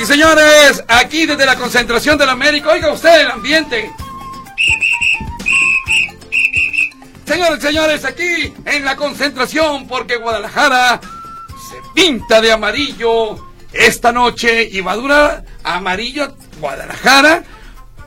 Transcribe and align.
Y 0.00 0.06
señores, 0.06 0.82
aquí 0.88 1.26
desde 1.26 1.44
la 1.44 1.56
concentración 1.56 2.16
de 2.16 2.24
la 2.24 2.32
América, 2.32 2.70
oiga 2.70 2.90
usted 2.90 3.20
el 3.20 3.30
ambiente. 3.30 3.90
Señores 7.26 7.58
y 7.58 7.62
señores, 7.62 8.04
aquí 8.04 8.54
en 8.64 8.84
la 8.84 8.96
concentración, 8.96 9.86
porque 9.86 10.16
Guadalajara 10.16 11.00
se 11.68 11.76
pinta 11.94 12.40
de 12.40 12.50
amarillo 12.50 13.46
esta 13.72 14.10
noche 14.10 14.68
y 14.72 14.80
va 14.80 14.92
a 14.92 14.96
durar 14.96 15.44
amarillo 15.64 16.34
Guadalajara, 16.60 17.44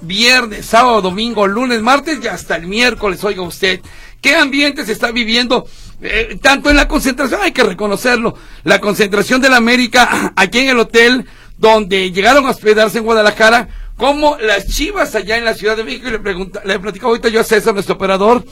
viernes, 0.01 0.65
sábado, 0.65 1.01
domingo, 1.01 1.45
lunes, 1.45 1.81
martes 1.81 2.17
y 2.23 2.27
hasta 2.27 2.55
el 2.55 2.65
miércoles, 2.65 3.23
oiga 3.23 3.43
usted. 3.43 3.81
¿Qué 4.19 4.35
ambiente 4.35 4.85
se 4.85 4.93
está 4.93 5.11
viviendo? 5.11 5.67
Eh, 6.01 6.39
tanto 6.41 6.69
en 6.69 6.75
la 6.75 6.87
concentración, 6.87 7.41
hay 7.41 7.51
que 7.51 7.63
reconocerlo, 7.63 8.35
la 8.63 8.79
concentración 8.79 9.41
de 9.41 9.49
la 9.49 9.57
América 9.57 10.33
aquí 10.35 10.59
en 10.59 10.69
el 10.69 10.79
hotel 10.79 11.27
donde 11.57 12.11
llegaron 12.11 12.45
a 12.45 12.49
hospedarse 12.49 12.99
en 12.99 13.05
Guadalajara, 13.05 13.69
como 13.97 14.37
las 14.37 14.67
chivas 14.67 15.15
allá 15.15 15.37
en 15.37 15.45
la 15.45 15.53
Ciudad 15.53 15.77
de 15.77 15.83
México, 15.83 16.07
y 16.07 16.11
le, 16.11 16.19
pregunta, 16.19 16.61
le 16.65 16.79
platicaba 16.79 17.11
ahorita 17.11 17.29
yo 17.29 17.41
a 17.41 17.43
César, 17.43 17.73
nuestro 17.73 17.95
operador, 17.95 18.43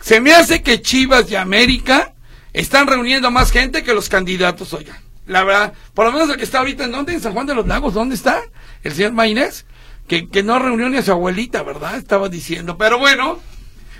se 0.00 0.20
me 0.20 0.34
hace 0.34 0.62
que 0.62 0.82
Chivas 0.82 1.28
de 1.28 1.38
América 1.38 2.12
están 2.52 2.86
reuniendo 2.86 3.30
más 3.30 3.50
gente 3.50 3.82
que 3.82 3.94
los 3.94 4.08
candidatos, 4.08 4.72
oigan. 4.72 4.98
La 5.26 5.42
verdad, 5.42 5.72
por 5.94 6.04
lo 6.04 6.12
menos 6.12 6.28
el 6.28 6.36
que 6.36 6.44
está 6.44 6.58
ahorita 6.58 6.84
en 6.84 6.92
dónde, 6.92 7.14
en 7.14 7.20
San 7.20 7.32
Juan 7.32 7.46
de 7.46 7.54
los 7.54 7.66
Lagos, 7.66 7.94
¿dónde 7.94 8.14
está? 8.14 8.42
El 8.82 8.92
señor 8.92 9.12
Maynés, 9.12 9.64
que, 10.06 10.28
que 10.28 10.42
no 10.42 10.58
reunió 10.58 10.90
ni 10.90 10.98
a 10.98 11.02
su 11.02 11.12
abuelita, 11.12 11.62
¿verdad? 11.62 11.96
Estaba 11.96 12.28
diciendo. 12.28 12.76
Pero 12.76 12.98
bueno, 12.98 13.40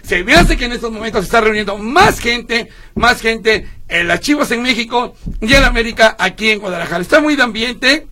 se 0.02 0.22
me 0.22 0.34
hace 0.34 0.58
que 0.58 0.66
en 0.66 0.72
estos 0.72 0.92
momentos 0.92 1.22
se 1.22 1.28
está 1.28 1.40
reuniendo 1.40 1.78
más 1.78 2.20
gente, 2.20 2.68
más 2.94 3.22
gente 3.22 3.66
en 3.88 4.06
las 4.06 4.20
Chivas 4.20 4.50
en 4.50 4.60
México 4.62 5.16
y 5.40 5.54
en 5.54 5.64
América 5.64 6.14
aquí 6.18 6.50
en 6.50 6.60
Guadalajara. 6.60 7.00
Está 7.00 7.22
muy 7.22 7.36
de 7.36 7.42
ambiente 7.42 8.06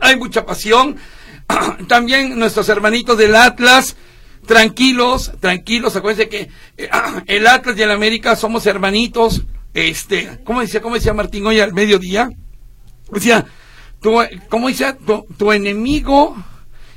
hay 0.00 0.16
mucha 0.16 0.44
pasión. 0.46 0.96
También 1.88 2.38
nuestros 2.38 2.68
hermanitos 2.68 3.18
del 3.18 3.36
Atlas, 3.36 3.96
tranquilos, 4.46 5.32
tranquilos, 5.40 5.96
acuérdense 5.96 6.28
que 6.28 6.50
eh, 6.76 6.90
el 7.26 7.46
Atlas 7.46 7.76
y 7.78 7.82
el 7.82 7.90
América 7.90 8.36
somos 8.36 8.66
hermanitos. 8.66 9.42
Este, 9.72 10.40
¿cómo 10.44 10.60
decía, 10.60 10.80
cómo 10.80 10.96
decía 10.96 11.14
Martín 11.14 11.46
hoy 11.46 11.60
al 11.60 11.72
mediodía? 11.72 12.30
Decía, 13.12 13.46
tu, 14.00 14.18
¿cómo 14.48 14.68
decía? 14.68 14.96
tu 15.36 15.52
enemigo 15.52 16.36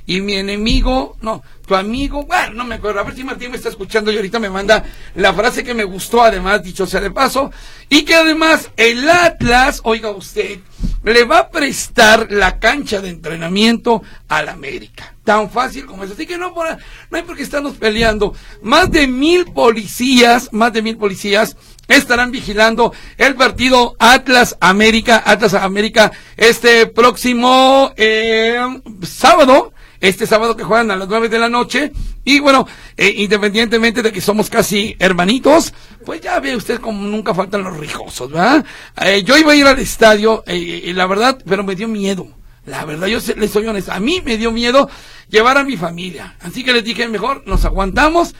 y 0.05 0.21
mi 0.21 0.35
enemigo, 0.35 1.17
no, 1.21 1.41
tu 1.65 1.75
amigo, 1.75 2.25
bueno, 2.25 2.53
no 2.55 2.65
me 2.65 2.75
acuerdo, 2.75 2.99
a 2.99 3.03
ver 3.03 3.15
si 3.15 3.23
Martín 3.23 3.51
me 3.51 3.57
está 3.57 3.69
escuchando 3.69 4.11
y 4.11 4.15
ahorita 4.17 4.39
me 4.39 4.49
manda 4.49 4.83
la 5.15 5.33
frase 5.33 5.63
que 5.63 5.73
me 5.73 5.85
gustó, 5.85 6.21
además, 6.23 6.61
dicho 6.61 6.85
sea 6.85 6.99
de 6.99 7.11
paso, 7.11 7.51
y 7.89 8.03
que 8.03 8.15
además 8.15 8.69
el 8.75 9.09
Atlas, 9.09 9.81
oiga 9.83 10.11
usted, 10.11 10.59
le 11.03 11.23
va 11.23 11.39
a 11.39 11.49
prestar 11.49 12.31
la 12.31 12.59
cancha 12.59 13.01
de 13.01 13.09
entrenamiento 13.09 14.03
al 14.27 14.49
América. 14.49 15.13
Tan 15.23 15.49
fácil 15.49 15.85
como 15.85 16.03
eso. 16.03 16.13
Así 16.13 16.25
que 16.25 16.37
no, 16.37 16.53
no 16.53 17.17
hay 17.17 17.23
por 17.23 17.35
qué 17.37 17.43
estarnos 17.43 17.75
peleando. 17.75 18.33
Más 18.61 18.91
de 18.91 19.07
mil 19.07 19.45
policías, 19.45 20.49
más 20.51 20.73
de 20.73 20.81
mil 20.81 20.97
policías 20.97 21.55
estarán 21.87 22.31
vigilando 22.31 22.93
el 23.17 23.35
partido 23.35 23.95
Atlas 23.99 24.57
América, 24.59 25.21
Atlas 25.25 25.53
América, 25.53 26.11
este 26.37 26.87
próximo 26.87 27.93
eh, 27.97 28.57
sábado 29.03 29.73
este 30.03 30.27
sábado 30.27 30.57
que 30.57 30.65
juegan 30.65 30.91
a 30.91 30.97
las 30.97 31.07
nueve 31.07 31.29
de 31.29 31.39
la 31.39 31.47
noche. 31.47 31.93
Y 32.25 32.39
bueno, 32.41 32.67
eh, 32.97 33.13
independientemente 33.17 34.01
de 34.01 34.11
que 34.11 34.19
somos 34.19 34.49
casi 34.49 34.97
hermanitos, 34.99 35.73
pues 36.05 36.19
ya 36.19 36.41
ve 36.41 36.57
usted 36.57 36.81
como 36.81 37.07
nunca 37.07 37.33
faltan 37.33 37.63
los 37.63 37.77
rijosos, 37.77 38.29
¿verdad? 38.29 38.65
Eh, 39.01 39.23
yo 39.23 39.37
iba 39.37 39.53
a 39.53 39.55
ir 39.55 39.65
al 39.65 39.79
estadio, 39.79 40.43
eh, 40.45 40.57
y 40.57 40.93
la 40.93 41.07
verdad, 41.07 41.41
pero 41.47 41.63
me 41.63 41.75
dio 41.75 41.87
miedo. 41.87 42.27
La 42.65 42.83
verdad, 42.83 43.07
yo 43.07 43.19
les 43.37 43.51
soy 43.51 43.65
honesto, 43.65 43.93
a 43.93 43.99
mí 44.01 44.21
me 44.25 44.37
dio 44.37 44.51
miedo 44.51 44.89
llevar 45.29 45.57
a 45.57 45.63
mi 45.63 45.77
familia. 45.77 46.35
Así 46.41 46.65
que 46.65 46.73
les 46.73 46.83
dije, 46.83 47.07
mejor 47.07 47.43
nos 47.45 47.63
aguantamos 47.63 48.35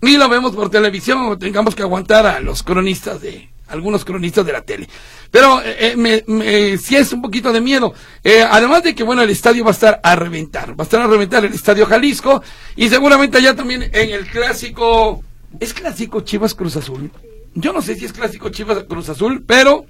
y 0.00 0.16
lo 0.16 0.28
vemos 0.28 0.54
por 0.54 0.70
televisión 0.70 1.26
o 1.26 1.36
tengamos 1.36 1.74
que 1.74 1.82
aguantar 1.82 2.26
a 2.26 2.40
los 2.40 2.62
cronistas 2.62 3.20
de, 3.20 3.50
algunos 3.68 4.04
cronistas 4.04 4.44
de 4.44 4.52
la 4.52 4.62
tele. 4.62 4.88
Pero 5.30 5.60
eh, 5.62 5.76
eh 5.78 5.96
me, 5.96 6.24
me, 6.26 6.78
sí 6.78 6.96
es 6.96 7.12
un 7.12 7.22
poquito 7.22 7.52
de 7.52 7.60
miedo. 7.60 7.94
Eh, 8.24 8.44
además 8.48 8.82
de 8.82 8.94
que, 8.94 9.02
bueno, 9.02 9.22
el 9.22 9.30
estadio 9.30 9.64
va 9.64 9.70
a 9.70 9.72
estar 9.72 10.00
a 10.02 10.16
reventar. 10.16 10.70
Va 10.70 10.82
a 10.82 10.84
estar 10.84 11.00
a 11.00 11.06
reventar 11.06 11.44
el 11.44 11.52
estadio 11.52 11.86
Jalisco. 11.86 12.42
Y 12.76 12.88
seguramente 12.88 13.38
allá 13.38 13.54
también 13.54 13.82
en 13.82 14.10
el 14.10 14.26
clásico. 14.26 15.22
¿Es 15.60 15.72
clásico 15.72 16.20
Chivas 16.20 16.54
Cruz 16.54 16.76
Azul? 16.76 17.10
Yo 17.54 17.72
no 17.72 17.82
sé 17.82 17.96
si 17.96 18.04
es 18.04 18.12
clásico 18.12 18.50
Chivas 18.50 18.84
Cruz 18.84 19.08
Azul, 19.08 19.44
pero 19.46 19.86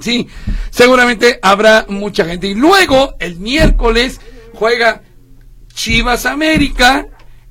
sí, 0.00 0.28
seguramente 0.70 1.38
habrá 1.42 1.86
mucha 1.88 2.24
gente. 2.24 2.46
Y 2.46 2.54
luego, 2.54 3.14
el 3.18 3.36
miércoles, 3.36 4.20
juega 4.54 5.02
Chivas 5.72 6.26
América. 6.26 7.06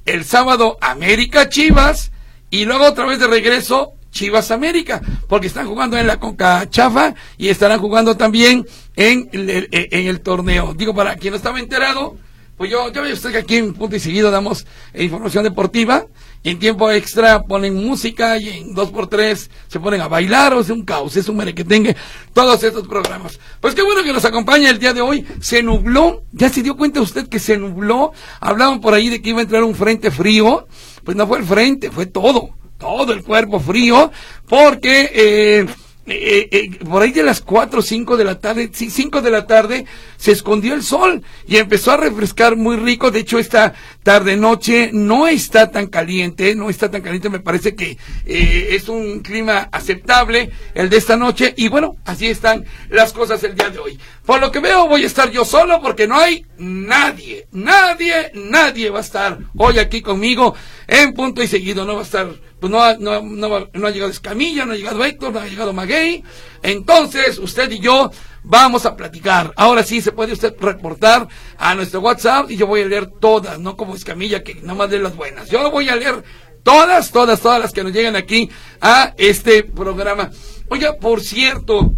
El 0.06 0.24
sábado, 0.24 0.78
América 0.81 1.50
Chivas. 1.50 2.12
Y 2.50 2.66
luego 2.66 2.85
otra 2.85 3.06
vez 3.06 3.19
de 3.19 3.28
regreso, 3.28 3.97
Chivas 4.12 4.51
América, 4.51 5.01
porque 5.28 5.47
están 5.47 5.68
jugando 5.68 5.97
en 5.97 6.07
la 6.07 6.19
Conca 6.19 6.69
Chafa 6.69 7.13
y 7.38 7.50
estarán 7.50 7.79
jugando 7.79 8.18
también 8.18 8.66
en 8.95 9.29
el, 9.31 9.68
en 9.72 10.07
el 10.07 10.22
torneo. 10.22 10.73
Digo, 10.73 10.94
para 10.94 11.16
quien 11.16 11.31
no 11.31 11.38
estaba 11.38 11.59
enterado, 11.59 12.17
pues 12.57 12.72
yo, 12.72 12.91
yo 12.91 13.03
usted 13.13 13.31
que 13.31 13.38
aquí 13.38 13.57
en 13.57 13.75
punto 13.75 13.96
y 13.96 14.00
seguido 14.00 14.31
damos 14.31 14.66
información 14.96 15.44
deportiva 15.44 16.07
y 16.41 16.50
en 16.50 16.57
tiempo 16.57 16.90
extra 16.90 17.44
ponen 17.44 17.75
música 17.75 18.40
y 18.40 18.50
en 18.50 18.73
dos 18.73 18.90
por 18.90 19.06
tres 19.06 19.51
se 19.67 19.79
ponen 19.79 20.01
a 20.01 20.07
bailar 20.07 20.56
o 20.56 20.62
es 20.62 20.72
un 20.72 20.84
caos, 20.84 21.16
es 21.16 21.29
un 21.29 21.38
merequetengue, 21.38 21.96
todos 22.34 22.63
estos 22.63 22.88
programas. 22.88 23.40
Pues 23.62 23.75
qué 23.75 23.84
bueno 23.84 24.01
que 24.01 24.12
nos 24.12 24.25
acompaña 24.25 24.72
el 24.72 24.79
día 24.79 24.94
de 24.94 25.01
hoy. 25.01 25.23
Se 25.40 25.62
nubló, 25.62 26.23
ya 26.31 26.50
se 26.50 26.63
dio 26.63 26.75
cuenta 26.75 27.00
usted 27.00 27.28
que 27.29 27.38
se 27.38 27.57
nubló. 27.57 28.12
Hablaban 28.40 28.81
por 28.81 28.96
ahí 28.96 29.09
de 29.09 29.22
que 29.22 29.29
iba 29.29 29.40
a 29.40 29.44
entrar 29.44 29.63
un 29.63 29.75
frente 29.75 30.09
frío. 30.09 30.67
Pues 31.03 31.16
no 31.16 31.28
fue 31.28 31.38
el 31.38 31.46
frente, 31.46 31.91
fue 31.91 32.07
todo 32.07 32.57
todo 32.77 33.13
el 33.13 33.23
cuerpo 33.23 33.59
frío, 33.59 34.11
porque 34.47 35.11
eh, 35.13 35.65
eh, 36.09 36.47
eh, 36.51 36.85
por 36.85 37.01
ahí 37.01 37.11
de 37.11 37.21
las 37.21 37.41
4 37.41 37.79
o 37.79 37.83
5 37.83 38.15
de 38.15 38.23
la 38.23 38.39
tarde, 38.39 38.69
5 38.71 39.21
de 39.21 39.29
la 39.29 39.45
tarde, 39.45 39.85
se 40.15 40.31
escondió 40.31 40.73
el 40.73 40.81
sol 40.81 41.21
y 41.45 41.57
empezó 41.57 41.91
a 41.91 41.97
refrescar 41.97 42.55
muy 42.55 42.77
rico. 42.77 43.11
De 43.11 43.19
hecho, 43.19 43.37
esta 43.37 43.73
tarde-noche 44.03 44.91
no 44.93 45.27
está 45.27 45.69
tan 45.69 45.87
caliente, 45.87 46.55
no 46.55 46.69
está 46.69 46.89
tan 46.89 47.01
caliente, 47.01 47.29
me 47.29 47.41
parece 47.41 47.75
que 47.75 47.97
eh, 48.25 48.69
es 48.71 48.87
un 48.87 49.19
clima 49.19 49.67
aceptable 49.69 50.49
el 50.73 50.89
de 50.89 50.95
esta 50.95 51.17
noche. 51.17 51.53
Y 51.57 51.67
bueno, 51.67 51.97
así 52.05 52.27
están 52.27 52.63
las 52.89 53.11
cosas 53.11 53.43
el 53.43 53.55
día 53.55 53.69
de 53.69 53.79
hoy. 53.79 53.99
Por 54.25 54.39
lo 54.39 54.49
que 54.49 54.61
veo, 54.61 54.87
voy 54.87 55.03
a 55.03 55.07
estar 55.07 55.29
yo 55.29 55.43
solo 55.43 55.81
porque 55.81 56.07
no 56.07 56.17
hay 56.17 56.45
nadie, 56.57 57.47
nadie, 57.51 58.31
nadie 58.33 58.89
va 58.89 58.99
a 58.99 59.01
estar 59.01 59.39
hoy 59.57 59.77
aquí 59.79 60.01
conmigo 60.01 60.55
en 60.87 61.13
punto 61.13 61.43
y 61.43 61.47
seguido. 61.47 61.83
No 61.83 61.95
va 61.95 61.99
a 61.99 62.03
estar, 62.03 62.29
pues 62.59 62.72
no, 62.72 62.97
no, 62.97 63.22
no, 63.22 63.68
no 63.72 63.88
ha 63.88 63.91
llegado 63.91 64.12
Escamilla, 64.12 64.66
no 64.66 64.73
ha 64.73 64.75
llegado 64.75 65.03
Héctor, 65.03 65.34
no 65.34 65.40
ha 65.40 65.47
llegado 65.47 65.73
Maguey. 65.73 66.23
Entonces, 66.64 67.37
usted 67.37 67.70
y 67.72 67.79
yo 67.79 68.11
vamos 68.43 68.85
a 68.85 68.96
platicar. 68.96 69.53
Ahora 69.55 69.84
sí, 69.84 70.02
se 70.02 70.11
puede 70.11 70.34
usted 70.34 70.55
reportar 70.59 71.28
a 71.58 71.76
nuestro 71.76 71.99
WhatsApp 71.99 72.49
y 72.49 72.58
yo 72.58 72.66
voy 72.66 72.81
a 72.81 72.87
leer 72.87 73.08
todas, 73.08 73.59
no 73.59 73.78
como 73.78 73.96
Escamilla 73.96 74.43
que 74.43 74.55
nada 74.55 74.73
más 74.73 74.90
de 74.90 74.99
las 74.99 75.16
buenas. 75.16 75.49
Yo 75.49 75.70
voy 75.70 75.90
a 75.90 75.96
leer 75.96 76.23
todas, 76.64 77.11
todas, 77.11 77.40
todas 77.40 77.61
las 77.61 77.73
que 77.73 77.84
nos 77.84 77.93
llegan 77.93 78.16
aquí 78.16 78.49
a 78.81 79.14
este 79.17 79.64
programa. 79.64 80.31
Oiga, 80.70 80.96
por 80.97 81.22
cierto, 81.22 81.93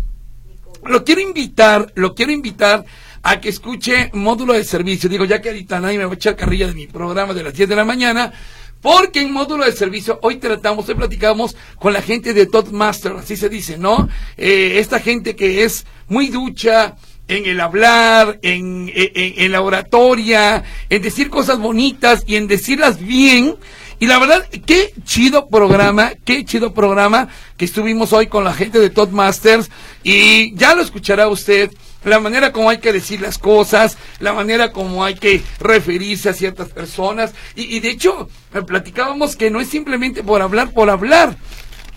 lo 0.83 1.03
quiero 1.03 1.21
invitar, 1.21 1.91
lo 1.95 2.13
quiero 2.13 2.31
invitar 2.31 2.85
a 3.23 3.39
que 3.39 3.49
escuche 3.49 4.09
módulo 4.13 4.53
de 4.53 4.63
servicio. 4.63 5.09
Digo, 5.09 5.25
ya 5.25 5.41
que 5.41 5.49
ahorita 5.49 5.79
nadie 5.79 5.97
me 5.97 6.05
va 6.05 6.11
a 6.11 6.15
echar 6.15 6.35
carrilla 6.35 6.67
de 6.67 6.73
mi 6.73 6.87
programa 6.87 7.33
de 7.33 7.43
las 7.43 7.53
10 7.53 7.69
de 7.69 7.75
la 7.75 7.85
mañana, 7.85 8.31
porque 8.81 9.21
en 9.21 9.31
módulo 9.31 9.65
de 9.65 9.71
servicio 9.71 10.19
hoy 10.21 10.37
tratamos, 10.37 10.87
hoy 10.87 10.95
platicamos 10.95 11.55
con 11.77 11.93
la 11.93 12.01
gente 12.01 12.33
de 12.33 12.47
Master, 12.71 13.13
así 13.13 13.35
se 13.35 13.49
dice, 13.49 13.77
¿no? 13.77 14.07
Eh, 14.37 14.75
esta 14.77 14.99
gente 14.99 15.35
que 15.35 15.63
es 15.63 15.85
muy 16.07 16.27
ducha 16.27 16.95
en 17.27 17.45
el 17.45 17.59
hablar, 17.61 18.39
en, 18.41 18.91
en, 18.93 19.51
la 19.51 19.61
oratoria, 19.61 20.63
en 20.89 21.01
decir 21.01 21.29
cosas 21.29 21.59
bonitas 21.59 22.23
y 22.25 22.35
en 22.35 22.47
decirlas 22.47 22.99
bien. 22.99 23.55
Y 23.99 24.07
la 24.07 24.17
verdad, 24.17 24.47
qué 24.65 24.93
chido 25.03 25.47
programa, 25.47 26.13
qué 26.25 26.43
chido 26.43 26.73
programa 26.73 27.27
que 27.55 27.65
estuvimos 27.65 28.13
hoy 28.13 28.27
con 28.27 28.43
la 28.43 28.53
gente 28.53 28.79
de 28.79 29.07
Masters 29.11 29.69
Y 30.03 30.55
ya 30.55 30.73
lo 30.73 30.81
escuchará 30.81 31.27
usted 31.27 31.69
la 32.03 32.19
manera 32.19 32.51
como 32.53 32.69
hay 32.69 32.77
que 32.79 32.93
decir 32.93 33.21
las 33.21 33.37
cosas, 33.37 33.97
la 34.19 34.33
manera 34.33 34.71
como 34.71 35.03
hay 35.03 35.15
que 35.15 35.41
referirse 35.59 36.29
a 36.29 36.33
ciertas 36.33 36.69
personas. 36.69 37.33
Y, 37.55 37.75
y 37.75 37.79
de 37.81 37.89
hecho, 37.89 38.29
eh, 38.53 38.61
platicábamos 38.61 39.35
que 39.35 39.49
no 39.51 39.59
es 39.59 39.69
simplemente 39.69 40.23
por 40.23 40.41
hablar, 40.41 40.71
por 40.71 40.89
hablar. 40.89 41.35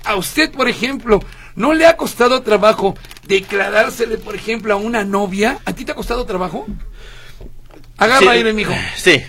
A 0.04 0.16
usted, 0.16 0.50
por 0.50 0.68
ejemplo, 0.68 1.20
¿no 1.54 1.74
le 1.74 1.86
ha 1.86 1.96
costado 1.96 2.42
trabajo 2.42 2.96
declarársele, 3.28 4.18
por 4.18 4.34
ejemplo, 4.34 4.72
a 4.74 4.76
una 4.76 5.04
novia? 5.04 5.58
¿A 5.64 5.72
ti 5.72 5.84
te 5.84 5.92
ha 5.92 5.94
costado 5.94 6.24
trabajo? 6.26 6.66
Agarra 7.98 8.20
Sí, 8.20 8.28
aire, 8.28 8.52
mijo. 8.52 8.74
Sí. 8.96 9.22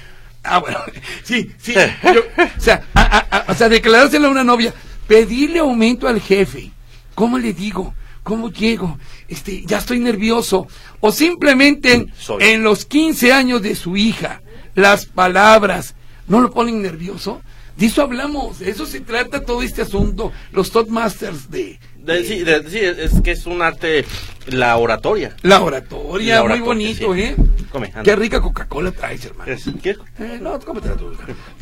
Ah, 0.44 0.58
bueno, 0.60 0.80
sí, 1.24 1.52
sí. 1.62 1.74
yo- 2.04 2.22
o, 2.58 2.60
sea, 2.60 2.84
a- 2.96 3.02
a- 3.18 3.38
a- 3.38 3.52
o 3.52 3.54
sea, 3.56 3.70
declarárselo 3.70 4.28
a 4.28 4.32
una 4.32 4.44
novia, 4.44 4.74
pedirle 5.08 5.60
aumento 5.60 6.08
al 6.08 6.20
jefe. 6.20 6.72
¿Cómo 7.16 7.38
le 7.38 7.54
digo? 7.54 7.94
¿Cómo 8.24 8.50
llego? 8.50 8.98
Este, 9.28 9.64
ya 9.66 9.80
estoy 9.80 10.00
nervioso. 10.00 10.68
O 11.02 11.12
simplemente 11.12 12.06
Soy. 12.18 12.42
en 12.44 12.64
los 12.64 12.86
15 12.86 13.34
años 13.34 13.62
de 13.62 13.76
su 13.76 13.98
hija, 13.98 14.42
las 14.76 15.06
palabras, 15.06 15.96
¿no 16.28 16.40
lo 16.42 16.52
ponen 16.52 16.82
nervioso? 16.82 17.42
De 17.78 17.88
eso 17.88 18.04
hablamos, 18.04 18.60
de 18.60 18.70
eso 18.70 18.86
se 18.86 19.02
trata 19.02 19.44
todo 19.44 19.64
este 19.64 19.82
asunto, 19.82 20.32
los 20.52 20.70
Toastmasters 20.72 21.50
de, 21.50 21.80
De- 21.98 22.24
sí, 22.24 22.44
de- 22.44 22.70
sí, 22.70 22.78
es, 22.80 23.20
que 23.22 23.32
es 23.32 23.48
un 23.48 23.64
arte, 23.64 24.06
la 24.46 24.78
oratoria. 24.78 25.36
la 25.42 25.60
oratoria, 25.60 26.44
La 26.44 26.50
muy 26.50 26.60
bonito, 26.60 27.16
sí. 27.16 27.22
¿eh? 27.22 27.36
Come. 27.72 27.92
Qué 28.04 28.16
rica 28.16 28.40
Coca-Cola 28.40 28.92
traes, 28.92 29.26
hermano. 29.26 29.52
Es, 29.52 29.64
¿qué? 29.82 29.96
Eh, 30.20 30.38
no, 30.40 30.60
cómetela 30.60 30.96
tú. 30.96 31.12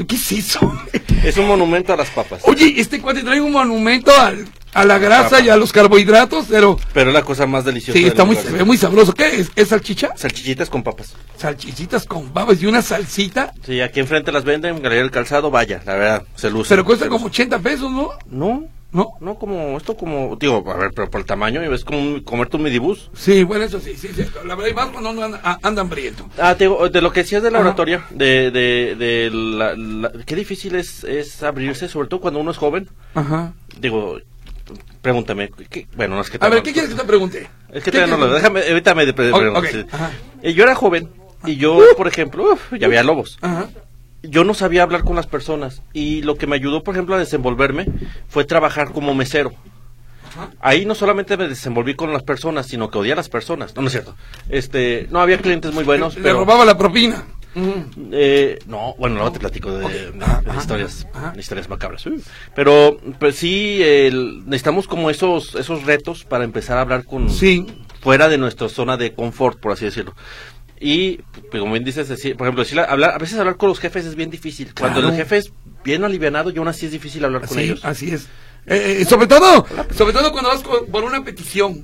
¿Qué 0.06 0.16
es 0.16 0.32
eso? 0.34 0.60
Es 1.24 1.38
un 1.38 1.48
monumento 1.48 1.94
a 1.94 1.96
las 1.96 2.10
papas. 2.10 2.42
Oye, 2.44 2.74
este 2.76 3.00
cuate 3.00 3.24
trae 3.24 3.40
un 3.40 3.54
monumento 3.54 4.12
al- 4.20 4.46
a 4.74 4.86
la 4.86 4.98
grasa 5.00 5.30
Papa. 5.32 5.42
y 5.42 5.50
a 5.50 5.58
los 5.58 5.72
carbohidratos, 5.72 6.46
pero 6.50 6.78
Pero 6.94 7.10
es 7.10 7.14
la 7.14 7.24
cosa 7.24 7.46
más 7.46 7.66
deliciosa. 7.66 7.98
sí, 8.00 8.06
está 8.06 8.24
muy, 8.26 8.36
se 8.36 8.42
universo. 8.44 8.58
ve 8.60 8.66
muy 8.66 8.78
sabroso. 8.78 9.14
¿Qué 9.14 9.28
es? 9.42 9.52
¿Es 9.56 9.68
salchicha? 9.70 10.12
Salchichitas 10.16 10.70
con 10.70 10.84
papas. 10.84 11.14
Salchichitas 11.38 12.06
con 12.06 12.34
babas 12.34 12.62
y 12.62 12.66
una 12.68 12.82
salsita, 12.82 13.54
Sí, 13.66 13.82
aquí 13.82 14.00
enfrente 14.00 14.32
las 14.32 14.44
venden, 14.44 14.76
Galería 14.82 15.02
del 15.04 15.12
Calzado, 15.12 15.52
vaya, 15.52 15.82
la 15.86 15.94
verdad, 15.96 16.24
se 16.36 16.50
luce. 16.50 16.70
pero 16.70 16.86
cuesta 16.86 17.06
como 17.08 17.26
luce. 17.26 17.44
80 17.44 17.60
pesos, 17.60 17.92
¿no? 17.92 18.10
No, 18.30 18.66
¿No? 18.94 19.14
no 19.22 19.36
como, 19.36 19.78
esto 19.78 19.96
como, 19.96 20.36
digo, 20.38 20.64
a 20.70 20.76
ver, 20.76 20.92
pero 20.94 21.10
por 21.10 21.22
el 21.22 21.26
tamaño, 21.26 21.62
es 21.74 21.86
como 21.86 21.98
un- 22.00 22.20
comerte 22.22 22.58
un 22.58 22.64
midibús. 22.64 23.10
Sí, 23.14 23.44
bueno, 23.44 23.64
eso 23.64 23.80
sí, 23.80 23.96
sí, 23.98 24.10
sí. 24.14 24.26
La 24.46 24.54
verdad, 24.56 24.70
y 24.70 24.74
más 24.74 24.88
cuando 24.90 25.12
uno 25.12 25.24
anda, 25.24 25.40
a- 25.44 25.60
anda 25.64 25.82
hambriento. 25.82 26.28
Ah, 26.38 26.56
te 26.56 26.66
digo, 26.66 26.90
de 26.90 27.02
lo 27.02 27.12
que 27.14 27.22
decías 27.22 27.42
de 27.42 27.52
la 27.52 27.60
Ajá. 27.60 27.68
oratoria, 27.70 28.06
de, 28.10 28.52
de, 28.52 28.96
de 28.98 29.30
la, 29.34 29.76
la- 29.76 30.12
qué 30.26 30.36
difícil 30.36 30.76
es, 30.76 31.04
es 31.06 31.42
abrirse, 31.42 31.88
sobre 31.88 32.10
todo 32.10 32.20
cuando 32.20 32.40
uno 32.42 32.52
es 32.52 32.58
joven. 32.58 32.90
Ajá. 33.16 33.54
Digo, 33.80 34.20
pregúntame, 35.02 35.50
¿qué- 35.70 35.88
bueno, 35.96 36.16
no 36.16 36.22
es 36.22 36.30
que 36.30 36.38
A 36.40 36.50
ver, 36.50 36.60
te- 36.60 36.64
¿qué 36.70 36.74
quieres 36.74 36.92
que 36.92 36.98
te 37.00 37.06
pregunte? 37.08 37.50
Es 37.70 37.84
que 37.84 37.92
¿Qué 37.92 37.98
todavía 37.98 38.18
no 38.18 38.26
lo, 38.28 38.34
déjame, 38.34 38.62
ahorita 38.68 38.96
me 38.96 39.14
pre- 39.14 39.32
sí. 39.72 39.86
Eh, 40.44 40.54
Yo 40.54 40.64
era 40.64 40.76
joven 40.76 41.10
y 41.46 41.56
yo, 41.58 41.80
por 41.98 42.08
ejemplo, 42.08 42.54
uf, 42.54 42.74
ya 42.80 42.88
había 42.88 43.04
lobos. 43.04 43.38
Ajá. 43.42 43.68
Yo 44.24 44.44
no 44.44 44.54
sabía 44.54 44.84
hablar 44.84 45.04
con 45.04 45.16
las 45.16 45.26
personas 45.26 45.82
y 45.94 46.22
lo 46.22 46.36
que 46.36 46.46
me 46.46 46.56
ayudó, 46.56 46.84
por 46.84 46.94
ejemplo, 46.94 47.16
a 47.16 47.20
desenvolverme 47.20 47.88
fue 48.30 48.46
trabajar 48.46 48.92
como 48.92 49.16
mesero. 49.16 49.52
Ahí 50.62 50.86
no 50.86 50.96
solamente 50.96 51.36
me 51.36 51.48
desenvolví 51.48 51.96
con 51.96 52.14
las 52.14 52.24
personas, 52.24 52.68
sino 52.68 52.90
que 52.90 52.98
odié 53.00 53.14
a 53.14 53.16
las 53.18 53.28
personas. 53.30 53.76
No, 53.76 53.82
no 53.82 53.88
es 53.88 53.94
cierto. 53.94 54.16
Este, 54.48 55.08
no 55.12 55.20
había 55.20 55.38
clientes 55.40 55.74
muy 55.74 55.84
buenos, 55.84 56.16
Le 56.16 56.22
pero 56.22 56.40
robaba 56.40 56.64
la 56.64 56.78
propina. 56.78 57.26
Eh, 57.56 58.60
no, 58.68 58.96
bueno, 58.98 59.16
luego 59.16 59.32
te 59.34 59.40
platico 59.40 59.72
de, 59.78 60.14
historias, 60.58 61.08
ajá. 61.14 61.34
historias 61.38 61.68
macabras. 61.70 62.06
Uh. 62.06 62.22
Pero, 62.56 62.98
pues 63.20 63.36
sí, 63.36 63.80
el- 63.82 64.44
necesitamos 64.46 64.88
como 64.88 65.10
esos, 65.10 65.56
esos 65.56 65.84
retos 65.84 66.24
para 66.24 66.44
empezar 66.44 66.78
a 66.78 66.82
hablar 66.82 67.06
con 67.06 67.30
Sí. 67.30 67.66
fuera 68.02 68.30
de 68.30 68.38
nuestra 68.38 68.70
zona 68.70 68.98
de 68.98 69.14
confort, 69.14 69.60
por 69.60 69.74
así 69.74 69.86
decirlo. 69.86 70.16
Y, 70.80 71.18
pues, 71.52 71.60
como 71.62 71.74
bien 71.74 71.84
dices, 71.84 72.08
decir- 72.10 72.36
por 72.36 72.48
ejemplo, 72.48 72.64
decir, 72.64 72.80
hablar, 72.80 73.12
a 73.12 73.18
veces 73.18 73.38
hablar 73.38 73.58
con 73.58 73.70
los 73.70 73.80
jefes 73.80 74.06
es 74.06 74.16
bien 74.16 74.30
difícil. 74.32 74.74
Cuando 74.78 75.00
el 75.02 75.14
jefe 75.16 75.38
es 75.38 75.52
bien 75.84 76.04
alivianado, 76.04 76.50
y 76.52 76.58
aún 76.58 76.68
así 76.68 76.86
es 76.88 76.92
difícil 76.92 77.24
hablar 77.26 77.42
con 77.48 77.58
Sí, 77.58 77.64
ellos. 77.66 77.82
así 77.84 78.12
es. 78.12 78.28
Eh, 78.68 79.00
eh, 79.02 79.06
sobre 79.06 79.26
todo, 79.28 79.66
sobre 79.96 80.14
todo 80.14 80.32
cuando 80.32 80.50
vas 80.50 80.62
con- 80.64 80.86
por 80.88 81.04
una 81.04 81.24
petición. 81.24 81.84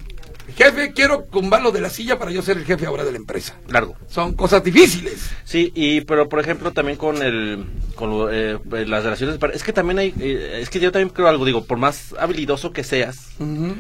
Jefe, 0.56 0.94
quiero 0.94 1.24
tumbarlo 1.32 1.72
de 1.72 1.82
la 1.82 1.90
silla 1.90 2.18
para 2.18 2.32
yo 2.32 2.42
ser 2.42 2.58
el 2.58 2.66
jefe 2.66 2.86
ahora 2.86 3.04
de 3.04 3.12
la 3.12 3.18
empresa. 3.18 3.56
Largo. 3.68 3.96
Son 4.08 4.34
cosas 4.34 4.64
difíciles. 4.64 5.30
Sí, 5.44 5.72
y 5.76 6.02
pero 6.02 6.30
por 6.30 6.40
ejemplo 6.40 6.72
también 6.72 6.98
con 6.98 7.22
el 7.22 7.66
con 7.96 8.10
lo, 8.10 8.32
eh, 8.32 8.58
las 8.86 9.04
relaciones 9.04 9.38
es 9.54 9.64
que 9.64 9.74
también 9.74 10.00
hay 10.00 10.14
eh, 10.20 10.60
es 10.62 10.70
que 10.70 10.80
yo 10.80 10.92
también 10.92 11.10
creo 11.10 11.28
algo, 11.28 11.46
digo, 11.46 11.66
por 11.66 11.78
más 11.78 12.16
habilidoso 12.20 12.72
que 12.72 12.84
seas, 12.84 13.30
Ujú. 13.40 13.76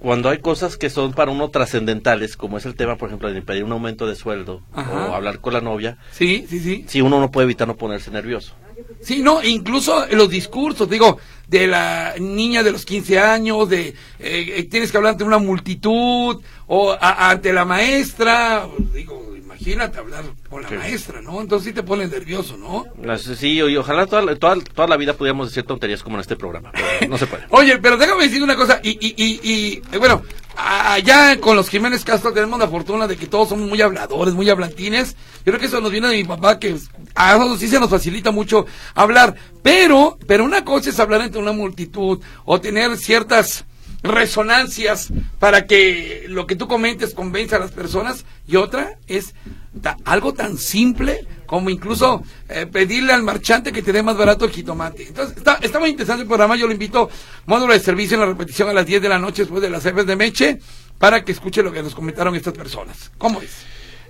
Cuando 0.00 0.28
hay 0.30 0.38
cosas 0.38 0.76
que 0.76 0.90
son 0.90 1.12
para 1.12 1.30
uno 1.30 1.50
trascendentales, 1.50 2.36
como 2.36 2.58
es 2.58 2.66
el 2.66 2.74
tema, 2.74 2.96
por 2.96 3.08
ejemplo, 3.08 3.32
de 3.32 3.42
pedir 3.42 3.64
un 3.64 3.72
aumento 3.72 4.06
de 4.06 4.16
sueldo 4.16 4.62
Ajá. 4.72 5.08
o 5.10 5.14
hablar 5.14 5.40
con 5.40 5.52
la 5.52 5.60
novia, 5.60 5.98
Sí, 6.12 6.46
sí, 6.48 6.58
sí. 6.60 6.84
sí 6.88 7.00
uno 7.02 7.20
no 7.20 7.30
puede 7.30 7.44
evitar 7.44 7.68
no 7.68 7.76
ponerse 7.76 8.10
nervioso. 8.10 8.54
Sí, 9.02 9.22
no, 9.22 9.42
incluso 9.42 10.06
los 10.12 10.28
discursos, 10.30 10.88
digo, 10.88 11.18
de 11.46 11.66
la 11.66 12.14
niña 12.18 12.62
de 12.62 12.72
los 12.72 12.84
15 12.86 13.18
años, 13.18 13.68
de 13.68 13.88
eh, 13.88 13.94
eh, 14.18 14.66
tienes 14.70 14.90
que 14.90 14.96
hablar 14.96 15.12
ante 15.12 15.24
una 15.24 15.38
multitud 15.38 16.40
o 16.66 16.92
a- 16.92 17.30
ante 17.30 17.52
la 17.52 17.64
maestra, 17.66 18.66
digo, 18.94 19.34
imagínate 19.60 19.98
hablar 19.98 20.24
con 20.48 20.62
la 20.62 20.68
Sí. 20.68 20.74
maestra, 20.74 21.20
¿no? 21.20 21.40
Entonces 21.40 21.68
sí 21.68 21.72
te 21.74 21.82
pones 21.82 22.10
nervioso, 22.10 22.56
¿no? 22.56 22.86
Sí, 23.18 23.52
y 23.52 23.76
ojalá 23.76 24.06
toda, 24.06 24.22
la- 24.22 24.36
toda, 24.36 24.56
toda 24.74 24.88
la 24.88 24.96
vida 24.96 25.14
pudiéramos 25.14 25.48
decir 25.48 25.64
tonterías 25.64 26.02
como 26.02 26.16
en 26.16 26.22
este 26.22 26.36
programa, 26.36 26.70
pero 26.72 27.10
no 27.10 27.18
se 27.18 27.26
puede. 27.26 27.44
Oye, 27.50 27.78
pero 27.78 27.96
déjame 27.96 28.24
decir 28.24 28.42
una 28.42 28.56
cosa, 28.56 28.80
y, 28.82 28.90
y, 28.90 29.14
y, 29.16 29.40
y, 29.42 29.82
eh, 29.92 29.98
bueno, 29.98 30.22
allá 30.56 31.38
con 31.40 31.56
los 31.56 31.68
Jiménez 31.68 32.04
Castro 32.04 32.32
tenemos 32.32 32.58
la 32.58 32.68
fortuna 32.68 33.06
de 33.06 33.16
que 33.16 33.26
todos 33.26 33.48
somos 33.48 33.68
muy 33.68 33.80
habladores, 33.80 34.34
muy 34.34 34.48
hablantines. 34.50 35.14
Yo 35.44 35.52
creo 35.52 35.58
que 35.58 35.66
eso 35.66 35.80
nos 35.80 35.90
viene 35.90 36.08
de 36.08 36.16
mi 36.16 36.24
papá, 36.24 36.58
que 36.58 36.76
a 37.14 37.32
nosotros 37.34 37.60
sí 37.60 37.68
se 37.68 37.80
nos 37.80 37.88
facilita 37.90 38.30
mucho 38.30 38.66
hablar. 38.94 39.34
Pero, 39.62 40.18
pero 40.26 40.44
una 40.44 40.64
cosa 40.64 40.90
es 40.90 41.00
hablar 41.00 41.20
ante 41.22 41.38
una 41.38 41.52
multitud 41.52 42.20
o 42.44 42.60
tener 42.60 42.96
ciertas 42.96 43.64
resonancias 44.02 45.08
para 45.38 45.66
que 45.66 46.24
lo 46.28 46.46
que 46.46 46.56
tú 46.56 46.68
comentes 46.68 47.14
convenza 47.14 47.56
a 47.56 47.58
las 47.58 47.70
personas 47.72 48.24
y 48.46 48.56
otra 48.56 48.96
es 49.06 49.34
ta- 49.82 49.96
algo 50.04 50.32
tan 50.34 50.56
simple 50.58 51.26
como 51.46 51.68
incluso 51.70 52.22
eh, 52.48 52.66
pedirle 52.70 53.12
al 53.12 53.22
marchante 53.24 53.72
que 53.72 53.82
te 53.82 53.92
dé 53.92 54.02
más 54.02 54.16
barato 54.16 54.44
el 54.44 54.52
jitomate. 54.52 55.08
Entonces, 55.08 55.36
está, 55.36 55.58
está 55.60 55.80
muy 55.80 55.90
interesante 55.90 56.22
el 56.22 56.28
programa, 56.28 56.56
yo 56.56 56.66
lo 56.66 56.72
invito, 56.72 57.10
módulo 57.46 57.72
de 57.72 57.80
servicio 57.80 58.14
en 58.14 58.20
la 58.20 58.26
repetición 58.26 58.68
a 58.68 58.72
las 58.72 58.86
10 58.86 59.02
de 59.02 59.08
la 59.08 59.18
noche 59.18 59.42
después 59.42 59.60
de 59.60 59.70
las 59.70 59.82
jefes 59.82 60.06
de 60.06 60.14
Meche, 60.16 60.60
para 60.98 61.24
que 61.24 61.32
escuche 61.32 61.62
lo 61.62 61.72
que 61.72 61.82
nos 61.82 61.94
comentaron 61.94 62.36
estas 62.36 62.54
personas. 62.54 63.10
¿Cómo 63.18 63.40
es? 63.42 63.50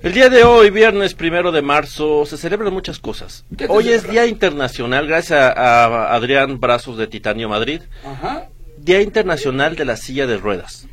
El 0.03 0.13
día 0.13 0.29
de 0.29 0.45
hoy, 0.45 0.71
viernes 0.71 1.15
primero 1.15 1.51
de 1.53 1.63
marzo, 1.63 2.25
se 2.27 2.37
celebran 2.39 2.73
muchas 2.73 2.99
cosas. 2.99 3.45
¿Qué 3.57 3.67
se 3.67 3.73
Hoy 3.73 3.89
es? 3.91 4.09
Día 4.11 4.27
Internacional, 4.27 5.07
gracias 5.07 5.41
a, 5.41 5.85
a 5.85 6.15
Adrián 6.15 6.59
Brazos 6.61 6.97
de 6.99 7.07
Titanio 7.07 7.49
Madrid, 7.49 7.83
Ajá. 8.05 8.49
Día 8.91 9.03
Internacional 9.03 9.77
de 9.77 9.85
la 9.85 9.97
Silla 9.97 10.27
de 10.27 10.37
Ruedas. 10.37 10.89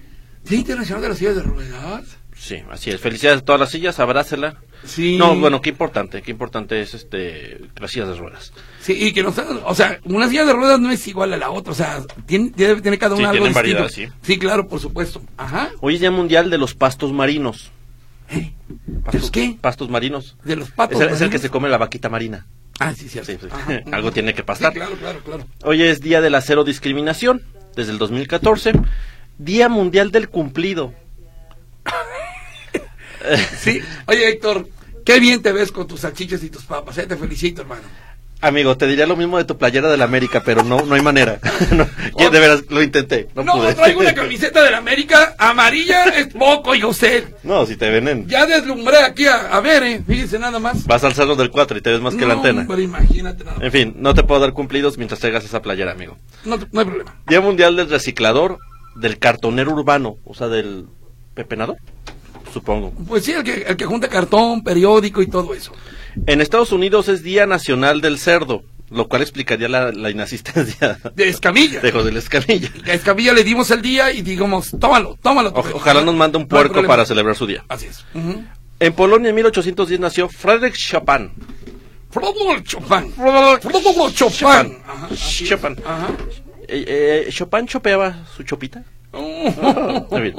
Día 0.48 0.60
Internacional 0.60 1.02
de 1.02 1.10
las 1.10 1.18
Sillas 1.18 1.36
de 1.36 1.42
Ruedas. 1.42 2.04
Sí, 2.36 2.62
así 2.70 2.92
es. 2.92 3.02
Felicidades 3.02 3.42
a 3.42 3.44
todas 3.46 3.60
las 3.60 3.72
sillas, 3.72 4.00
abrácela. 4.00 4.58
Sí. 4.86 5.18
No, 5.18 5.36
bueno, 5.36 5.62
qué 5.62 5.72
importante, 5.72 6.22
qué 6.22 6.30
importante 6.30 6.80
es 6.80 6.94
este 6.94 7.60
las 7.80 7.90
sillas 7.90 8.10
de 8.10 8.14
ruedas. 8.14 8.54
Sí, 8.80 8.94
y 8.94 9.14
que 9.14 9.24
nos 9.24 9.36
o 9.40 9.74
sea, 9.74 10.00
una 10.04 10.30
silla 10.30 10.46
de 10.46 10.54
ruedas 10.54 10.80
no 10.80 10.92
es 10.92 11.08
igual 11.08 11.34
a 11.34 11.38
la 11.38 11.50
otra, 11.50 11.72
o 11.72 11.76
sea, 11.76 12.04
tiene, 12.28 12.52
debe 12.56 12.80
tener 12.84 13.00
cada 13.00 13.16
Sí, 13.16 13.22
una 13.24 13.32
algo 13.32 13.46
tienen 13.46 13.64
distinto. 13.64 13.84
variedad, 13.84 14.16
Sí, 14.22 14.38
claro, 14.38 14.68
por 14.68 14.80
supuesto. 14.80 15.24
Ajá. 15.36 15.72
Hoy 15.82 15.96
es 15.96 16.00
Día 16.00 16.12
Mundial 16.12 16.52
de 16.52 16.60
los 16.60 16.76
Pastos 16.76 17.12
Marinos. 17.12 17.72
¿Eh? 18.30 18.54
¿De 18.68 19.00
Pastos, 19.00 19.22
los 19.22 19.32
qué? 19.32 19.58
Pastos 19.60 19.90
marinos. 19.90 20.38
De 20.44 20.56
los 20.56 20.70
patos. 20.70 21.02
es, 21.02 21.08
el, 21.08 21.14
es 21.16 21.22
el 21.22 21.30
que 21.32 21.40
se 21.40 21.50
come 21.50 21.68
la 21.68 21.80
vaquita 21.80 22.10
marina. 22.10 22.46
Ah, 22.78 22.94
sí, 22.94 23.10
cierto. 23.10 23.32
Sí, 23.32 23.40
sí. 23.42 23.74
Algo 23.92 24.12
tiene 24.12 24.36
que 24.36 24.44
pasar. 24.44 24.72
Sí, 24.72 24.78
claro, 24.78 24.96
claro, 24.98 25.20
claro. 25.24 25.48
Hoy 25.64 25.82
es 25.82 26.00
Día 26.00 26.22
de 26.22 26.30
la 26.30 26.42
Cero 26.42 26.64
Discriminación, 26.64 27.42
desde 27.78 27.94
el 27.94 28.00
2014. 28.00 28.74
Día 29.38 29.70
Mundial 29.70 30.12
del 30.12 30.28
Cumplido. 30.30 30.94
Sí. 33.60 33.82
Oye, 34.06 34.30
Héctor, 34.30 34.70
qué 35.04 35.20
bien 35.20 35.42
te 35.42 35.52
ves 35.52 35.72
con 35.74 35.86
tus 35.86 36.02
salchichas 36.02 36.42
y 36.44 36.50
tus 36.50 36.64
papas, 36.64 36.98
¿eh? 37.00 37.08
Te 37.08 37.18
felicito, 37.18 37.62
hermano. 37.64 37.82
Amigo, 38.40 38.78
te 38.78 38.86
diría 38.86 39.08
lo 39.08 39.16
mismo 39.16 39.38
de 39.40 39.46
tu 39.46 39.58
playera 39.58 39.90
de 39.90 39.98
la 39.98 40.06
América, 40.06 40.44
pero 40.46 40.64
no, 40.64 40.82
no 40.86 40.94
hay 40.96 41.02
manera. 41.02 41.40
No, 41.72 41.86
yo 42.24 42.30
de 42.30 42.40
veras 42.40 42.64
lo 42.70 42.82
intenté, 42.82 43.28
no, 43.36 43.44
No, 43.44 43.54
pude. 43.54 43.74
traigo 43.74 44.00
una 44.00 44.14
camiseta 44.16 44.64
de 44.64 44.72
la 44.72 44.78
América, 44.78 45.36
amarilla 45.38 46.06
es 46.06 46.28
poco, 46.28 46.74
yo 46.76 46.94
sé. 46.94 47.34
No, 47.44 47.66
si 47.66 47.76
te 47.76 47.90
ven 47.90 48.08
en... 48.08 48.28
Ya 48.28 48.46
deslumbré 48.46 48.98
aquí 49.00 49.26
a, 49.26 49.48
a 49.56 49.60
ver, 49.60 49.84
¿eh? 49.84 50.02
Fíjense 50.06 50.38
nada 50.40 50.60
más. 50.60 50.86
Vas 50.86 51.04
al 51.04 51.14
cerro 51.14 51.36
del 51.36 51.50
4 51.52 51.78
y 51.78 51.82
te 51.82 51.92
ves 51.92 52.02
más 52.02 52.16
que 52.16 52.26
la 52.26 52.34
antena. 52.36 52.62
hombre, 52.62 52.84
imagínate 52.84 53.44
nada 53.44 53.58
más. 53.58 53.66
En 53.66 53.72
fin, 53.72 53.96
no 53.98 54.14
te 54.14 54.24
puedo 54.24 54.40
dar 54.42 54.54
cumplidos 54.54 54.98
mientras 54.98 55.20
traigas 55.20 55.44
esa 55.44 55.62
playera, 55.62 55.92
amigo. 55.92 56.18
No, 56.46 56.58
no 56.72 56.80
hay 56.80 56.86
problema. 56.86 57.16
Día 57.28 57.42
Mundial 57.42 57.76
del 57.76 57.90
Reciclador, 57.90 58.60
del 58.96 59.18
cartonero 59.20 59.72
urbano, 59.72 60.18
o 60.26 60.34
sea, 60.34 60.48
del 60.48 60.86
pepenador, 61.34 61.78
supongo. 62.54 62.92
Pues 63.08 63.26
sí, 63.26 63.32
el 63.34 63.44
que, 63.44 63.64
el 63.68 63.76
que 63.78 63.86
junta 63.86 64.08
cartón, 64.08 64.64
periódico 64.64 65.22
y 65.22 65.28
todo 65.28 65.54
eso. 65.54 65.72
En 66.26 66.42
Estados 66.42 66.72
Unidos 66.72 67.08
es 67.10 67.24
Día 67.24 67.46
Nacional 67.46 68.02
del 68.02 68.18
Cerdo. 68.20 68.64
lo 68.90 69.08
cual 69.10 69.22
explicaría 69.22 69.68
la, 69.68 69.92
la 69.92 70.10
inasistencia 70.10 70.98
De 71.16 71.28
Escamilla. 71.28 71.82
de 71.82 71.92
José 71.92 72.18
Escamilla. 72.18 72.70
A 72.86 72.94
Escamilla 72.94 73.34
le 73.34 73.44
dimos 73.44 73.70
el 73.72 73.82
día 73.82 74.12
y 74.14 74.22
digamos, 74.22 74.72
tómalo, 74.80 75.18
tómalo. 75.22 75.50
O- 75.50 75.60
ojalá 75.76 76.02
nos 76.02 76.16
mande 76.16 76.38
un 76.38 76.48
puerco 76.48 76.82
para 76.86 77.06
celebrar 77.06 77.36
su 77.36 77.46
día. 77.46 77.64
Así 77.68 77.88
es. 77.88 78.06
En 78.80 78.94
Polonia 78.94 79.30
en 79.30 79.36
1810 79.36 80.00
nació 80.00 80.30
Frédéric 80.30 80.76
Chopin. 80.78 81.32
Frodolfo 82.10 82.60
Chopin. 82.64 83.12
Frodolfo 83.14 84.10
Chopin. 84.12 84.78
Es. 85.12 85.20
Chopin. 85.50 85.76
Ajá. 85.86 86.08
Eh, 86.70 87.26
eh, 87.28 87.32
Chopin 87.32 87.68
chopeaba 87.68 88.26
su 88.36 88.44
chopita. 88.44 88.84
Bien. 90.12 90.36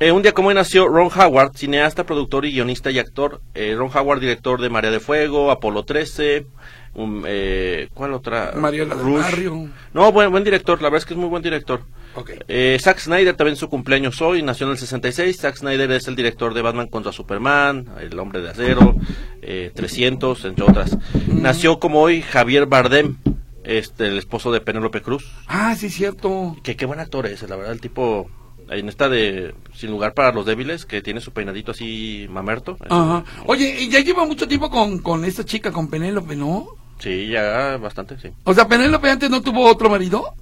Eh, 0.00 0.12
un 0.12 0.22
día 0.22 0.32
como 0.32 0.48
hoy 0.48 0.54
nació 0.54 0.88
Ron 0.88 1.10
Howard, 1.14 1.56
cineasta, 1.56 2.04
productor 2.04 2.44
y 2.46 2.52
guionista 2.52 2.90
y 2.90 2.98
actor. 2.98 3.40
Eh, 3.54 3.74
Ron 3.76 3.90
Howard, 3.94 4.20
director 4.20 4.60
de 4.60 4.68
María 4.68 4.90
de 4.90 5.00
Fuego, 5.00 5.50
Apolo 5.50 5.84
13. 5.84 6.46
um, 6.94 7.22
eh, 7.26 7.88
¿Cuál 7.94 8.12
otra? 8.14 8.52
Del. 8.52 8.88
Barrio. 8.88 9.68
No, 9.94 10.12
buen, 10.12 10.30
buen 10.30 10.44
director, 10.44 10.80
la 10.82 10.88
verdad 10.88 10.98
es 10.98 11.06
que 11.06 11.14
es 11.14 11.18
muy 11.20 11.28
buen 11.28 11.42
director. 11.42 11.82
Ok. 12.14 12.30
Eh, 12.46 12.78
Zack 12.80 12.98
Snyder 12.98 13.34
también 13.34 13.56
su 13.56 13.68
cumpleaños 13.70 14.20
hoy, 14.20 14.42
nació 14.42 14.66
en 14.66 14.72
el 14.72 14.78
66. 14.78 15.36
Zack 15.38 15.56
Snyder 15.56 15.90
es 15.92 16.08
el 16.08 16.16
director 16.16 16.52
de 16.52 16.60
Batman 16.60 16.88
contra 16.88 17.10
Superman, 17.10 17.86
El 18.00 18.18
Hombre 18.18 18.42
de 18.42 18.50
Acero, 18.50 18.96
eh, 19.40 19.70
300, 19.74 20.44
entre 20.44 20.64
otras. 20.64 20.98
Nació 21.28 21.78
como 21.78 22.02
hoy 22.02 22.20
Javier 22.20 22.66
Bardem, 22.66 23.16
este, 23.64 24.08
el 24.08 24.18
esposo 24.18 24.52
de 24.52 24.60
Penélope 24.60 25.02
Cruz. 25.02 25.24
Ah, 25.46 25.74
sí, 25.76 25.90
cierto. 25.90 26.56
Que 26.62 26.76
qué 26.76 26.86
buen 26.86 27.00
actor 27.00 27.26
es, 27.26 27.42
la 27.48 27.56
verdad, 27.56 27.72
el 27.72 27.80
tipo 27.80 28.28
en 28.70 28.88
esta 28.88 29.08
de 29.08 29.54
Sin 29.74 29.90
lugar 29.90 30.14
para 30.14 30.32
los 30.32 30.46
débiles, 30.46 30.86
que 30.86 31.02
tiene 31.02 31.20
su 31.20 31.32
peinadito 31.32 31.72
así 31.72 32.26
mamerto. 32.30 32.76
Ajá. 32.88 33.24
Oye, 33.46 33.82
y 33.82 33.88
ya 33.88 34.00
lleva 34.00 34.24
mucho 34.24 34.48
tiempo 34.48 34.70
con, 34.70 34.98
con 34.98 35.24
esta 35.24 35.44
chica, 35.44 35.72
con 35.72 35.88
Penélope, 35.88 36.36
¿no? 36.36 36.66
Sí, 36.98 37.28
ya 37.28 37.76
bastante, 37.78 38.18
sí. 38.18 38.28
O 38.44 38.54
sea, 38.54 38.68
Penélope 38.68 39.10
antes 39.10 39.30
no 39.30 39.42
tuvo 39.42 39.66
otro 39.66 39.90
marido. 39.90 40.34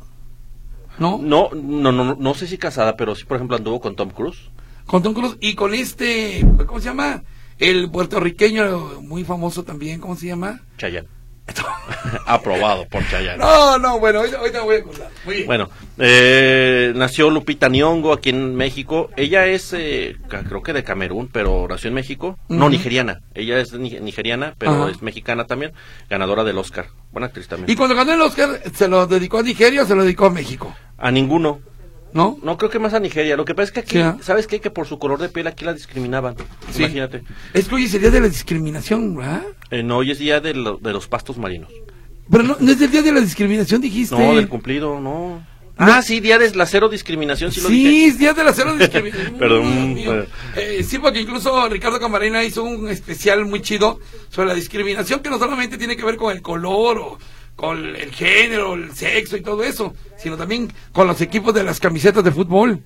¿No? 0.98 1.18
No, 1.18 1.48
no, 1.54 1.92
no, 1.92 2.14
no 2.14 2.34
sé 2.34 2.46
si 2.46 2.58
casada, 2.58 2.96
pero 2.96 3.14
sí, 3.14 3.24
por 3.24 3.36
ejemplo, 3.36 3.56
anduvo 3.56 3.80
con 3.80 3.96
Tom 3.96 4.10
Cruise. 4.10 4.50
Con 4.86 5.02
Tom 5.02 5.14
Cruise 5.14 5.36
y 5.40 5.54
con 5.54 5.72
este, 5.72 6.44
¿cómo 6.66 6.78
se 6.80 6.86
llama? 6.86 7.22
El 7.58 7.90
puertorriqueño 7.90 9.00
muy 9.00 9.24
famoso 9.24 9.62
también, 9.64 10.00
¿cómo 10.00 10.16
se 10.16 10.26
llama? 10.26 10.60
Chayanne. 10.76 11.08
Aprobado 12.26 12.86
por 12.88 13.06
Chayanne. 13.08 13.38
No, 13.38 13.78
no, 13.78 13.98
bueno, 13.98 14.20
hoy, 14.20 14.30
hoy 14.40 14.50
te 14.50 14.58
voy 14.60 14.76
a 14.76 14.78
acordar. 14.78 15.08
Muy 15.24 15.34
bien. 15.34 15.46
Bueno, 15.46 15.68
eh, 15.98 16.92
nació 16.94 17.30
Lupita 17.30 17.68
Nyong'o 17.68 18.12
aquí 18.12 18.30
en 18.30 18.54
México. 18.54 19.10
Ella 19.16 19.46
es, 19.46 19.72
eh, 19.72 20.16
creo 20.28 20.62
que 20.62 20.72
de 20.72 20.84
Camerún, 20.84 21.28
pero 21.32 21.66
nació 21.68 21.88
en 21.88 21.94
México. 21.94 22.38
No, 22.48 22.68
nigeriana. 22.68 23.20
Ella 23.34 23.58
es 23.60 23.72
ni- 23.72 23.98
nigeriana, 24.00 24.54
pero 24.58 24.88
es 24.88 25.02
mexicana 25.02 25.46
también. 25.46 25.72
Ganadora 26.08 26.44
del 26.44 26.58
Oscar. 26.58 26.86
Buena 27.12 27.26
actriz 27.26 27.48
también. 27.48 27.70
Y 27.70 27.76
cuando 27.76 27.94
ganó 27.94 28.12
el 28.12 28.20
Oscar, 28.20 28.60
¿se 28.74 28.88
lo 28.88 29.06
dedicó 29.06 29.38
a 29.38 29.42
Nigeria 29.42 29.82
o 29.82 29.86
se 29.86 29.94
lo 29.94 30.02
dedicó 30.02 30.26
a 30.26 30.30
México? 30.30 30.74
A 30.98 31.10
ninguno. 31.10 31.60
¿No? 32.12 32.38
No, 32.42 32.56
creo 32.56 32.70
que 32.70 32.78
más 32.78 32.92
a 32.94 33.00
Nigeria. 33.00 33.36
Lo 33.36 33.44
que 33.44 33.54
pasa 33.54 33.66
es 33.66 33.72
que 33.72 33.80
aquí, 33.80 33.90
Sí, 33.92 33.98
¿ah? 34.00 34.16
¿sabes 34.20 34.46
qué? 34.46 34.60
Que 34.60 34.70
por 34.70 34.86
su 34.86 34.98
color 34.98 35.20
de 35.20 35.28
piel 35.28 35.46
aquí 35.46 35.64
la 35.64 35.72
discriminaban. 35.74 36.34
Sí. 36.72 36.80
Imagínate. 36.82 37.22
Es 37.54 37.68
que 37.68 37.74
hoy 37.76 37.84
es 37.84 37.94
el 37.94 38.00
día 38.02 38.10
de 38.10 38.20
la 38.20 38.28
discriminación, 38.28 39.16
¿verdad? 39.16 39.42
Eh, 39.70 39.82
no, 39.82 39.98
hoy 39.98 40.10
es 40.10 40.18
día 40.18 40.40
de, 40.40 40.54
lo- 40.54 40.78
de 40.78 40.92
los 40.92 41.06
pastos 41.08 41.38
marinos. 41.38 41.70
Pero 42.30 42.42
no, 42.44 42.56
no 42.58 42.72
es 42.72 42.80
el 42.80 42.90
día 42.90 43.02
de 43.02 43.12
la 43.12 43.20
discriminación, 43.20 43.80
dijiste. 43.80 44.16
No, 44.16 44.34
del 44.34 44.48
cumplido, 44.48 45.00
no. 45.00 45.44
Ah, 45.82 46.02
sí, 46.02 46.20
día 46.20 46.38
de 46.38 46.54
la 46.54 46.66
cero 46.66 46.90
discriminación, 46.90 47.50
sí 47.52 47.60
lo 47.62 47.68
Sí, 47.68 47.74
dije. 47.84 48.06
es 48.06 48.18
día 48.18 48.34
de 48.34 48.44
la 48.44 48.52
cero 48.52 48.74
discriminación. 48.78 49.38
Perdón. 49.38 50.04
Eh, 50.54 50.84
sí, 50.86 50.98
porque 50.98 51.22
incluso 51.22 51.68
Ricardo 51.70 51.98
Camarena 51.98 52.44
hizo 52.44 52.62
un 52.64 52.88
especial 52.88 53.46
muy 53.46 53.62
chido 53.62 53.98
sobre 54.28 54.48
la 54.48 54.54
discriminación 54.54 55.20
que 55.20 55.30
no 55.30 55.38
solamente 55.38 55.78
tiene 55.78 55.96
que 55.96 56.04
ver 56.04 56.16
con 56.16 56.32
el 56.36 56.42
color 56.42 56.98
o 56.98 57.18
con 57.60 57.94
el 57.94 58.10
género, 58.10 58.72
el 58.72 58.92
sexo 58.92 59.36
y 59.36 59.42
todo 59.42 59.62
eso, 59.62 59.94
sino 60.16 60.38
también 60.38 60.72
con 60.92 61.06
los 61.06 61.20
equipos 61.20 61.52
de 61.52 61.62
las 61.62 61.78
camisetas 61.78 62.24
de 62.24 62.32
fútbol. 62.32 62.80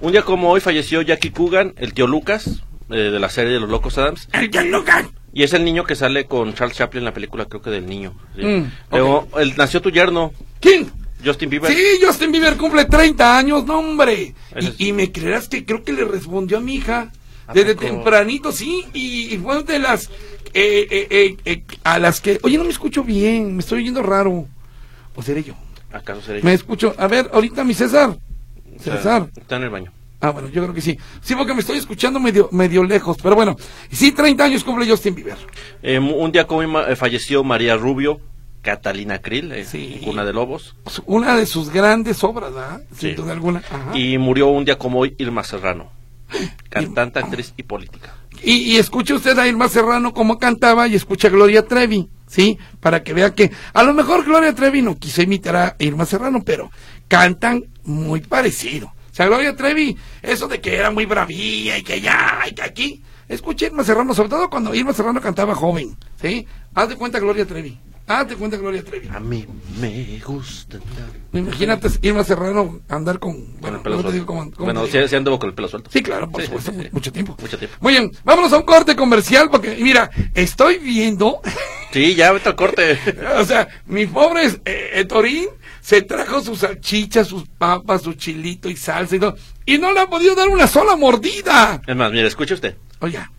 Un 0.00 0.12
día 0.12 0.22
como 0.22 0.50
hoy 0.50 0.62
falleció 0.62 1.02
Jackie 1.02 1.30
Coogan, 1.30 1.74
el 1.76 1.92
tío 1.92 2.06
Lucas, 2.06 2.62
eh, 2.88 2.94
de 2.96 3.18
la 3.20 3.28
serie 3.28 3.52
de 3.52 3.60
los 3.60 3.68
Locos 3.68 3.98
Adams. 3.98 4.30
¡El 4.32 4.50
Jan 4.50 4.70
Logan! 4.70 5.10
Y 5.34 5.42
es 5.42 5.52
el 5.52 5.62
niño 5.62 5.84
que 5.84 5.94
sale 5.94 6.24
con 6.24 6.54
Charles 6.54 6.74
Chaplin 6.74 7.00
en 7.02 7.04
la 7.04 7.12
película, 7.12 7.44
creo 7.44 7.60
que 7.60 7.68
del 7.68 7.84
niño. 7.84 8.14
sí. 8.34 8.46
Mm, 8.46 8.70
Luego, 8.92 9.28
el, 9.36 9.54
nació 9.58 9.82
tu 9.82 9.90
yerno, 9.90 10.32
¿Quién? 10.58 10.90
Justin 11.22 11.50
Bieber. 11.50 11.70
Sí, 11.70 11.82
Justin 12.02 12.32
Bieber 12.32 12.56
cumple 12.56 12.86
30 12.86 13.36
años, 13.36 13.66
no 13.66 13.78
hombre. 13.78 14.34
Y, 14.78 14.88
y 14.88 14.92
me 14.94 15.12
creerás 15.12 15.48
que 15.48 15.66
creo 15.66 15.84
que 15.84 15.92
le 15.92 16.04
respondió 16.04 16.56
a 16.56 16.60
mi 16.60 16.76
hija 16.76 17.00
¿A 17.00 17.10
desde 17.52 17.74
tempranito, 17.74 18.52
sí, 18.52 18.84
y, 18.94 19.34
y 19.34 19.38
fue 19.38 19.62
de 19.64 19.78
las 19.78 20.06
eh, 20.54 20.86
eh, 20.90 21.06
eh, 21.10 21.36
eh, 21.44 21.62
a 21.82 21.98
las 21.98 22.20
que, 22.20 22.38
oye, 22.42 22.56
no 22.58 22.64
me 22.64 22.70
escucho 22.70 23.02
bien, 23.02 23.54
me 23.56 23.60
estoy 23.60 23.80
oyendo 23.82 24.02
raro. 24.02 24.46
¿O 25.16 25.22
seré 25.22 25.42
yo? 25.42 25.54
¿Acaso 25.92 26.22
será 26.22 26.40
Me 26.42 26.54
escucho, 26.54 26.94
a 26.96 27.06
ver, 27.08 27.30
ahorita 27.32 27.64
mi 27.64 27.74
César. 27.74 28.16
César. 28.78 29.28
Está 29.36 29.56
en 29.56 29.64
el 29.64 29.70
baño. 29.70 29.92
Ah, 30.20 30.30
bueno, 30.30 30.48
yo 30.48 30.62
creo 30.62 30.74
que 30.74 30.80
sí. 30.80 30.98
Sí, 31.20 31.34
porque 31.34 31.52
me 31.54 31.60
estoy 31.60 31.76
escuchando 31.78 32.18
medio, 32.18 32.48
medio 32.50 32.82
lejos, 32.82 33.16
pero 33.22 33.34
bueno. 33.34 33.56
Sí, 33.90 34.12
30 34.12 34.42
años 34.44 34.64
cumple 34.64 34.88
Justin 34.88 35.14
Bieber. 35.14 35.36
Eh, 35.82 35.98
un 35.98 36.32
día 36.32 36.46
como 36.46 36.62
falleció 36.96 37.44
María 37.44 37.76
Rubio, 37.76 38.20
Catalina 38.62 39.18
Krill, 39.18 39.64
Sí. 39.66 40.00
Cuna 40.02 40.24
de 40.24 40.32
Lobos. 40.32 40.76
Una 41.04 41.36
de 41.36 41.44
sus 41.44 41.68
grandes 41.70 42.24
obras, 42.24 42.54
¿verdad? 42.54 42.80
Sin 42.96 43.10
Sí. 43.10 43.14
duda 43.16 43.32
alguna. 43.32 43.58
Ajá. 43.70 43.96
Y 43.96 44.16
murió 44.16 44.48
un 44.48 44.64
día 44.64 44.78
como 44.78 45.00
hoy 45.00 45.14
Irma 45.18 45.44
Serrano, 45.44 45.92
cantante, 46.68 47.18
actriz 47.18 47.52
y 47.56 47.62
política. 47.62 48.14
Y, 48.42 48.76
escuche 48.76 49.14
usted 49.14 49.38
a 49.38 49.48
Irma 49.48 49.68
Serrano 49.68 50.12
cómo 50.12 50.38
cantaba 50.38 50.86
y 50.86 50.94
escucha 50.94 51.28
a 51.28 51.30
Gloria 51.30 51.66
Trevi, 51.66 52.10
¿sí? 52.26 52.58
Para 52.80 53.02
que 53.02 53.14
vea 53.14 53.34
que 53.34 53.50
a 53.72 53.82
lo 53.82 53.94
mejor 53.94 54.24
Gloria 54.24 54.54
Trevi 54.54 54.82
no 54.82 54.98
quiso 54.98 55.22
imitar 55.22 55.56
a 55.56 55.76
Irma 55.78 56.04
Serrano, 56.04 56.42
pero 56.44 56.70
cantan 57.08 57.64
muy 57.84 58.20
parecido. 58.20 58.88
O 58.88 59.14
sea, 59.14 59.26
Gloria 59.26 59.56
Trevi, 59.56 59.96
eso 60.20 60.48
de 60.48 60.60
que 60.60 60.76
era 60.76 60.90
muy 60.90 61.06
bravía 61.06 61.78
y 61.78 61.82
que 61.82 62.00
ya, 62.00 62.42
y 62.48 62.52
que 62.52 62.62
aquí. 62.62 63.02
Escuche 63.28 63.66
Irma 63.66 63.84
Serrano, 63.84 64.12
sobre 64.12 64.28
todo 64.28 64.50
cuando 64.50 64.74
Irma 64.74 64.92
Serrano 64.92 65.20
cantaba 65.20 65.54
joven, 65.54 65.96
¿sí? 66.20 66.46
Haz 66.74 66.90
de 66.90 66.96
cuenta 66.96 67.18
Gloria 67.18 67.46
Trevi. 67.46 67.78
Haz 68.06 68.28
de 68.28 68.36
cuenta 68.36 68.58
Gloria 68.58 68.84
Trevi. 68.84 69.08
A 69.08 69.18
mí 69.18 69.46
me 69.80 70.18
gusta 70.26 70.76
andar 70.76 71.08
Imagínate 71.32 71.88
Irma 72.02 72.22
Serrano 72.22 72.80
andar 72.88 73.18
con... 73.18 73.32
con 73.34 73.60
Bueno, 73.62 73.76
el 73.78 73.82
pelo 73.82 73.96
no 73.96 74.02
te 74.02 74.08
suelto. 74.08 74.12
digo 74.12 74.26
cómo- 74.26 74.50
cómo 74.52 74.64
bueno, 74.66 74.80
te 74.84 74.90
digo. 74.92 75.02
sí, 75.04 75.08
sí 75.08 75.16
anduvo 75.16 75.38
con 75.38 75.48
el 75.48 75.54
pelo 75.54 75.68
suelto. 75.68 75.90
Sí, 75.90 76.02
claro, 76.02 76.30
por 76.30 76.42
Sí, 76.42 76.46
supuesto, 76.48 76.72
sí, 76.72 76.78
sí. 76.82 76.88
mucho 76.92 77.10
tiempo. 77.12 77.36
Mucho 77.40 77.58
tiempo. 77.58 77.76
Muy 77.80 77.92
bien, 77.94 78.12
vámonos 78.24 78.52
a 78.52 78.58
un 78.58 78.64
corte 78.64 78.94
comercial 78.94 79.48
porque, 79.50 79.76
mira, 79.80 80.10
estoy 80.34 80.78
viendo, 80.78 81.40
Sí, 81.92 82.14
ya 82.14 82.32
vete 82.32 82.48
al 82.50 82.56
corte. 82.56 82.98
o 83.38 83.44
sea, 83.44 83.68
mi 83.86 84.04
pobre 84.06 84.46
eh, 84.48 84.90
eh, 84.94 85.04
Torín 85.06 85.46
se 85.80 86.02
trajo 86.02 86.42
sus 86.42 86.58
salchichas, 86.58 87.26
sus 87.28 87.48
papas, 87.48 88.02
su 88.02 88.12
chilito 88.14 88.68
y 88.68 88.76
salsa 88.76 89.16
y 89.16 89.18
todo, 89.20 89.36
y 89.64 89.78
no 89.78 89.92
le 89.92 90.00
ha 90.00 90.06
podido 90.10 90.34
dar 90.34 90.48
una 90.48 90.66
sola 90.66 90.94
mordida. 90.96 91.80
Es 91.86 91.96
más, 91.96 92.12
mire, 92.12 92.26
escuche 92.28 92.52
usted. 92.54 92.76
Oiga. 93.00 93.30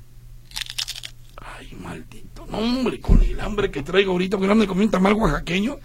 Hombre, 2.55 2.99
con 2.99 3.21
el 3.21 3.39
hambre 3.39 3.69
que 3.71 3.83
traigo 3.83 4.11
ahorita, 4.13 4.37
porque 4.37 4.47
no 4.47 4.55
me 4.55 4.67
comí 4.67 4.83
un 4.85 4.91
tamal 4.91 5.13
oaxaqueño. 5.13 5.77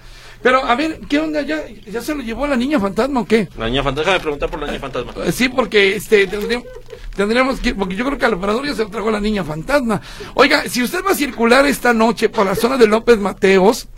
Pero, 0.43 0.65
a 0.65 0.75
ver, 0.75 1.01
¿qué 1.09 1.19
onda? 1.19 1.43
¿Ya, 1.43 1.63
ya 1.87 2.01
se 2.01 2.15
lo 2.15 2.23
llevó 2.23 2.47
la 2.47 2.57
niña 2.57 2.81
fantasma 2.81 3.21
o 3.21 3.27
qué? 3.27 3.49
La 3.59 3.67
niña 3.69 3.83
fantasma, 3.83 4.13
déjame 4.13 4.23
preguntar 4.23 4.51
por 4.51 4.61
la 4.61 4.67
niña 4.69 4.79
fantasma. 4.81 5.13
Eh, 5.25 5.33
Sí, 5.33 5.51
porque 5.51 5.97
este 5.97 6.27
tendríamos, 6.27 6.67
tendríamos 7.15 7.61
que, 7.61 7.75
porque 7.75 7.95
yo 7.95 8.07
creo 8.07 8.17
que 8.17 8.25
al 8.25 8.35
operador 8.35 8.67
ya 8.67 8.75
se 8.75 8.85
lo 8.85 8.91
trajo 8.91 9.11
la 9.11 9.21
niña 9.21 9.45
fantasma. 9.45 10.01
Oiga, 10.35 10.63
si 10.67 10.83
usted 10.83 11.05
va 11.07 11.11
a 11.11 11.15
circular 11.15 11.67
esta 11.67 11.93
noche 11.93 12.31
por 12.31 12.47
la 12.47 12.55
zona 12.55 12.79
de 12.79 12.87
López 12.87 13.19
Mateos, 13.19 13.89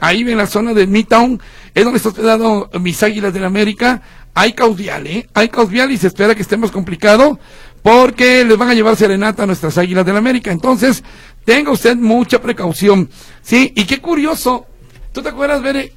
ahí 0.00 0.20
en 0.20 0.36
la 0.36 0.46
zona 0.46 0.72
de 0.72 0.86
Midtown, 0.86 1.40
es 1.74 1.82
donde 1.84 1.96
está 1.96 2.10
hospedado 2.10 2.70
mis 2.80 3.02
águilas 3.02 3.34
del 3.34 3.44
América, 3.44 4.00
hay 4.34 4.52
causvial, 4.52 5.04
¿eh? 5.08 5.28
Hay 5.34 5.48
causvial 5.48 5.90
y 5.90 5.96
se 5.96 6.06
espera 6.06 6.36
que 6.36 6.42
esté 6.42 6.56
más 6.56 6.70
complicado 6.70 7.40
porque 7.82 8.44
les 8.44 8.56
van 8.56 8.68
a 8.68 8.74
llevar 8.74 8.96
serenata 8.96 9.42
a 9.42 9.46
nuestras 9.46 9.78
águilas 9.78 10.06
del 10.06 10.16
América. 10.16 10.52
Entonces, 10.52 11.02
tenga 11.48 11.70
usted 11.70 11.96
mucha 11.96 12.42
precaución. 12.42 13.08
Sí, 13.40 13.72
y 13.74 13.86
qué 13.86 14.02
curioso. 14.02 14.66
¿Tú 15.12 15.22
te 15.22 15.30
acuerdas, 15.30 15.62
Bere? 15.62 15.94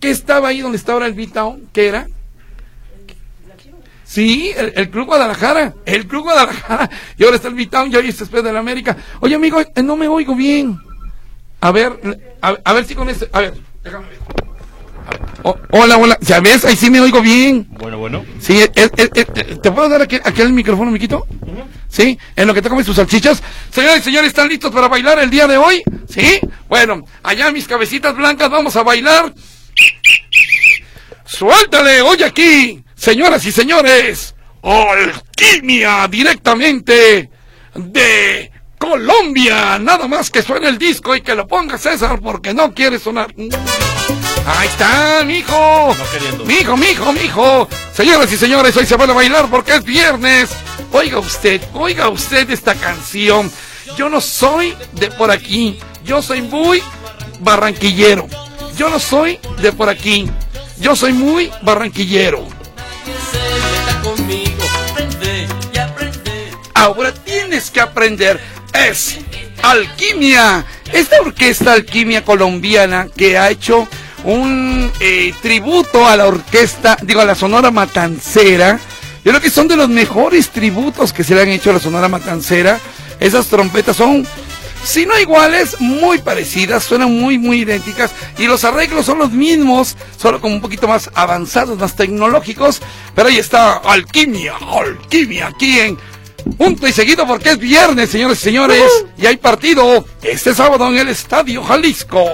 ¿Qué 0.00 0.10
estaba 0.10 0.48
ahí 0.48 0.60
donde 0.60 0.76
está 0.78 0.94
ahora 0.94 1.06
el 1.06 1.14
Midtown? 1.14 1.68
¿Qué 1.72 1.86
era? 1.86 2.08
Sí, 4.04 4.50
el, 4.56 4.72
el 4.74 4.90
Club 4.90 5.06
Guadalajara, 5.06 5.74
el 5.86 6.08
Club 6.08 6.24
Guadalajara. 6.24 6.90
Y 7.16 7.22
ahora 7.22 7.36
está 7.36 7.46
el 7.46 7.54
Midtown 7.54 7.92
y 7.92 7.96
hoy 7.96 8.08
está 8.08 8.24
después 8.24 8.42
de 8.42 8.52
la 8.52 8.58
América. 8.58 8.96
Oye, 9.20 9.36
amigo, 9.36 9.60
eh, 9.60 9.82
no 9.84 9.94
me 9.94 10.08
oigo 10.08 10.34
bien. 10.34 10.76
A 11.60 11.70
ver, 11.70 11.92
a, 12.42 12.56
a 12.64 12.72
ver 12.72 12.84
si 12.84 12.96
con 12.96 13.08
este. 13.08 13.28
A 13.32 13.40
ver, 13.40 13.54
déjame 13.84 14.06
ver. 14.08 14.18
Hola, 15.70 15.98
hola. 15.98 16.18
¿Ya 16.20 16.40
ves? 16.40 16.64
Ahí 16.64 16.74
sí 16.74 16.90
me 16.90 17.00
oigo 17.00 17.20
bien. 17.22 17.68
Bueno, 17.78 17.98
bueno. 17.98 18.24
Sí, 18.40 18.58
es- 18.58 18.90
es- 18.96 19.60
¿te 19.62 19.70
puedo 19.70 19.88
dar 19.88 20.02
aquí, 20.02 20.16
aquí 20.24 20.42
el 20.42 20.52
micrófono, 20.52 20.90
miquito? 20.90 21.26
Sí, 21.88 22.18
en 22.36 22.46
lo 22.46 22.54
que 22.54 22.62
te 22.62 22.68
comes 22.68 22.86
tus 22.86 22.96
salchichas. 22.96 23.42
Señores 23.70 24.00
y 24.00 24.04
señores, 24.04 24.28
¿están 24.28 24.48
listos 24.48 24.72
para 24.72 24.88
bailar 24.88 25.18
el 25.18 25.30
día 25.30 25.46
de 25.46 25.56
hoy? 25.56 25.82
Sí. 26.08 26.38
Bueno, 26.68 27.04
allá 27.22 27.50
mis 27.50 27.66
cabecitas 27.66 28.14
blancas, 28.14 28.50
vamos 28.50 28.76
a 28.76 28.82
bailar. 28.82 29.32
Suéltale, 31.24 32.02
hoy 32.02 32.22
aquí, 32.22 32.82
señoras 32.94 33.44
y 33.44 33.52
señores, 33.52 34.34
alquimia 34.62 36.08
directamente 36.08 37.30
de 37.74 38.52
Colombia. 38.78 39.78
Nada 39.78 40.08
más 40.08 40.30
que 40.30 40.42
suene 40.42 40.68
el 40.68 40.78
disco 40.78 41.14
y 41.14 41.20
que 41.20 41.34
lo 41.34 41.46
ponga 41.46 41.78
César 41.78 42.20
porque 42.20 42.54
no 42.54 42.72
quiere 42.72 42.98
sonar. 42.98 43.34
Ahí 44.48 44.68
está, 44.68 45.22
mijo. 45.24 45.94
No 45.96 46.10
queriendo. 46.10 46.44
Mijo, 46.46 46.76
mijo, 46.76 47.12
mijo. 47.12 47.68
Señoras 47.92 48.32
y 48.32 48.38
señores, 48.38 48.74
hoy 48.76 48.86
se 48.86 48.96
van 48.96 49.10
a 49.10 49.12
bailar 49.12 49.50
porque 49.50 49.74
es 49.74 49.84
viernes. 49.84 50.48
Oiga 50.90 51.18
usted, 51.18 51.60
oiga 51.74 52.08
usted 52.08 52.48
esta 52.50 52.74
canción. 52.74 53.52
Yo 53.96 54.08
no 54.08 54.22
soy 54.22 54.74
de 54.92 55.10
por 55.10 55.30
aquí. 55.30 55.78
Yo 56.02 56.22
soy 56.22 56.40
muy 56.40 56.82
barranquillero. 57.40 58.26
Yo 58.74 58.88
no 58.88 58.98
soy 58.98 59.38
de 59.60 59.72
por 59.72 59.90
aquí. 59.90 60.30
Yo 60.80 60.96
soy 60.96 61.12
muy 61.12 61.52
barranquillero. 61.62 62.46
Ahora 66.72 67.12
tienes 67.12 67.70
que 67.70 67.80
aprender. 67.80 68.40
Es 68.72 69.18
Alquimia. 69.62 70.64
Esta 70.90 71.20
orquesta 71.20 71.74
Alquimia 71.74 72.24
colombiana 72.24 73.08
que 73.14 73.36
ha 73.36 73.50
hecho 73.50 73.86
un 74.28 74.92
eh, 75.00 75.32
tributo 75.40 76.06
a 76.06 76.14
la 76.14 76.26
orquesta, 76.26 76.98
digo, 77.02 77.22
a 77.22 77.24
la 77.24 77.34
Sonora 77.34 77.70
Matancera. 77.70 78.78
Yo 79.24 79.32
creo 79.32 79.40
que 79.40 79.48
son 79.48 79.68
de 79.68 79.76
los 79.76 79.88
mejores 79.88 80.50
tributos 80.50 81.14
que 81.14 81.24
se 81.24 81.34
le 81.34 81.42
han 81.42 81.48
hecho 81.48 81.70
a 81.70 81.74
la 81.74 81.80
Sonora 81.80 82.08
Matancera. 82.08 82.78
Esas 83.20 83.46
trompetas 83.46 83.96
son, 83.96 84.26
si 84.84 85.06
no 85.06 85.18
iguales, 85.18 85.80
muy 85.80 86.18
parecidas, 86.18 86.84
suenan 86.84 87.10
muy, 87.10 87.38
muy 87.38 87.60
idénticas. 87.60 88.10
Y 88.36 88.46
los 88.46 88.64
arreglos 88.64 89.06
son 89.06 89.18
los 89.18 89.30
mismos, 89.30 89.96
solo 90.18 90.42
como 90.42 90.54
un 90.54 90.60
poquito 90.60 90.86
más 90.86 91.10
avanzados, 91.14 91.78
más 91.78 91.96
tecnológicos. 91.96 92.82
Pero 93.14 93.28
ahí 93.28 93.38
está 93.38 93.78
Alquimia, 93.78 94.54
Alquimia, 94.56 95.46
aquí 95.46 95.78
en 95.80 95.98
Punto 96.56 96.86
y 96.86 96.92
seguido 96.92 97.26
porque 97.26 97.50
es 97.50 97.58
viernes, 97.58 98.10
señores 98.10 98.38
y 98.40 98.42
señores. 98.42 99.04
Y 99.16 99.26
hay 99.26 99.38
partido 99.38 100.04
este 100.22 100.54
sábado 100.54 100.86
en 100.88 100.98
el 100.98 101.08
Estadio 101.08 101.62
Jalisco. 101.62 102.24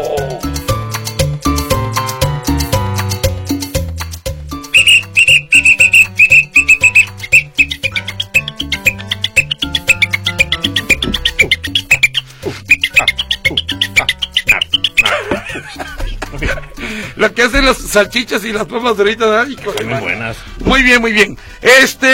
Que 17.32 17.42
hacen 17.42 17.64
las 17.64 17.78
salchichas 17.78 18.44
y 18.44 18.52
las 18.52 18.66
papas 18.66 18.98
ahorita. 18.98 19.42
ay, 19.42 19.56
Son 19.62 19.88
muy 19.88 20.00
buenas. 20.00 20.36
Muy 20.64 20.82
bien, 20.82 21.00
muy 21.00 21.12
bien. 21.12 21.36
Este, 21.62 22.06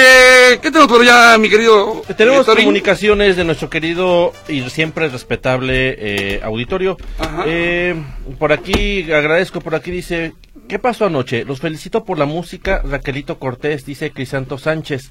¿qué 0.62 0.70
tenemos 0.70 0.88
por 0.88 1.00
allá, 1.02 1.36
mi 1.38 1.48
querido? 1.48 2.02
Tenemos 2.16 2.42
eh, 2.42 2.44
Torín? 2.46 2.64
comunicaciones 2.64 3.36
de 3.36 3.44
nuestro 3.44 3.68
querido 3.70 4.32
y 4.48 4.68
siempre 4.70 5.08
respetable 5.08 5.96
eh, 5.98 6.40
auditorio. 6.42 6.96
Ajá. 7.18 7.44
Eh, 7.46 7.94
por 8.38 8.52
aquí, 8.52 9.10
agradezco, 9.12 9.60
por 9.60 9.74
aquí 9.74 9.90
dice, 9.90 10.34
¿qué 10.68 10.78
pasó 10.78 11.06
anoche? 11.06 11.44
Los 11.44 11.60
felicito 11.60 12.04
por 12.04 12.18
la 12.18 12.26
música, 12.26 12.82
Raquelito 12.84 13.38
Cortés, 13.38 13.84
dice 13.84 14.10
Crisanto 14.12 14.58
Sánchez. 14.58 15.10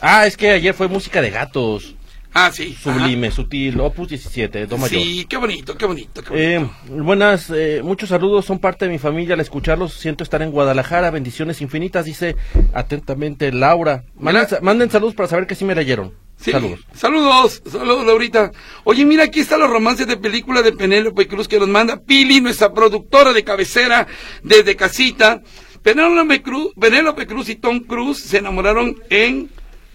Ah, 0.00 0.26
es 0.26 0.36
que 0.36 0.50
ayer 0.50 0.74
fue 0.74 0.88
música 0.88 1.20
de 1.22 1.30
gatos. 1.30 1.94
Ah, 2.34 2.50
sí. 2.52 2.76
Sublime, 2.80 3.30
sutil, 3.30 3.80
Opus 3.80 4.08
17, 4.08 4.66
Do 4.66 4.76
mayor. 4.78 5.00
Sí, 5.02 5.26
qué 5.28 5.36
bonito, 5.38 5.76
qué 5.76 5.86
bonito, 5.86 6.22
qué 6.22 6.30
bonito. 6.30 6.36
Eh, 6.38 6.70
buenas, 7.02 7.50
eh, 7.50 7.80
muchos 7.82 8.10
saludos, 8.10 8.44
son 8.44 8.58
parte 8.58 8.84
de 8.84 8.90
mi 8.92 8.98
familia, 8.98 9.34
al 9.34 9.40
escucharlos 9.40 9.94
siento 9.94 10.22
estar 10.24 10.42
en 10.42 10.50
Guadalajara, 10.50 11.10
bendiciones 11.10 11.60
infinitas, 11.62 12.04
dice 12.04 12.36
atentamente 12.74 13.50
Laura. 13.52 14.04
Manden, 14.18 14.46
manden 14.62 14.90
saludos 14.90 15.14
para 15.14 15.28
saber 15.28 15.46
que 15.46 15.54
sí 15.54 15.64
me 15.64 15.74
leyeron. 15.74 16.12
Sí. 16.36 16.52
Saludos. 16.52 16.80
Saludos, 16.94 17.62
saludos, 17.68 18.06
Laurita. 18.06 18.52
Oye, 18.84 19.04
mira, 19.04 19.24
aquí 19.24 19.40
están 19.40 19.58
los 19.58 19.70
romances 19.70 20.06
de 20.06 20.16
película 20.16 20.62
de 20.62 20.70
Penélope 20.72 21.26
Cruz 21.26 21.48
que 21.48 21.58
nos 21.58 21.68
manda 21.68 21.96
Pili, 22.00 22.40
nuestra 22.40 22.72
productora 22.72 23.32
de 23.32 23.42
cabecera 23.42 24.06
desde 24.44 24.76
casita. 24.76 25.42
Penélope 25.82 26.42
Cruz, 26.42 26.72
Penélope 26.78 27.26
Cruz 27.26 27.48
y 27.48 27.56
Tom 27.56 27.80
Cruise 27.80 28.18
se 28.22 28.38
enamoraron 28.38 28.94
en 29.10 29.50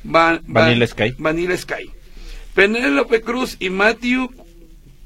Va- 0.05 0.33
Va- 0.33 0.39
Vanilla 0.47 0.87
Sky. 0.87 1.13
Vanilla 1.17 1.55
Sky. 1.57 1.89
Penélope 2.53 3.21
Cruz 3.21 3.57
y 3.59 3.69
Matthew 3.69 4.29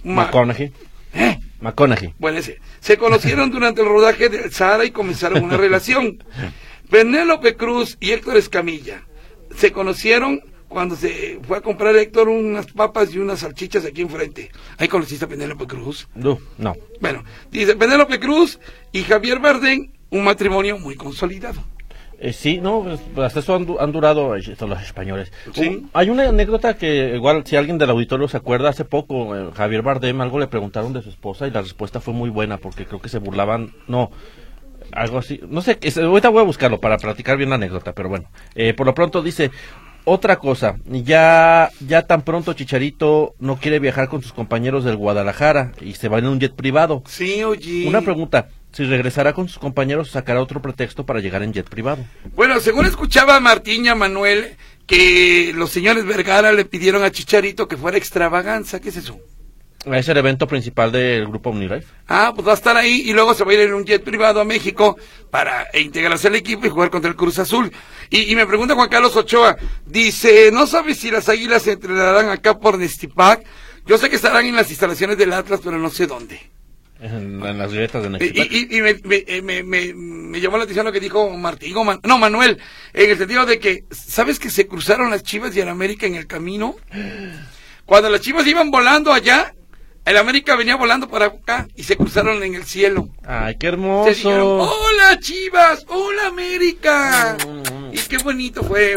Ma- 0.03 0.25
McConaughey. 0.25 0.71
¿Eh? 1.13 1.39
McConaughey. 1.61 2.13
Bueno, 2.19 2.37
ese. 2.37 2.59
Se 2.79 2.97
conocieron 2.97 3.49
durante 3.51 3.81
el 3.81 3.87
rodaje 3.87 4.29
de 4.29 4.51
Sahara 4.51 4.85
y 4.85 4.91
comenzaron 4.91 5.43
una 5.43 5.57
relación. 5.57 6.23
Penélope 6.89 7.55
Cruz 7.55 7.97
y 7.99 8.11
Héctor 8.11 8.37
Escamilla 8.37 9.01
se 9.55 9.71
conocieron 9.71 10.41
cuando 10.69 10.95
se 10.95 11.39
fue 11.47 11.57
a 11.57 11.61
comprar 11.61 11.95
Héctor 11.95 12.27
unas 12.29 12.67
papas 12.67 13.13
y 13.13 13.19
unas 13.19 13.39
salchichas 13.39 13.85
aquí 13.85 14.01
enfrente. 14.01 14.51
Ahí 14.77 14.87
conociste 14.87 15.25
a 15.25 15.27
Penélope 15.27 15.65
Cruz. 15.65 16.07
No, 16.13 16.39
no. 16.57 16.75
Bueno, 17.01 17.23
dice 17.51 17.75
Penélope 17.75 18.19
Cruz 18.19 18.59
y 18.91 19.03
Javier 19.03 19.39
Bardem, 19.39 19.91
un 20.09 20.23
matrimonio 20.23 20.77
muy 20.77 20.95
consolidado. 20.95 21.63
Eh, 22.19 22.33
sí, 22.33 22.59
no, 22.59 22.81
pues, 22.83 22.99
hasta 23.27 23.41
eso 23.41 23.55
han, 23.55 23.65
du- 23.65 23.79
han 23.79 23.91
durado 23.91 24.35
eh, 24.35 24.39
estos 24.39 24.67
los 24.67 24.81
españoles. 24.81 25.31
Sí. 25.53 25.83
Hay 25.93 26.09
una 26.09 26.27
anécdota 26.29 26.75
que 26.75 27.13
igual 27.15 27.43
si 27.45 27.55
alguien 27.55 27.77
del 27.77 27.91
auditorio 27.91 28.27
se 28.27 28.37
acuerda, 28.37 28.69
hace 28.69 28.85
poco 28.85 29.35
eh, 29.35 29.49
Javier 29.55 29.83
Bardem 29.83 30.19
algo 30.21 30.39
le 30.39 30.47
preguntaron 30.47 30.93
de 30.93 31.01
su 31.03 31.09
esposa 31.09 31.47
y 31.47 31.51
la 31.51 31.61
respuesta 31.61 31.99
fue 31.99 32.13
muy 32.15 32.29
buena 32.31 32.57
porque 32.57 32.85
creo 32.85 32.99
que 32.99 33.09
se 33.09 33.19
burlaban, 33.19 33.71
no, 33.87 34.09
algo 34.91 35.19
así, 35.19 35.39
no 35.47 35.61
sé, 35.61 35.77
es- 35.81 35.97
ahorita 35.97 36.29
voy 36.29 36.41
a 36.41 36.45
buscarlo 36.45 36.79
para 36.79 36.97
platicar 36.97 37.37
bien 37.37 37.49
la 37.49 37.55
anécdota, 37.55 37.93
pero 37.93 38.09
bueno, 38.09 38.29
Eh, 38.55 38.73
por 38.73 38.87
lo 38.87 38.95
pronto 38.95 39.21
dice, 39.21 39.51
otra 40.09 40.37
cosa, 40.37 40.77
ya, 40.85 41.69
ya 41.85 42.03
tan 42.03 42.21
pronto 42.21 42.53
Chicharito 42.53 43.35
no 43.39 43.57
quiere 43.57 43.77
viajar 43.79 44.07
con 44.07 44.21
sus 44.23 44.31
compañeros 44.33 44.85
del 44.85 44.95
Guadalajara 44.95 45.73
y 45.81 45.93
se 45.95 46.07
va 46.07 46.17
en 46.19 46.27
un 46.27 46.39
jet 46.39 46.53
privado. 46.55 47.03
Sí, 47.05 47.43
oye. 47.43 47.85
Una 47.87 48.01
pregunta, 48.01 48.47
si 48.71 48.85
regresará 48.85 49.33
con 49.33 49.47
sus 49.47 49.59
compañeros 49.59 50.11
sacará 50.11 50.41
otro 50.41 50.61
pretexto 50.61 51.05
para 51.05 51.19
llegar 51.19 51.43
en 51.43 51.53
jet 51.53 51.67
privado. 51.67 52.05
Bueno, 52.35 52.59
según 52.59 52.85
escuchaba 52.85 53.35
a 53.35 53.39
Martín 53.39 53.85
y 53.85 53.89
a 53.89 53.95
Manuel, 53.95 54.55
que 54.85 55.51
los 55.55 55.71
señores 55.71 56.05
Vergara 56.05 56.51
le 56.51 56.65
pidieron 56.65 57.03
a 57.03 57.11
Chicharito 57.11 57.67
que 57.67 57.77
fuera 57.77 57.97
extravaganza. 57.97 58.79
¿Qué 58.79 58.89
es 58.89 58.97
eso? 58.97 59.19
Es 59.85 60.09
el 60.09 60.17
evento 60.17 60.47
principal 60.47 60.91
del 60.91 61.27
grupo 61.27 61.51
OmniLife. 61.51 61.87
Ah, 62.07 62.33
pues 62.35 62.45
va 62.45 62.51
a 62.51 62.55
estar 62.55 62.75
ahí 62.75 63.03
y 63.05 63.13
luego 63.13 63.33
se 63.33 63.43
va 63.43 63.51
a 63.51 63.53
ir 63.53 63.61
en 63.61 63.73
un 63.73 63.85
jet 63.85 64.03
privado 64.03 64.41
a 64.41 64.45
México 64.45 64.97
para 65.29 65.63
e 65.71 65.81
integrarse 65.81 66.27
al 66.27 66.35
equipo 66.35 66.65
y 66.65 66.69
jugar 66.69 66.89
contra 66.89 67.09
el 67.09 67.15
Cruz 67.15 67.39
Azul. 67.39 67.71
Y, 68.09 68.31
y 68.31 68.35
me 68.35 68.45
pregunta 68.45 68.75
Juan 68.75 68.89
Carlos 68.89 69.15
Ochoa, 69.15 69.55
dice, 69.85 70.49
¿no 70.51 70.67
sabes 70.67 70.97
si 70.97 71.09
las 71.09 71.29
águilas 71.29 71.63
se 71.63 71.73
entrenarán 71.73 72.29
acá 72.29 72.59
por 72.59 72.77
Nestipac? 72.77 73.45
Yo 73.85 73.97
sé 73.97 74.09
que 74.09 74.17
estarán 74.17 74.45
en 74.45 74.55
las 74.55 74.69
instalaciones 74.69 75.17
del 75.17 75.31
Atlas, 75.31 75.61
pero 75.63 75.77
no 75.77 75.89
sé 75.89 76.05
dónde. 76.05 76.56
En, 76.99 77.43
en 77.45 77.57
las 77.57 77.71
grietas 77.73 78.01
de 78.03 78.09
Nexipac. 78.09 78.51
y- 78.51 78.75
y 78.77 78.81
me, 78.81 78.93
me- 79.03 79.23
eh, 79.27 79.41
me- 79.41 79.63
me- 79.63 79.93
me 79.93 80.39
llamó 80.41 80.57
la 80.57 80.63
atención 80.63 80.85
lo 80.85 80.91
que 80.91 80.99
dijo 80.99 81.29
Martín, 81.31 81.75
o 81.77 81.83
Man- 81.83 81.99
no, 82.03 82.17
Manuel, 82.17 82.57
en 82.93 83.09
el 83.11 83.17
sentido 83.17 83.45
de 83.45 83.59
que, 83.59 83.83
¿sabes 83.91 84.39
que 84.39 84.49
se 84.49 84.67
cruzaron 84.67 85.09
las 85.11 85.23
Chivas 85.23 85.55
y 85.55 85.59
el 85.59 85.69
América 85.69 86.05
en 86.07 86.15
el 86.15 86.25
camino? 86.27 86.75
Cuando 87.85 88.09
las 88.09 88.21
Chivas 88.21 88.45
iban 88.47 88.71
volando 88.71 89.13
allá, 89.13 89.53
el 90.05 90.17
América 90.17 90.55
venía 90.55 90.75
volando 90.75 91.07
para 91.09 91.25
acá 91.27 91.67
y 91.75 91.83
se 91.83 91.97
cruzaron 91.97 92.41
en 92.43 92.55
el 92.55 92.63
cielo. 92.65 93.09
Ay, 93.25 93.55
qué 93.59 93.67
Se 93.69 93.75
dijeron, 93.75 94.05
hermoso. 94.39 94.73
hola 94.79 95.19
Chivas, 95.19 95.85
hola 95.89 96.27
América. 96.27 97.37
Mm. 97.45 97.93
Y 97.93 97.97
qué 97.99 98.17
bonito 98.17 98.63
fue. 98.63 98.95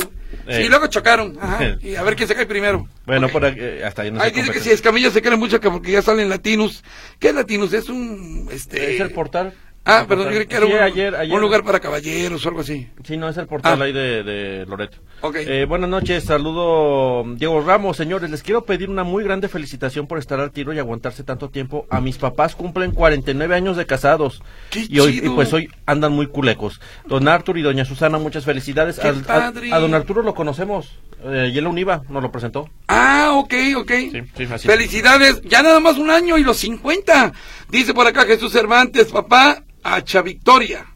Eh. 0.50 0.64
Y 0.64 0.68
luego 0.68 0.86
chocaron. 0.88 1.38
Ajá. 1.40 1.78
Y 1.82 1.94
a 1.94 2.02
ver 2.02 2.16
quién 2.16 2.28
se 2.28 2.34
cae 2.34 2.46
primero. 2.46 2.88
Bueno, 3.06 3.26
Ok. 3.26 3.32
por 3.32 3.44
aquí, 3.44 3.58
eh, 3.60 3.84
hasta 3.84 4.02
ahí 4.02 4.10
no 4.10 4.20
Ahí 4.20 4.30
dice 4.32 4.50
que 4.50 4.60
si 4.60 4.70
Escamilla 4.70 5.10
se 5.10 5.22
cree 5.22 5.36
mucho 5.36 5.60
que 5.60 5.70
porque 5.70 5.92
ya 5.92 6.02
salen 6.02 6.28
latinos. 6.28 6.82
¿Qué 7.18 7.28
es 7.28 7.34
latinos? 7.34 7.72
Es 7.72 7.88
un 7.88 8.48
este 8.52 8.94
Es 8.94 9.00
el 9.00 9.12
portal. 9.12 9.54
Ah, 9.82 10.04
perdón, 10.06 10.26
yo 10.26 10.34
creí 10.34 10.46
que 10.46 10.56
era 10.56 10.66
Sí, 10.66 10.72
un, 10.74 10.78
ayer, 10.78 11.16
ayer. 11.16 11.34
un 11.34 11.40
lugar 11.40 11.64
para 11.64 11.80
caballeros 11.80 12.44
o 12.44 12.48
algo 12.50 12.60
así. 12.60 12.88
Sí, 13.02 13.16
no, 13.16 13.28
es 13.30 13.36
el 13.38 13.46
portal 13.46 13.80
Ah. 13.80 13.84
ahí 13.86 13.92
de, 13.92 14.22
de 14.22 14.66
Loreto. 14.66 14.98
Eh, 15.34 15.64
buenas 15.66 15.88
noches, 15.88 16.24
saludo 16.24 17.24
Diego 17.36 17.62
Ramos, 17.62 17.96
señores. 17.96 18.30
Les 18.30 18.42
quiero 18.42 18.64
pedir 18.66 18.90
una 18.90 19.04
muy 19.04 19.24
grande 19.24 19.48
felicitación 19.48 20.06
por 20.06 20.18
estar 20.18 20.38
al 20.38 20.50
tiro 20.52 20.72
y 20.74 20.78
aguantarse 20.78 21.24
tanto 21.24 21.48
tiempo. 21.48 21.86
A 21.88 22.00
mis 22.02 22.18
papás 22.18 22.54
cumplen 22.54 22.92
49 22.92 23.54
años 23.54 23.76
de 23.78 23.86
casados. 23.86 24.42
¡Qué 24.70 24.84
y 24.88 25.00
hoy, 25.00 25.14
chido! 25.14 25.32
y 25.32 25.34
pues 25.34 25.52
hoy 25.54 25.68
andan 25.86 26.12
muy 26.12 26.26
culecos. 26.26 26.78
Don 27.06 27.26
Artur 27.26 27.56
y 27.56 27.62
doña 27.62 27.86
Susana, 27.86 28.18
muchas 28.18 28.44
felicidades. 28.44 28.98
¡Qué 28.98 29.08
Al- 29.08 29.24
a- 29.72 29.78
don 29.78 29.94
Arturo 29.94 30.22
lo 30.22 30.34
conocemos. 30.34 30.94
Eh, 31.24 31.50
y 31.54 31.58
él 31.58 31.66
Univa 31.66 32.02
nos 32.10 32.22
lo 32.22 32.30
presentó. 32.30 32.68
Ah, 32.88 33.30
ok, 33.34 33.54
ok. 33.76 33.90
Sí, 34.12 34.22
sí, 34.36 34.48
así. 34.52 34.68
Felicidades. 34.68 35.40
Ya 35.42 35.62
nada 35.62 35.80
más 35.80 35.96
un 35.98 36.10
año 36.10 36.36
y 36.38 36.44
los 36.44 36.58
50. 36.58 37.32
Dice 37.70 37.94
por 37.94 38.06
acá 38.06 38.24
Jesús 38.24 38.52
Cervantes, 38.52 39.08
papá, 39.12 39.62
Hacha 39.82 40.22
Victoria. 40.22 40.86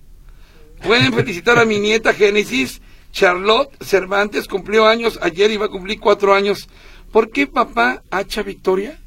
Pueden 0.82 1.12
felicitar 1.12 1.58
a 1.58 1.64
mi 1.64 1.78
nieta 1.78 2.12
Génesis. 2.12 2.80
Charlotte 3.12 3.70
Cervantes 3.82 4.48
cumplió 4.48 4.86
años 4.86 5.18
ayer 5.22 5.50
y 5.52 5.56
va 5.56 5.66
a 5.66 5.68
cumplir 5.68 6.00
cuatro 6.00 6.34
años. 6.34 6.68
¿Por 7.12 7.30
qué 7.30 7.46
papá 7.46 8.02
Hacha 8.10 8.42
Victoria? 8.42 8.98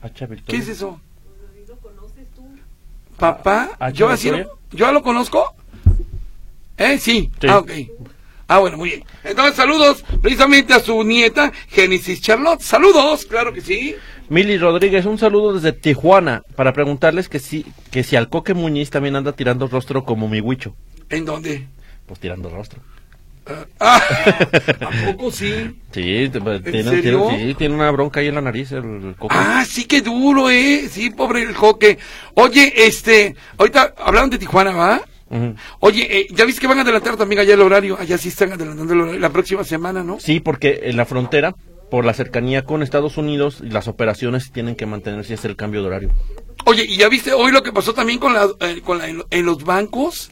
Hacha 0.00 0.26
¿Qué 0.28 0.34
Victoria. 0.34 0.60
es 0.60 0.68
eso? 0.68 1.00
Papá, 3.18 3.70
¿Hacha 3.80 3.90
yo 3.90 4.08
así 4.08 4.30
yo 4.70 4.92
lo 4.92 5.02
conozco. 5.02 5.54
¿Eh? 6.76 6.98
Sí. 6.98 7.30
Sí. 7.40 7.48
Ah, 7.48 7.58
ok. 7.58 7.70
Ah, 8.50 8.58
bueno, 8.60 8.78
muy 8.78 8.88
bien. 8.90 9.04
Entonces, 9.24 9.54
saludos 9.56 10.02
precisamente 10.22 10.72
a 10.72 10.80
su 10.80 11.04
nieta, 11.04 11.52
Génesis 11.68 12.22
Charlotte. 12.22 12.60
Saludos, 12.62 13.26
claro 13.26 13.52
que 13.52 13.60
sí. 13.60 13.94
Mili 14.30 14.56
Rodríguez, 14.58 15.04
un 15.04 15.18
saludo 15.18 15.54
desde 15.54 15.72
Tijuana 15.72 16.42
para 16.56 16.72
preguntarles 16.72 17.28
que 17.28 17.38
si, 17.38 17.66
que 17.90 18.02
si 18.04 18.16
al 18.16 18.28
Coque 18.30 18.54
Muñiz 18.54 18.88
también 18.90 19.16
anda 19.16 19.32
tirando 19.32 19.68
rostro 19.68 20.04
como 20.04 20.28
mi 20.28 20.40
huicho. 20.40 20.74
¿En 21.10 21.24
dónde? 21.26 21.66
Pues 22.06 22.20
tirando 22.20 22.48
rostro. 22.48 22.80
Ah, 23.80 24.00
¿A 24.80 25.06
poco 25.12 25.30
sí? 25.30 25.78
Sí, 25.92 26.30
pues, 26.42 26.62
tiene, 26.64 27.00
tiene- 27.02 27.38
sí, 27.48 27.54
tiene 27.54 27.74
una 27.74 27.90
bronca 27.90 28.20
ahí 28.20 28.28
en 28.28 28.34
la 28.34 28.42
nariz 28.42 28.72
el 28.72 29.14
Coque. 29.18 29.34
Ah, 29.38 29.64
sí 29.66 29.84
que 29.86 30.02
duro, 30.02 30.50
¿eh? 30.50 30.88
Sí, 30.90 31.08
pobre 31.10 31.42
el 31.42 31.54
joque. 31.54 31.98
Oye, 32.34 32.72
este, 32.86 33.34
ahorita 33.56 33.94
hablaron 33.98 34.28
de 34.30 34.38
Tijuana, 34.38 34.72
¿va? 34.72 35.00
Oye, 35.80 36.20
eh, 36.20 36.26
ya 36.30 36.44
viste 36.44 36.60
que 36.60 36.66
van 36.66 36.78
a 36.78 36.82
adelantar 36.82 37.16
también 37.16 37.40
allá 37.40 37.54
el 37.54 37.60
horario. 37.60 37.98
Allá 37.98 38.16
sí 38.18 38.28
están 38.28 38.52
adelantando 38.52 38.92
el 38.94 39.00
horario 39.00 39.20
la 39.20 39.30
próxima 39.30 39.64
semana, 39.64 40.02
¿no? 40.02 40.18
Sí, 40.20 40.40
porque 40.40 40.80
en 40.84 40.96
la 40.96 41.04
frontera, 41.04 41.54
por 41.90 42.04
la 42.04 42.14
cercanía 42.14 42.64
con 42.64 42.82
Estados 42.82 43.16
Unidos, 43.16 43.60
las 43.60 43.88
operaciones 43.88 44.50
tienen 44.52 44.74
que 44.76 44.86
mantenerse 44.86 45.34
ese 45.34 45.48
el 45.48 45.56
cambio 45.56 45.82
de 45.82 45.86
horario. 45.88 46.10
Oye, 46.64 46.84
¿y 46.84 46.96
ya 46.96 47.08
viste 47.08 47.32
hoy 47.32 47.52
lo 47.52 47.62
que 47.62 47.72
pasó 47.72 47.94
también 47.94 48.18
con 48.18 48.32
la, 48.34 48.48
eh, 48.60 48.80
con 48.84 48.98
la, 48.98 49.08
en, 49.08 49.22
en 49.30 49.44
los 49.46 49.64
bancos? 49.64 50.30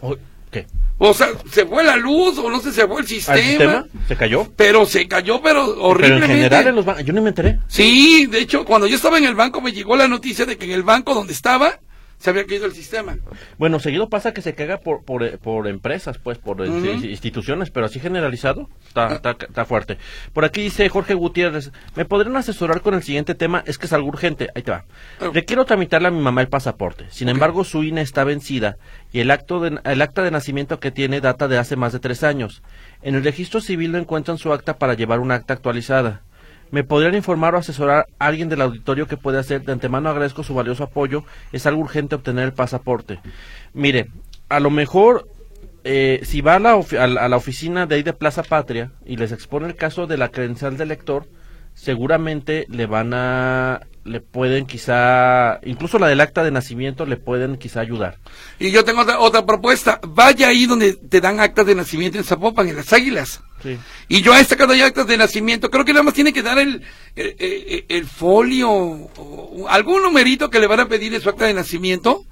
¿Qué? 0.51 0.67
O 0.99 1.13
sea, 1.13 1.29
se 1.53 1.67
fue 1.67 1.85
la 1.85 1.97
luz 1.97 2.39
o 2.39 2.49
no 2.51 2.59
sé, 2.61 2.73
se 2.73 2.87
fue 2.87 3.03
el 3.03 3.07
sistema. 3.07 3.37
¿Al 3.37 3.43
sistema? 3.45 3.87
¿Se 4.09 4.17
cayó? 4.17 4.51
Pero 4.57 4.87
se 4.87 5.07
cayó, 5.07 5.43
pero 5.43 5.67
Pero 5.67 5.83
horriblemente. 5.83 6.27
en 6.27 6.33
general 6.39 6.67
en 6.69 6.75
los 6.75 6.85
bancos, 6.87 7.05
yo 7.05 7.13
no 7.13 7.21
me 7.21 7.29
enteré. 7.29 7.59
Sí, 7.69 8.27
de 8.27 8.41
hecho, 8.41 8.65
cuando 8.65 8.87
yo 8.87 8.97
estaba 8.97 9.19
en 9.19 9.25
el 9.25 9.35
banco 9.35 9.61
me 9.61 9.73
llegó 9.73 9.95
la 9.95 10.09
noticia 10.09 10.47
de 10.47 10.57
que 10.57 10.65
en 10.65 10.71
el 10.73 10.83
banco 10.85 11.13
donde 11.15 11.35
estaba 11.35 11.79
se 12.19 12.31
había 12.31 12.47
caído 12.47 12.67
el 12.67 12.73
sistema. 12.73 13.19
Bueno, 13.59 13.79
seguido 13.79 14.09
pasa 14.09 14.33
que 14.33 14.43
se 14.43 14.55
caga 14.55 14.79
por, 14.79 15.05
por, 15.05 15.23
eh, 15.23 15.39
por 15.39 15.67
empresas, 15.69 16.19
pues, 16.19 16.39
por 16.39 16.61
Ujú. 16.61 16.87
instituciones, 16.87 17.71
pero 17.71 17.87
así 17.87 18.01
generalizado, 18.01 18.69
está, 18.87 19.15
está, 19.15 19.31
está 19.33 19.65
fuerte. 19.65 19.99
Por 20.33 20.45
aquí 20.45 20.63
dice 20.63 20.89
Jorge 20.89 21.15
Gutiérrez, 21.15 21.73
¿me 21.95 22.05
podrían 22.05 22.37
asesorar 22.37 22.81
con 22.81 22.95
el 22.95 23.03
siguiente 23.03 23.35
tema? 23.35 23.63
Es 23.67 23.79
que 23.79 23.87
es 23.87 23.93
algo 23.93 24.09
urgente. 24.09 24.49
Ahí 24.55 24.63
te 24.63 24.71
va. 24.71 24.85
Oh. 25.21 25.31
Le 25.33 25.45
quiero 25.45 25.65
tramitarle 25.65 26.09
a 26.09 26.11
mi 26.11 26.21
mamá 26.21 26.41
el 26.41 26.49
pasaporte. 26.49 27.07
Sin 27.11 27.29
embargo, 27.29 27.65
su 27.65 27.83
INE 27.83 28.01
está 28.01 28.25
vencida 28.25 28.77
y 29.13 29.21
el, 29.21 29.31
acto 29.31 29.61
de, 29.61 29.79
el 29.85 30.03
acta 30.03 30.23
de 30.23 30.31
nacimiento 30.31 30.81
que 30.81 30.91
tiene 30.91 31.21
data 31.21 31.49
de 31.49 31.59
hace 31.59 31.77
más 31.77 31.93
de 31.93 32.01
tres 32.01 32.23
años. 32.23 32.63
En 33.03 33.15
el 33.15 33.25
registro 33.25 33.61
civil 33.61 33.93
no 33.93 33.99
encuentran 33.99 34.39
su 34.39 34.53
acta 34.53 34.79
para 34.79 34.95
llevar 34.95 35.21
una 35.21 35.35
acta 35.35 35.55
actualizada. 35.55 36.23
¿Me 36.71 36.85
podrían 36.85 37.15
informar 37.15 37.55
o 37.55 37.59
asesorar 37.59 38.07
a 38.19 38.27
alguien 38.27 38.49
del 38.49 38.61
auditorio 38.61 39.07
que 39.07 39.17
puede 39.17 39.39
hacer? 39.39 39.63
De 39.63 39.73
antemano 39.73 40.09
agradezco 40.09 40.43
su 40.43 40.55
valioso 40.55 40.85
apoyo. 40.85 41.25
Es 41.53 41.67
algo 41.67 41.81
urgente 41.81 42.15
obtener 42.15 42.45
el 42.45 42.53
pasaporte. 42.53 43.21
Mire, 43.73 44.11
a 44.49 44.61
lo 44.61 44.71
mejor 44.71 45.29
eh, 45.85 46.21
si 46.25 46.41
va 46.41 46.57
a 46.57 46.59
la, 46.59 46.73
a 46.73 47.29
la 47.29 47.37
oficina 47.37 47.87
de 47.87 47.95
ahí 47.95 48.03
de 48.03 48.13
Plaza 48.13 48.43
Patria 48.43 48.91
y 49.05 49.17
les 49.17 49.31
expone 49.31 49.69
el 49.69 49.77
caso 49.77 50.09
de 50.09 50.17
la 50.17 50.31
credencial 50.31 50.77
del 50.77 50.89
lector, 50.89 51.27
seguramente 51.77 52.67
le 52.71 52.87
van 52.87 53.13
a, 53.15 53.81
le 54.05 54.21
pueden 54.21 54.67
quizá, 54.67 55.61
incluso 55.63 55.99
la 55.99 56.09
del 56.09 56.21
acta 56.23 56.43
de 56.43 56.51
nacimiento 56.51 57.05
le 57.07 57.17
pueden 57.19 57.59
quizá 57.59 57.81
ayudar. 57.81 58.17
Y 58.59 58.71
yo 58.71 58.83
tengo 58.85 59.03
otra, 59.03 59.21
otra 59.21 59.45
propuesta. 59.47 60.01
Vaya 60.03 60.49
ahí 60.49 60.67
donde 60.67 60.95
te 60.95 61.21
dan 61.21 61.39
actas 61.39 61.67
de 61.67 61.75
nacimiento 61.75 62.17
en 62.19 62.25
Zapopan, 62.25 62.69
en 62.69 62.77
las 62.77 62.93
Águilas. 62.93 63.43
Sí. 63.63 63.79
Y 64.09 64.23
yo 64.23 64.35
he 64.35 64.43
sacado 64.45 64.75
ya 64.75 64.87
actas 64.87 65.07
de 65.07 65.17
nacimiento. 65.19 65.71
Creo 65.71 65.85
que 65.85 65.93
nada 65.93 66.03
más 66.03 66.15
tiene 66.15 66.33
que 66.33 66.43
dar 66.43 66.59
el, 66.59 66.83
el, 67.15 67.37
el- 67.39 67.85
el 67.89 68.07
folio 68.07 68.71
o 68.71 69.67
algún 69.69 70.03
numerito 70.03 70.51
que 70.51 70.61
le 70.61 70.67
van 70.67 70.81
a 70.81 70.89
pedir 70.89 71.15
en 71.15 71.21
su 71.21 71.29
acta 71.29 71.45
de 71.47 71.55
nacimiento 71.55 72.25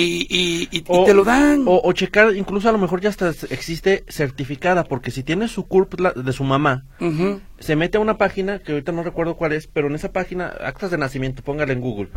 y, 0.00 0.26
y, 0.28 0.68
y- 0.70 0.78
y 0.78 1.04
te 1.04 1.14
lo 1.14 1.24
dan. 1.24 1.64
O, 1.66 1.80
o 1.84 1.92
checar, 1.92 2.34
incluso 2.36 2.68
a 2.68 2.72
lo 2.72 2.78
mejor 2.78 3.00
ya 3.00 3.08
hasta 3.10 3.30
existe 3.50 4.04
certificada, 4.08 4.84
porque 4.84 5.10
si 5.10 5.22
tiene 5.22 5.48
su 5.48 5.66
CURP 5.66 5.94
de 6.14 6.32
su 6.32 6.44
mamá, 6.44 6.84
se 7.58 7.76
mete 7.76 7.98
a 7.98 8.00
una 8.00 8.18
página, 8.18 8.58
que 8.58 8.72
ahorita 8.72 8.92
no 8.92 9.02
recuerdo 9.02 9.36
cuál 9.36 9.52
es, 9.52 9.66
pero 9.66 9.88
en 9.88 9.94
esa 9.94 10.12
página, 10.12 10.46
actas 10.60 10.90
de 10.90 10.98
nacimiento, 10.98 11.42
póngale 11.42 11.72
en 11.72 11.80
Google, 11.80 12.08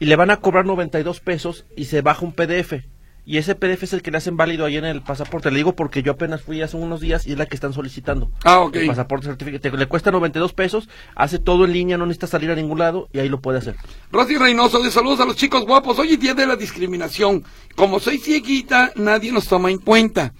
y 0.00 0.06
le 0.06 0.16
van 0.16 0.30
a 0.30 0.38
cobrar 0.38 0.64
92 0.66 1.20
pesos 1.20 1.66
y 1.76 1.84
se 1.86 2.00
baja 2.02 2.24
un 2.24 2.32
PDF. 2.32 2.74
Y 3.30 3.36
ese 3.36 3.54
PDF 3.54 3.82
es 3.82 3.92
el 3.92 4.00
que 4.00 4.10
le 4.10 4.16
hacen 4.16 4.38
válido 4.38 4.64
ahí 4.64 4.78
en 4.78 4.86
el 4.86 5.02
pasaporte. 5.02 5.50
Le 5.50 5.58
digo 5.58 5.76
porque 5.76 6.02
yo 6.02 6.12
apenas 6.12 6.40
fui 6.40 6.62
hace 6.62 6.78
unos 6.78 6.98
días 7.02 7.26
y 7.26 7.32
es 7.32 7.38
la 7.38 7.44
que 7.44 7.54
están 7.56 7.74
solicitando. 7.74 8.30
Ah, 8.42 8.60
ok. 8.60 8.76
El 8.76 8.86
pasaporte 8.86 9.26
certificado. 9.26 9.76
Le 9.76 9.84
cuesta 9.84 10.10
92 10.10 10.54
pesos, 10.54 10.88
hace 11.14 11.38
todo 11.38 11.66
en 11.66 11.74
línea, 11.74 11.98
no 11.98 12.06
necesita 12.06 12.26
salir 12.26 12.50
a 12.50 12.54
ningún 12.54 12.78
lado 12.78 13.10
y 13.12 13.18
ahí 13.18 13.28
lo 13.28 13.42
puede 13.42 13.58
hacer. 13.58 13.76
Rosy 14.10 14.38
Reynoso, 14.38 14.82
de 14.82 14.90
saludos 14.90 15.20
a 15.20 15.26
los 15.26 15.36
chicos 15.36 15.66
guapos. 15.66 15.98
Hoy 15.98 16.12
es 16.14 16.20
día 16.20 16.32
de 16.32 16.46
la 16.46 16.56
discriminación. 16.56 17.44
Como 17.76 18.00
soy 18.00 18.16
cieguita, 18.16 18.92
nadie 18.96 19.30
nos 19.30 19.46
toma 19.46 19.70
en 19.70 19.76
cuenta. 19.78 20.32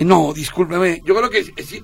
No, 0.00 0.32
discúlpeme. 0.34 1.02
Yo 1.06 1.14
creo 1.14 1.30
que 1.30 1.38
eh, 1.38 1.62
sí, 1.64 1.80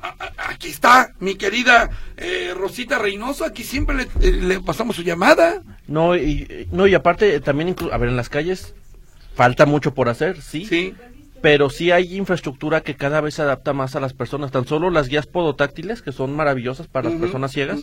aquí 0.49 0.71
está 0.71 1.13
mi 1.21 1.37
querida 1.37 1.89
eh, 2.17 2.53
Rosita 2.57 2.99
Reynoso. 2.99 3.45
Aquí 3.45 3.63
siempre 3.63 3.95
le, 3.95 4.03
eh, 4.21 4.33
le 4.33 4.61
pasamos 4.61 4.97
su 4.97 5.03
llamada. 5.03 5.63
No, 5.87 6.17
y, 6.17 6.67
no, 6.73 6.89
y 6.89 6.95
aparte 6.95 7.37
eh, 7.37 7.41
también, 7.41 7.75
inclu- 7.77 7.93
a 7.93 7.97
ver, 7.97 8.09
en 8.09 8.17
las 8.17 8.29
calles 8.29 8.75
falta 9.35 9.67
mucho 9.67 9.95
por 9.95 10.09
hacer, 10.09 10.41
sí, 10.43 10.65
Sí. 10.67 10.95
pero 11.41 11.71
sí 11.71 11.91
hay 11.91 12.17
infraestructura 12.17 12.83
que 12.83 12.95
cada 12.97 13.21
vez 13.21 13.35
se 13.35 13.43
adapta 13.43 13.73
más 13.73 13.97
a 13.97 14.01
las 14.01 14.13
personas. 14.15 14.51
Tan 14.53 14.67
solo 14.67 14.91
las 14.91 15.09
guías 15.09 15.27
podotáctiles, 15.27 16.03
que 16.03 16.13
son 16.13 16.35
maravillosas 16.37 16.87
para 16.87 17.11
las 17.11 17.19
personas 17.21 17.53
ciegas, 17.53 17.81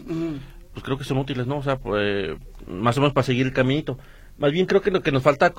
pues 0.74 0.84
creo 0.84 0.98
que 0.98 1.04
son 1.04 1.18
útiles, 1.18 1.48
¿no? 1.48 1.58
O 1.58 1.64
sea, 1.64 1.78
pues, 1.78 2.38
más 2.68 2.98
o 2.98 3.02
menos 3.02 3.14
para 3.14 3.26
seguir 3.26 3.46
el 3.48 3.54
caminito. 3.54 3.98
Más 4.38 4.52
bien 4.52 4.66
creo 4.66 4.82
que 4.82 4.92
lo 4.92 5.02
que 5.02 5.12
nos 5.12 5.24
falta 5.24 5.54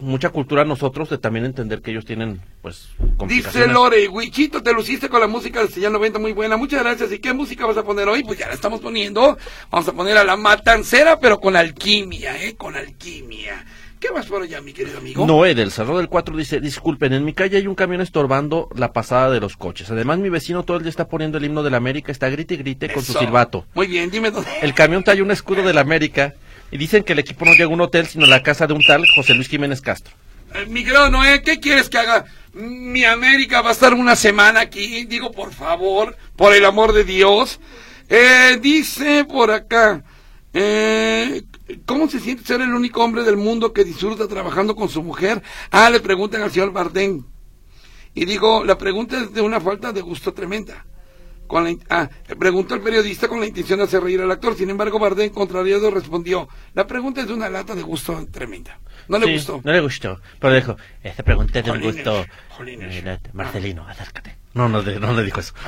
mucha 0.00 0.30
cultura 0.30 0.62
a 0.62 0.64
nosotros 0.64 1.10
de 1.10 1.18
también 1.18 1.44
entender 1.44 1.82
que 1.82 1.90
ellos 1.90 2.04
tienen, 2.04 2.40
pues, 2.62 2.88
Dice. 3.26 3.66
Lore, 3.66 4.08
Wichito, 4.08 4.62
te 4.62 4.72
luciste 4.72 5.08
con 5.08 5.20
la 5.20 5.26
música 5.26 5.58
del 5.60 5.68
Señal 5.70 5.92
90, 5.92 6.18
muy 6.20 6.32
buena. 6.32 6.56
Muchas 6.56 6.82
gracias. 6.82 7.12
¿Y 7.12 7.18
qué 7.18 7.32
música 7.32 7.66
vas 7.66 7.76
a 7.76 7.82
poner 7.84 8.06
hoy? 8.08 8.22
Pues 8.22 8.38
ya 8.38 8.46
la 8.46 8.54
estamos 8.54 8.80
poniendo. 8.80 9.36
Vamos 9.70 9.88
a 9.88 9.92
poner 9.92 10.16
a 10.16 10.22
la 10.24 10.36
matancera, 10.36 11.18
pero 11.18 11.40
con 11.40 11.56
alquimia, 11.56 12.40
¿eh? 12.44 12.54
Con 12.56 12.76
alquimia. 12.76 13.64
¿Qué 14.00 14.10
vas 14.10 14.26
por 14.26 14.42
allá, 14.42 14.60
mi 14.60 14.72
querido 14.72 14.98
amigo? 14.98 15.26
Noé 15.26 15.54
del 15.54 15.72
Cerro 15.72 15.98
del 15.98 16.08
4 16.08 16.36
dice, 16.36 16.60
disculpen, 16.60 17.12
en 17.12 17.24
mi 17.24 17.32
calle 17.32 17.56
hay 17.56 17.66
un 17.66 17.74
camión 17.74 18.00
estorbando 18.00 18.68
la 18.76 18.92
pasada 18.92 19.30
de 19.30 19.40
los 19.40 19.56
coches. 19.56 19.90
Además, 19.90 20.18
mi 20.18 20.28
vecino 20.28 20.62
todo 20.62 20.76
el 20.76 20.84
día 20.84 20.90
está 20.90 21.08
poniendo 21.08 21.38
el 21.38 21.44
himno 21.44 21.62
de 21.62 21.70
la 21.70 21.78
América, 21.78 22.12
está 22.12 22.28
grite 22.28 22.54
y 22.54 22.58
grite 22.58 22.92
con 22.92 23.02
su 23.04 23.12
silbato. 23.12 23.66
Muy 23.74 23.88
bien, 23.88 24.10
dime 24.10 24.30
dónde. 24.30 24.48
El 24.62 24.74
camión 24.74 25.02
trae 25.02 25.20
un 25.20 25.30
escudo 25.32 25.62
de 25.62 25.74
la 25.74 25.80
América 25.80 26.34
y 26.70 26.78
dicen 26.78 27.02
que 27.02 27.14
el 27.14 27.18
equipo 27.18 27.44
no 27.44 27.52
llega 27.52 27.64
a 27.64 27.68
un 27.68 27.80
hotel, 27.80 28.06
sino 28.06 28.24
a 28.24 28.28
la 28.28 28.42
casa 28.42 28.66
de 28.66 28.74
un 28.74 28.84
tal 28.84 29.04
José 29.16 29.34
Luis 29.34 29.48
Jiménez 29.48 29.80
Castro. 29.80 30.14
Eh, 30.54 30.66
Mi 30.66 30.84
querido 30.84 31.10
Noé, 31.10 31.42
¿qué 31.42 31.58
quieres 31.58 31.88
que 31.88 31.98
haga? 31.98 32.24
Mi 32.54 33.04
América 33.04 33.62
va 33.62 33.70
a 33.70 33.72
estar 33.72 33.94
una 33.94 34.14
semana 34.16 34.60
aquí. 34.60 35.04
Digo, 35.06 35.32
por 35.32 35.52
favor, 35.52 36.16
por 36.36 36.54
el 36.54 36.64
amor 36.64 36.92
de 36.92 37.04
Dios. 37.04 37.58
Eh, 38.08 38.58
dice 38.62 39.24
por 39.24 39.50
acá, 39.50 40.02
eh, 40.54 41.42
¿cómo 41.86 42.08
se 42.08 42.20
siente 42.20 42.44
ser 42.44 42.60
el 42.60 42.74
único 42.74 43.02
hombre 43.02 43.22
del 43.22 43.36
mundo 43.36 43.72
que 43.72 43.84
disfruta 43.84 44.28
trabajando 44.28 44.74
con 44.74 44.88
su 44.88 45.02
mujer? 45.02 45.42
Ah, 45.70 45.90
le 45.90 46.00
preguntan 46.00 46.42
al 46.42 46.50
señor 46.50 46.72
Bardén. 46.72 47.24
Y 48.14 48.24
digo, 48.24 48.64
la 48.64 48.78
pregunta 48.78 49.20
es 49.20 49.32
de 49.32 49.40
una 49.40 49.60
falta 49.60 49.92
de 49.92 50.00
gusto 50.00 50.32
tremenda. 50.32 50.86
Con 51.48 51.64
la 51.64 51.74
ah, 51.90 52.08
preguntó 52.38 52.76
el 52.76 52.80
periodista 52.82 53.26
con 53.26 53.40
la 53.40 53.46
intención 53.46 53.78
de 53.80 53.86
hacer 53.86 54.02
reír 54.02 54.20
al 54.20 54.30
actor. 54.30 54.54
Sin 54.54 54.70
embargo, 54.70 54.98
Bardén, 55.00 55.30
contrariado, 55.30 55.90
respondió, 55.90 56.48
la 56.74 56.86
pregunta 56.86 57.22
es 57.22 57.26
de 57.26 57.34
una 57.34 57.48
lata 57.48 57.74
de 57.74 57.82
gusto 57.82 58.24
tremenda. 58.30 58.78
No 59.08 59.18
le 59.18 59.26
Sí, 59.26 59.32
gustó. 59.32 59.60
No 59.64 59.72
le 59.72 59.80
gustó, 59.80 60.20
pero 60.38 60.54
dijo, 60.54 60.76
esta 61.02 61.22
pregunta 61.22 61.58
es 61.58 61.64
de 61.64 61.70
un 61.72 61.80
gusto... 61.80 62.24
eh, 62.60 63.18
Marcelino, 63.32 63.88
acércate. 63.88 64.36
No, 64.54 64.68
no, 64.68 64.82
le- 64.82 65.00
no 65.00 65.12
le 65.14 65.24
dijo 65.24 65.40
eso. 65.40 65.54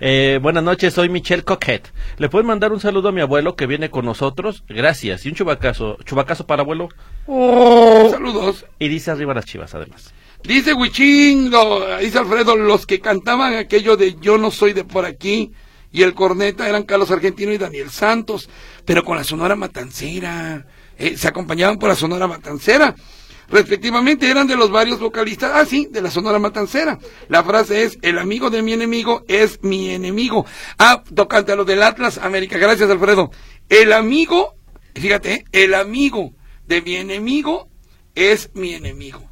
Eh, 0.00 0.38
buenas 0.42 0.62
noches, 0.62 0.92
soy 0.92 1.08
Michelle 1.08 1.42
Coquette. 1.42 1.90
¿Le 2.18 2.28
pueden 2.28 2.46
mandar 2.46 2.70
un 2.70 2.80
saludo 2.80 3.08
a 3.08 3.12
mi 3.12 3.22
abuelo 3.22 3.56
que 3.56 3.66
viene 3.66 3.88
con 3.88 4.04
nosotros? 4.04 4.62
Gracias. 4.68 5.24
Y 5.24 5.30
un 5.30 5.34
chubacazo, 5.34 5.96
chubacazo 6.04 6.46
para 6.46 6.60
abuelo. 6.60 6.90
Saludos. 7.26 8.66
Y 8.78 8.88
dice 8.88 9.10
arriba 9.10 9.32
las 9.32 9.46
chivas, 9.46 9.74
además. 9.74 10.12
Dice 10.44 10.74
Huichín, 10.74 11.50
lo- 11.50 11.96
dice 11.98 12.18
Alfredo, 12.18 12.56
los 12.56 12.84
que 12.84 13.00
cantaban 13.00 13.54
aquello 13.54 13.96
de 13.96 14.16
Yo 14.20 14.38
no 14.38 14.50
soy 14.50 14.72
de 14.72 14.84
por 14.84 15.04
aquí 15.04 15.52
y 15.92 16.02
el 16.02 16.14
corneta 16.14 16.68
eran 16.68 16.82
Carlos 16.82 17.10
Argentino 17.10 17.52
y 17.52 17.58
Daniel 17.58 17.90
Santos, 17.90 18.48
pero 18.84 19.04
con 19.04 19.16
la 19.16 19.24
Sonora 19.24 19.54
Matancera. 19.56 20.66
Eh, 20.98 21.16
se 21.16 21.28
acompañaban 21.28 21.78
por 21.78 21.88
la 21.90 21.94
Sonora 21.96 22.26
Matancera. 22.26 22.94
Respectivamente 23.48 24.28
eran 24.30 24.46
de 24.46 24.56
los 24.56 24.70
varios 24.70 24.98
vocalistas, 24.98 25.52
ah 25.54 25.64
sí, 25.66 25.86
de 25.90 26.00
la 26.00 26.10
Sonora 26.10 26.38
Matancera. 26.38 26.98
La 27.28 27.44
frase 27.44 27.82
es, 27.84 27.98
el 28.02 28.18
amigo 28.18 28.50
de 28.50 28.62
mi 28.62 28.72
enemigo 28.72 29.24
es 29.28 29.60
mi 29.62 29.90
enemigo. 29.90 30.44
Ah, 30.78 31.02
tocante 31.14 31.52
a 31.52 31.56
lo 31.56 31.64
del 31.64 31.82
Atlas 31.82 32.18
América, 32.18 32.56
gracias 32.58 32.90
Alfredo. 32.90 33.30
El 33.68 33.92
amigo, 33.92 34.54
fíjate, 34.94 35.32
eh, 35.34 35.44
el 35.52 35.74
amigo 35.74 36.32
de 36.66 36.82
mi 36.82 36.96
enemigo 36.96 37.68
es 38.14 38.50
mi 38.54 38.74
enemigo. 38.74 39.28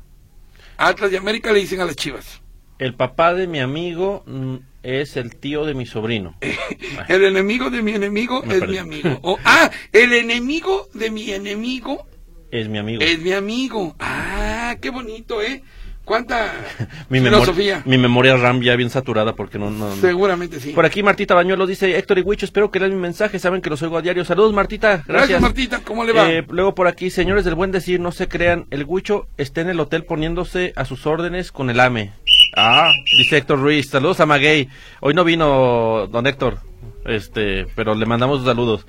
Atlas 0.81 1.11
de 1.11 1.19
América 1.19 1.53
le 1.53 1.61
dicen 1.61 1.81
a 1.81 1.85
las 1.85 1.97
chivas. 1.97 2.41
El 2.79 2.95
papá 2.95 3.35
de 3.35 3.47
mi 3.47 3.61
amigo 3.61 4.23
mm, 4.27 4.57
es 4.83 5.17
el 5.19 5.37
tío 5.37 5.65
de 5.67 5.75
mi 5.75 5.85
sobrino. 5.87 6.37
El 7.09 7.25
enemigo 7.25 7.69
de 7.71 7.83
mi 7.83 7.93
enemigo 7.93 8.43
Me 8.43 8.55
es 8.55 8.61
perdí. 8.61 8.73
mi 8.73 8.79
amigo. 8.79 9.19
O, 9.23 9.39
ah, 9.45 9.71
el 9.93 10.13
enemigo 10.15 10.89
de 10.95 11.11
mi 11.11 11.31
enemigo 11.31 12.07
Es 12.51 12.69
mi 12.69 12.79
amigo. 12.79 13.03
es 13.03 13.19
mi 13.21 13.33
amigo. 13.33 13.95
Ah, 13.99 14.77
qué 14.81 14.89
bonito, 14.91 15.43
¿eh? 15.43 15.63
¿Cuánta 16.11 16.53
Mi 17.09 17.21
memoria, 17.21 17.39
filosofía? 17.39 17.83
mi 17.85 17.97
memoria 17.97 18.37
RAM 18.37 18.63
ya 18.63 18.75
bien 18.75 18.91
saturada 18.91 19.37
porque 19.37 19.61
no... 19.61 19.71
no, 19.71 19.91
no. 19.91 19.95
Seguramente 19.95 20.59
sí. 20.59 20.73
Por 20.73 20.85
aquí 20.85 21.05
Martita 21.05 21.37
Bañuelos 21.37 21.69
dice, 21.69 21.97
Héctor 21.97 22.19
y 22.19 22.23
Huicho, 22.23 22.47
espero 22.47 22.73
que 22.73 22.81
lean 22.81 22.91
mi 22.91 22.99
mensaje, 23.01 23.39
saben 23.39 23.63
que 23.63 23.71
los 23.71 23.81
oigo 23.83 23.97
a 23.97 24.03
diario. 24.03 24.25
Saludos 24.25 24.53
Martita, 24.53 24.89
gracias. 24.89 25.07
Gracias, 25.07 25.41
Martita. 25.41 25.81
¿Cómo 25.85 26.03
le 26.03 26.13
va? 26.13 26.29
Eh, 26.29 26.45
luego 26.49 26.75
por 26.75 26.89
aquí, 26.89 27.11
señores 27.11 27.45
del 27.45 27.55
buen 27.55 27.71
decir, 27.71 28.01
no 28.01 28.11
se 28.11 28.27
crean, 28.27 28.67
el 28.73 28.87
Huicho 28.87 29.29
está 29.37 29.61
en 29.61 29.71
el 29.71 29.79
hotel 29.79 30.03
poniéndose 30.03 30.73
a 30.75 30.85
sus 30.85 31.07
órdenes 31.07 31.53
con 31.53 31.71
el 31.71 31.79
AME. 31.79 32.11
Ah, 32.57 32.91
dice 33.17 33.37
Héctor 33.37 33.61
Ruiz, 33.61 33.89
saludos 33.89 34.19
a 34.19 34.27
Maguey. 34.27 34.69
Hoy 34.99 35.15
no 35.15 35.23
vino 35.23 36.09
don 36.11 36.27
Héctor, 36.27 36.59
este, 37.05 37.69
pero 37.77 37.95
le 37.95 38.07
mandamos 38.07 38.45
saludos. 38.45 38.85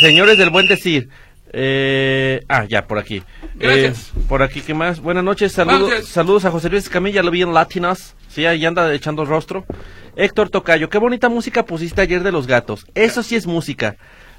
Señores 0.00 0.38
del 0.38 0.50
buen 0.50 0.68
decir, 0.68 1.08
eh, 1.56 2.42
ah, 2.48 2.64
ya, 2.64 2.86
por 2.86 2.98
aquí. 2.98 3.22
Gracias. 3.54 4.12
Eh, 4.16 4.20
por 4.28 4.42
aquí, 4.42 4.60
¿qué 4.60 4.74
más? 4.74 5.00
Buenas 5.00 5.22
noches, 5.24 5.52
saludos, 5.52 5.88
Gracias. 5.90 6.08
saludos 6.10 6.44
a 6.44 6.50
José 6.50 6.68
Luis 6.70 6.88
Camilla, 6.88 7.22
lo 7.22 7.30
vi 7.30 7.42
en 7.42 7.54
Latinos. 7.54 8.14
Sí, 8.28 8.44
ahí 8.46 8.64
anda 8.66 8.92
echando 8.92 9.24
rostro. 9.24 9.64
Héctor 10.16 10.48
Tocayo, 10.50 10.88
qué 10.90 10.98
bonita 10.98 11.28
música 11.28 11.64
pusiste 11.64 12.00
ayer 12.00 12.22
de 12.22 12.32
los 12.32 12.46
gatos. 12.46 12.86
Eso 12.94 13.22
sí 13.22 13.36
es 13.36 13.46
música. 13.46 13.96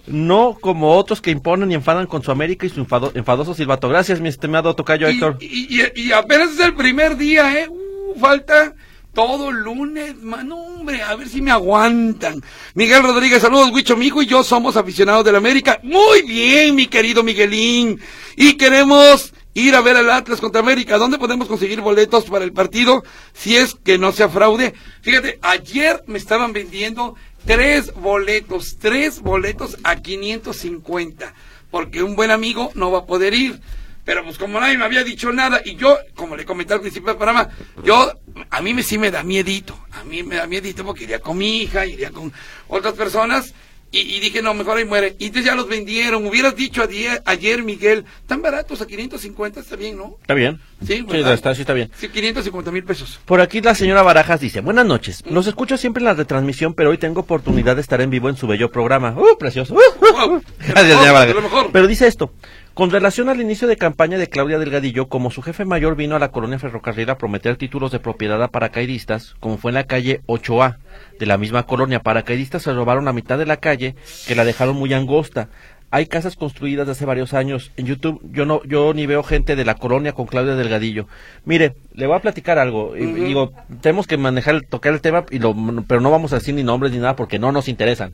No 0.08 0.58
como 0.62 0.96
otros 0.96 1.22
que 1.22 1.32
imponen 1.32 1.72
y 1.72 1.76
enfadan 1.76 2.06
con 2.06 2.22
su 2.22 2.30
América 2.32 2.66
y 2.66 2.70
su 2.70 2.80
enfado- 2.86 3.12
enfadoso 3.16 3.54
silbato. 3.54 3.90
Gracias, 3.90 4.22
mi 4.22 4.30
estimado 4.30 4.76
Tocayo 4.76 5.10
y, 5.10 5.14
Héctor. 5.14 5.38
y- 5.42 5.82
y- 5.82 6.08
y 6.08 6.12
apenas 6.12 6.52
es 6.52 6.60
el 6.60 6.76
primer 6.76 7.18
día, 7.18 7.60
¿eh? 7.60 7.68
Uh, 7.70 8.20
falta 8.20 8.74
todo 9.16 9.50
lunes, 9.50 10.22
mano, 10.22 10.58
hombre, 10.58 11.02
a 11.02 11.16
ver 11.16 11.30
si 11.30 11.42
me 11.42 11.50
aguantan. 11.50 12.44
Miguel 12.74 13.02
Rodríguez, 13.02 13.42
saludos, 13.42 13.72
Huicho, 13.72 13.96
mi 13.96 14.08
hijo 14.08 14.22
y 14.22 14.28
yo 14.28 14.44
somos 14.44 14.76
aficionados 14.76 15.24
del 15.24 15.38
América. 15.38 15.80
Muy 15.84 16.22
bien, 16.24 16.76
mi 16.76 16.88
querido 16.88 17.24
Miguelín. 17.24 18.00
Y 18.36 18.58
queremos 18.58 19.34
ir 19.54 19.74
a 19.74 19.82
ver 19.82 19.96
al 19.96 20.12
Atlas 20.12 20.42
contra 20.42 20.60
América. 20.60 20.98
¿Dónde 20.98 21.18
podemos 21.18 21.48
conseguir 21.48 21.80
boletos 21.80 22.26
para 22.26 22.44
el 22.44 22.52
partido 22.52 23.04
si 23.34 23.56
es 23.56 23.74
que 23.74 23.98
no 23.98 24.12
sea 24.12 24.28
fraude? 24.28 24.74
Fíjate, 25.02 25.40
ayer 25.42 26.04
me 26.08 26.18
estaban 26.18 26.52
vendiendo 26.52 27.16
tres 27.46 27.94
boletos, 27.96 28.76
tres 28.80 29.22
boletos 29.22 29.78
a 29.86 29.96
550, 29.96 31.34
porque 31.72 32.04
un 32.04 32.18
buen 32.18 32.32
amigo 32.32 32.70
no 32.76 32.92
va 32.92 33.00
a 33.00 33.06
poder 33.06 33.34
ir. 33.34 33.62
Pero 34.06 34.24
pues 34.24 34.38
como 34.38 34.60
nadie 34.60 34.78
me 34.78 34.86
había 34.86 35.04
dicho 35.04 35.34
nada 35.34 35.62
y 35.66 35.76
yo, 35.76 35.98
como 36.14 36.38
le 36.38 36.46
comenté 36.46 36.74
al 36.74 36.82
principio 36.82 37.08
del 37.08 37.18
programa, 37.18 37.50
yo, 37.84 38.14
a 38.52 38.62
mí 38.62 38.74
me 38.74 38.84
sí 38.84 39.00
me 39.00 39.10
da 39.10 39.24
miedito, 39.24 39.78
a 39.92 40.04
mí 40.04 40.22
me 40.22 40.36
da 40.36 40.46
miedito 40.46 40.86
porque 40.86 41.06
iría 41.06 41.20
con 41.20 41.38
mi 41.38 41.64
hija, 41.64 41.86
iría 41.86 42.12
con 42.12 42.32
otras 42.68 42.94
personas 42.94 43.54
y, 43.92 44.00
y 44.00 44.20
dije, 44.20 44.42
no, 44.42 44.54
mejor 44.54 44.78
ahí 44.78 44.86
muere. 44.86 45.16
Y 45.20 45.28
entonces 45.28 45.46
ya 45.46 45.56
los 45.56 45.68
vendieron, 45.68 46.26
hubieras 46.26 46.56
dicho 46.56 46.84
ayer, 46.84 47.22
ayer 47.26 47.64
Miguel, 47.64 48.06
tan 48.28 48.42
baratos 48.42 48.82
a 48.82 48.88
550, 48.88 49.62
está 49.62 49.76
bien, 49.76 49.98
¿no? 49.98 50.18
¿Está 50.22 50.34
bien? 50.34 50.60
Sí, 50.86 51.06
sí, 51.10 51.18
está, 51.18 51.56
sí 51.56 51.62
está 51.62 51.74
bien. 51.74 51.90
Sí, 51.98 52.10
550 52.10 52.72
mil 52.72 52.84
pesos. 52.84 53.20
Por 53.26 53.42
aquí 53.42 53.62
la 53.62 53.74
señora 53.74 54.02
Barajas 54.02 54.42
dice, 54.42 54.60
buenas 54.60 54.86
noches, 54.86 55.24
los 55.26 55.48
escucho 55.48 55.78
siempre 55.78 56.02
en 56.02 56.06
la 56.06 56.14
retransmisión, 56.14 56.74
pero 56.74 56.90
hoy 56.90 56.98
tengo 56.98 57.22
oportunidad 57.22 57.76
de 57.76 57.82
estar 57.82 58.02
en 58.02 58.10
vivo 58.10 58.30
en 58.30 58.36
su 58.36 58.48
bello 58.48 58.70
programa. 58.70 59.16
¡Uh, 59.18 59.38
precioso! 59.40 59.74
¡Uh, 59.74 59.78
uh, 59.78 60.36
uh! 60.36 60.42
Gracias, 60.60 60.88
señora 60.88 61.12
Barajas. 61.14 61.66
Pero 61.72 61.88
dice 61.88 62.08
esto, 62.08 62.34
con 62.76 62.92
relación 62.92 63.30
al 63.30 63.40
inicio 63.40 63.70
de 63.70 63.78
campaña 63.78 64.18
de 64.18 64.28
Claudia 64.28 64.60
Delgadillo, 64.60 65.08
como 65.08 65.32
su 65.32 65.42
jefe 65.42 65.64
mayor 65.64 65.96
vino 65.96 66.18
a 66.18 66.20
la 66.20 66.32
colonia 66.32 66.60
ferrocarril 66.60 67.10
a 67.10 67.18
prometer 67.18 67.56
títulos 67.56 67.90
de 67.94 68.02
propiedad 68.02 68.44
a 68.44 68.50
paracaidistas, 68.50 69.36
como 69.40 69.58
fue 69.58 69.72
en 69.72 69.76
la 69.76 69.86
calle 69.86 70.20
8A 70.28 70.76
de 71.18 71.26
la 71.26 71.38
misma 71.38 71.64
colonia, 71.64 72.02
paracaidistas 72.02 72.64
se 72.64 72.74
robaron 72.74 73.06
la 73.06 73.14
mitad 73.14 73.38
de 73.38 73.46
la 73.46 73.58
calle, 73.58 73.96
que 74.28 74.36
la 74.36 74.44
dejaron 74.44 74.76
muy 74.76 74.94
angosta. 74.94 75.48
Hay 75.90 76.08
casas 76.08 76.36
construidas 76.36 76.86
de 76.86 76.92
hace 76.92 77.06
varios 77.06 77.34
años. 77.34 77.72
En 77.78 77.86
YouTube 77.86 78.20
yo 78.34 78.46
no 78.46 78.62
yo 78.66 78.94
ni 78.94 79.06
veo 79.06 79.24
gente 79.24 79.56
de 79.56 79.64
la 79.64 79.76
colonia 79.76 80.12
con 80.12 80.26
Claudia 80.26 80.56
Delgadillo. 80.56 81.08
Mire, 81.46 81.76
le 81.94 82.08
voy 82.08 82.18
a 82.18 82.22
platicar 82.22 82.60
algo. 82.60 82.94
Digo, 82.94 83.54
tenemos 83.80 84.06
que 84.06 84.18
manejar, 84.18 84.64
tocar 84.64 84.92
el 84.94 85.00
tema, 85.00 85.24
y 85.32 85.40
lo, 85.40 85.56
pero 85.88 86.02
no 86.02 86.12
vamos 86.12 86.34
a 86.34 86.40
decir 86.40 86.54
ni 86.54 86.64
nombres 86.64 86.92
ni 86.92 86.98
nada 86.98 87.16
porque 87.16 87.40
no 87.40 87.54
nos 87.54 87.70
interesan. 87.70 88.12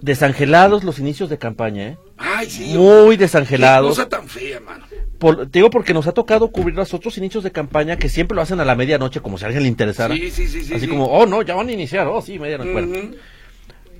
Desangelados 0.00 0.84
los 0.84 0.98
inicios 0.98 1.30
de 1.30 1.38
campaña, 1.38 1.82
¿eh? 1.88 1.98
Ay, 2.18 2.50
sí. 2.50 2.74
Muy 2.76 3.16
Qué 3.16 3.24
desangelados. 3.24 3.88
cosa 3.90 4.08
tan 4.08 4.28
fea, 4.28 4.60
mano. 4.60 4.84
Por- 5.18 5.46
te 5.48 5.58
digo 5.58 5.70
porque 5.70 5.94
nos 5.94 6.06
ha 6.06 6.12
tocado 6.12 6.48
cubrir 6.48 6.74
los 6.74 6.92
otros 6.92 7.16
inicios 7.16 7.42
de 7.42 7.50
campaña 7.50 7.96
que 7.96 8.10
siempre 8.10 8.34
lo 8.36 8.42
hacen 8.42 8.60
a 8.60 8.64
la 8.66 8.74
medianoche, 8.76 9.20
como 9.20 9.38
si 9.38 9.44
a 9.44 9.46
alguien 9.46 9.62
le 9.62 9.68
interesara. 9.70 10.14
Sí, 10.14 10.30
sí, 10.30 10.46
sí, 10.48 10.62
sí. 10.64 10.74
Así 10.74 10.84
sí. 10.84 10.88
como, 10.88 11.06
oh 11.06 11.24
no, 11.24 11.40
ya 11.40 11.54
van 11.54 11.68
a 11.68 11.72
iniciar, 11.72 12.06
oh 12.08 12.20
sí, 12.20 12.38
medianoche. 12.38 12.74
Ujú. 12.74 13.16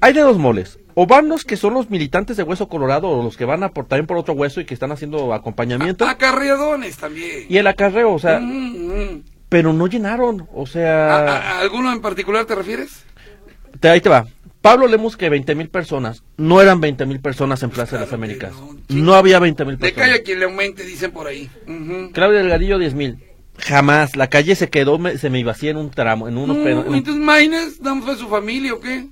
hay 0.03 0.13
de 0.13 0.21
dos 0.21 0.37
moles. 0.37 0.79
O 0.99 1.07
van 1.07 1.29
los 1.29 1.45
que 1.45 1.57
son 1.57 1.73
los 1.75 1.89
militantes 1.91 2.37
de 2.37 2.43
Hueso 2.43 2.69
Colorado 2.69 3.09
o 3.09 3.23
los 3.23 3.37
que 3.39 3.45
van 3.47 3.63
a 3.63 3.71
por, 3.71 3.87
también 3.87 4.07
por 4.07 4.19
otro 4.19 4.35
hueso 4.35 4.61
y 4.61 4.67
que 4.67 4.75
están 4.75 4.93
haciendo 4.93 5.33
acompañamiento. 5.33 6.07
Acarreadones 6.07 6.97
también. 6.99 7.47
Y 7.49 7.57
el 7.57 7.67
acarreo, 7.67 8.13
o 8.13 8.19
sea, 8.19 8.41
pero 9.49 9.73
no 9.73 9.87
llenaron. 9.87 10.47
O 10.55 10.65
¿A, 10.65 10.67
sea, 10.67 11.17
a- 11.17 11.37
a 11.57 11.61
alguno 11.61 11.91
en 11.93 12.01
particular 12.03 12.45
te 12.45 12.55
refieres? 12.55 13.05
te- 13.81 13.89
ahí 13.89 14.01
te 14.01 14.09
va. 14.11 14.27
Pablo 14.67 14.87
Lemus 14.89 15.17
que 15.17 15.29
20 15.29 15.55
mil 15.55 15.69
personas. 15.69 16.23
No 16.37 16.61
eran 16.61 16.81
20 16.81 17.07
mil 17.07 17.21
personas 17.21 17.63
en 17.63 17.71
Plaza 17.71 17.97
de 17.97 18.05
las 18.05 18.13
Américas. 18.13 18.53
no, 18.55 18.77
No 18.89 19.15
había 19.15 19.39
20 19.39 19.65
mil 19.65 19.75
Le 19.75 19.79
personas. 19.79 20.09
cae 20.09 20.19
a 20.19 20.23
quien 20.23 20.39
le 20.41 20.45
aumente, 20.47 20.83
dicen 20.85 21.11
por 21.13 21.27
ahí. 21.27 21.49
Ujú. 21.67 22.11
Claudia 22.13 22.41
Delgadillo 22.41 22.79
10 22.79 22.95
mil. 22.95 23.19
Jamás. 23.59 24.17
La 24.17 24.29
calle 24.29 24.55
se 24.55 24.69
quedó, 24.69 24.99
me- 24.99 25.17
se 25.17 25.31
me 25.31 25.43
vacía 25.43 25.71
en 25.71 25.79
un 25.79 25.91
tramo, 25.91 26.29
en 26.29 26.37
unos 26.37 26.57
No, 26.59 26.65
pedos. 26.65 26.87
en 26.87 26.95
entonces 26.95 27.23
Maines, 27.23 27.83
¿dónde 27.83 28.05
fue 28.05 28.17
su 28.17 28.29
familia 28.29 28.75
o 28.75 28.81
qué? 28.81 29.07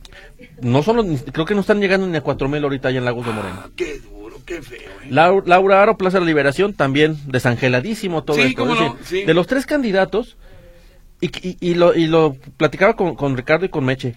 No 0.60 0.82
son 0.82 0.96
los- 0.96 1.22
creo 1.32 1.46
que 1.46 1.54
no 1.54 1.62
están 1.62 1.80
llegando 1.80 2.06
ni 2.06 2.16
a 2.16 2.20
4 2.20 2.48
mil 2.48 2.62
ahorita 2.62 2.88
allá 2.88 2.98
en 2.98 3.04
Lagos 3.06 3.24
de 3.26 3.32
Moreno. 3.32 3.62
Ah, 3.64 3.70
qué 3.74 4.00
duro, 4.00 4.36
qué 4.44 4.60
feo. 4.60 4.80
¿eh? 4.80 5.08
Lau- 5.10 5.44
Laura 5.46 5.82
Aro, 5.82 5.96
Plaza 5.96 6.18
de 6.18 6.22
la 6.22 6.26
Liberación, 6.26 6.74
también 6.74 7.16
desangeladísimo 7.26 8.22
todo 8.24 8.36
Sí, 8.36 8.42
esto. 8.48 8.62
cómo 8.62 8.74
Es 8.74 8.80
no, 8.80 8.94
decir, 8.96 9.20
sí. 9.20 9.24
De 9.24 9.32
los 9.32 9.46
tres 9.46 9.64
candidatos, 9.64 10.36
y, 11.22 11.28
y- 11.48 11.56
y 11.60 11.74
lo, 11.74 11.94
y 11.94 12.06
lo 12.06 12.36
platicaba 12.58 12.96
con, 12.96 13.14
con 13.14 13.36
Ricardo 13.36 13.64
y 13.64 13.70
con 13.70 13.84
Meche, 13.86 14.14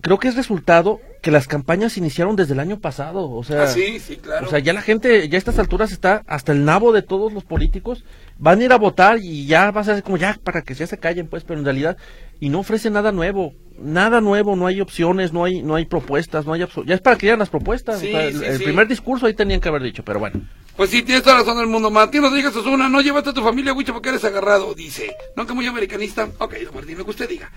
creo 0.00 0.18
que 0.18 0.28
es 0.28 0.36
resultado 0.36 1.00
que 1.22 1.30
las 1.30 1.46
campañas 1.46 1.96
iniciaron 1.96 2.36
desde 2.36 2.54
el 2.54 2.60
año 2.60 2.80
pasado. 2.80 3.30
O 3.30 3.44
sea, 3.44 3.64
Ah, 3.64 3.66
sí, 3.66 3.98
sí, 4.00 4.16
claro. 4.16 4.46
o 4.46 4.50
sea, 4.50 4.58
ya 4.58 4.72
la 4.72 4.82
gente, 4.82 5.28
ya 5.28 5.36
a 5.36 5.38
estas 5.38 5.58
alturas 5.58 5.92
está 5.92 6.22
hasta 6.26 6.52
el 6.52 6.64
nabo 6.64 6.92
de 6.92 7.02
todos 7.02 7.32
los 7.32 7.44
políticos. 7.44 8.04
Van 8.38 8.60
a 8.60 8.64
ir 8.64 8.72
a 8.72 8.78
votar 8.78 9.18
y 9.20 9.46
ya 9.46 9.70
va 9.70 9.82
a 9.82 9.84
ser 9.84 10.02
como 10.02 10.16
ya 10.16 10.38
para 10.42 10.62
que 10.62 10.74
ya 10.74 10.86
se 10.86 10.98
callen, 10.98 11.28
pues, 11.28 11.44
pero 11.44 11.58
en 11.58 11.64
realidad, 11.64 11.96
y 12.40 12.48
no 12.48 12.60
ofrecen 12.60 12.94
nada 12.94 13.12
nuevo. 13.12 13.52
Nada 13.78 14.20
nuevo, 14.20 14.56
no 14.56 14.66
hay 14.66 14.80
opciones, 14.80 15.32
no 15.32 15.44
hay, 15.44 15.62
no 15.62 15.74
hay 15.74 15.86
propuestas, 15.86 16.44
no 16.44 16.52
hay 16.52 16.66
Ya 16.86 16.94
es 16.94 17.00
para 17.00 17.16
que 17.16 17.26
digan 17.26 17.38
las 17.38 17.48
propuestas. 17.48 18.00
Sí, 18.00 18.08
o 18.08 18.10
sea, 18.12 18.50
el 18.50 18.62
primer 18.62 18.88
discurso 18.88 19.26
ahí 19.26 19.34
tenían 19.34 19.60
que 19.60 19.68
haber 19.68 19.82
dicho, 19.82 20.04
pero 20.04 20.20
bueno. 20.20 20.42
Pues 20.76 20.90
sí, 20.90 21.02
tienes 21.02 21.22
toda 21.22 21.36
la 21.36 21.42
razón 21.42 21.58
del 21.58 21.66
mundo. 21.66 21.90
Martín 21.90 22.22
Rodríguez 22.22 22.54
Osuna, 22.56 22.88
no 22.88 23.00
llévate 23.00 23.30
a 23.30 23.34
tu 23.34 23.42
familia, 23.42 23.72
Huicho, 23.72 23.92
porque 23.92 24.08
eres 24.08 24.24
agarrado, 24.24 24.74
dice. 24.74 25.14
No, 25.36 25.46
que 25.46 25.52
muy 25.52 25.66
americanista. 25.66 26.28
Ok, 26.38 26.54
don 26.64 26.74
Martín, 26.74 26.96
lo 26.96 27.04
que 27.04 27.10
usted 27.10 27.28
diga. 27.28 27.50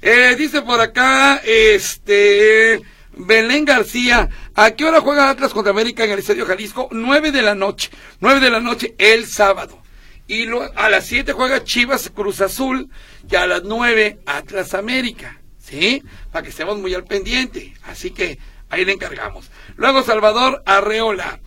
Eh, 0.00 0.34
dice 0.36 0.62
por 0.62 0.80
acá, 0.80 1.36
este... 1.44 2.80
Belén 3.12 3.64
García, 3.64 4.28
¿a 4.54 4.70
qué 4.70 4.84
hora 4.84 5.00
juega 5.00 5.30
Atlas 5.30 5.52
contra 5.52 5.72
América 5.72 6.04
en 6.04 6.12
el 6.12 6.20
Estadio 6.20 6.46
Jalisco? 6.46 6.88
Nueve 6.92 7.32
de 7.32 7.42
la 7.42 7.54
noche. 7.54 7.90
Nueve 8.20 8.40
de 8.40 8.50
la 8.50 8.60
noche 8.60 8.94
el 8.98 9.26
sábado. 9.26 9.82
Y 10.28 10.46
a 10.76 10.88
las 10.88 11.06
siete 11.06 11.32
juega 11.32 11.64
Chivas 11.64 12.10
Cruz 12.14 12.40
Azul 12.40 12.88
y 13.28 13.34
a 13.34 13.48
las 13.48 13.64
nueve 13.64 14.20
Atlas 14.26 14.74
América. 14.74 15.40
¿Sí? 15.58 16.02
Para 16.30 16.44
que 16.44 16.50
estemos 16.50 16.78
muy 16.78 16.94
al 16.94 17.04
pendiente. 17.04 17.74
Así 17.82 18.12
que 18.12 18.38
ahí 18.70 18.84
le 18.84 18.92
encargamos. 18.92 19.50
Luego 19.76 20.04
Salvador 20.04 20.62
Arreola. 20.64 21.40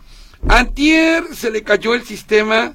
Antier 0.48 1.24
se 1.34 1.50
le 1.50 1.62
cayó 1.62 1.94
el 1.94 2.04
sistema 2.04 2.74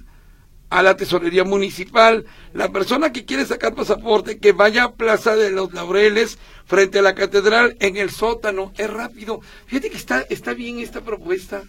a 0.69 0.83
la 0.83 0.95
tesorería 0.97 1.43
municipal. 1.43 2.25
La 2.53 2.69
persona 2.69 3.11
que 3.11 3.25
quiere 3.25 3.45
sacar 3.45 3.75
pasaporte, 3.75 4.39
que 4.39 4.51
vaya 4.51 4.83
a 4.85 4.91
Plaza 4.93 5.35
de 5.35 5.51
los 5.51 5.73
Laureles, 5.73 6.37
frente 6.65 6.99
a 6.99 7.01
la 7.01 7.15
catedral, 7.15 7.75
en 7.79 7.97
el 7.97 8.09
sótano. 8.09 8.73
Es 8.77 8.89
rápido. 8.89 9.41
Fíjate 9.67 9.89
que 9.89 9.97
está, 9.97 10.21
está 10.29 10.53
bien 10.53 10.79
esta 10.79 11.01
propuesta. 11.01 11.63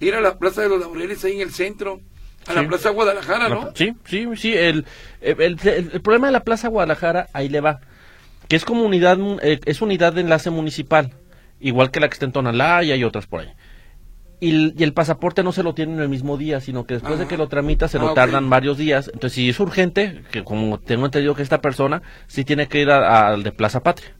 Ir 0.00 0.14
a 0.14 0.20
la 0.20 0.38
Plaza 0.38 0.62
de 0.62 0.68
los 0.68 0.80
Laureles, 0.80 1.24
ahí 1.24 1.34
en 1.36 1.40
el 1.42 1.52
centro. 1.52 2.00
A 2.46 2.54
la. 2.54 2.66
Plaza 2.66 2.90
Guadalajara, 2.90 3.48
¿no? 3.48 3.70
Sí, 3.74 3.92
sí, 4.06 4.26
sí. 4.36 4.54
El, 4.54 4.86
el, 5.20 5.40
el- 5.40 5.90
el 5.92 6.00
problema 6.00 6.28
de 6.28 6.32
la 6.32 6.44
Plaza 6.44 6.68
Guadalajara, 6.68 7.28
ahí 7.34 7.48
le 7.48 7.60
va. 7.60 7.80
Que 8.48 8.56
es 8.56 8.64
como 8.64 8.84
unidad, 8.84 9.18
eh, 9.42 9.60
es 9.66 9.82
unidad 9.82 10.14
de 10.14 10.22
enlace 10.22 10.48
municipal. 10.48 11.12
Igual 11.60 11.90
que 11.90 12.00
la 12.00 12.08
que 12.08 12.14
está 12.14 12.24
en 12.24 12.32
Tonalá 12.32 12.82
y 12.84 12.92
hay 12.92 13.04
otras 13.04 13.26
por 13.26 13.40
ahí. 13.40 13.52
Y, 14.40 14.50
el- 14.50 14.74
y 14.78 14.84
el 14.84 14.92
pasaporte 14.92 15.42
no 15.42 15.50
se 15.52 15.62
lo 15.64 15.74
tienen 15.74 15.98
el 15.98 16.08
mismo 16.08 16.36
día, 16.36 16.60
sino 16.60 16.86
que 16.86 16.94
después 16.94 17.18
de 17.18 17.24
Ah. 17.24 17.28
que 17.28 17.36
lo 17.36 17.48
tramita 17.48 17.88
se 17.88 17.98
Ah, 17.98 18.02
lo 18.02 18.14
tardan 18.14 18.48
varios 18.48 18.78
días. 18.78 19.06
Entonces, 19.12 19.32
si 19.34 19.48
es 19.48 19.58
urgente, 19.58 20.22
que 20.30 20.44
como 20.44 20.78
tengo 20.78 21.06
entendido 21.06 21.34
que 21.34 21.42
esta 21.42 21.60
persona, 21.60 22.02
sí 22.28 22.44
tiene 22.44 22.68
que 22.68 22.80
ir 22.82 22.90
al 22.90 23.42
de 23.42 23.50
Plaza 23.52 23.82
Patria. 23.82 24.14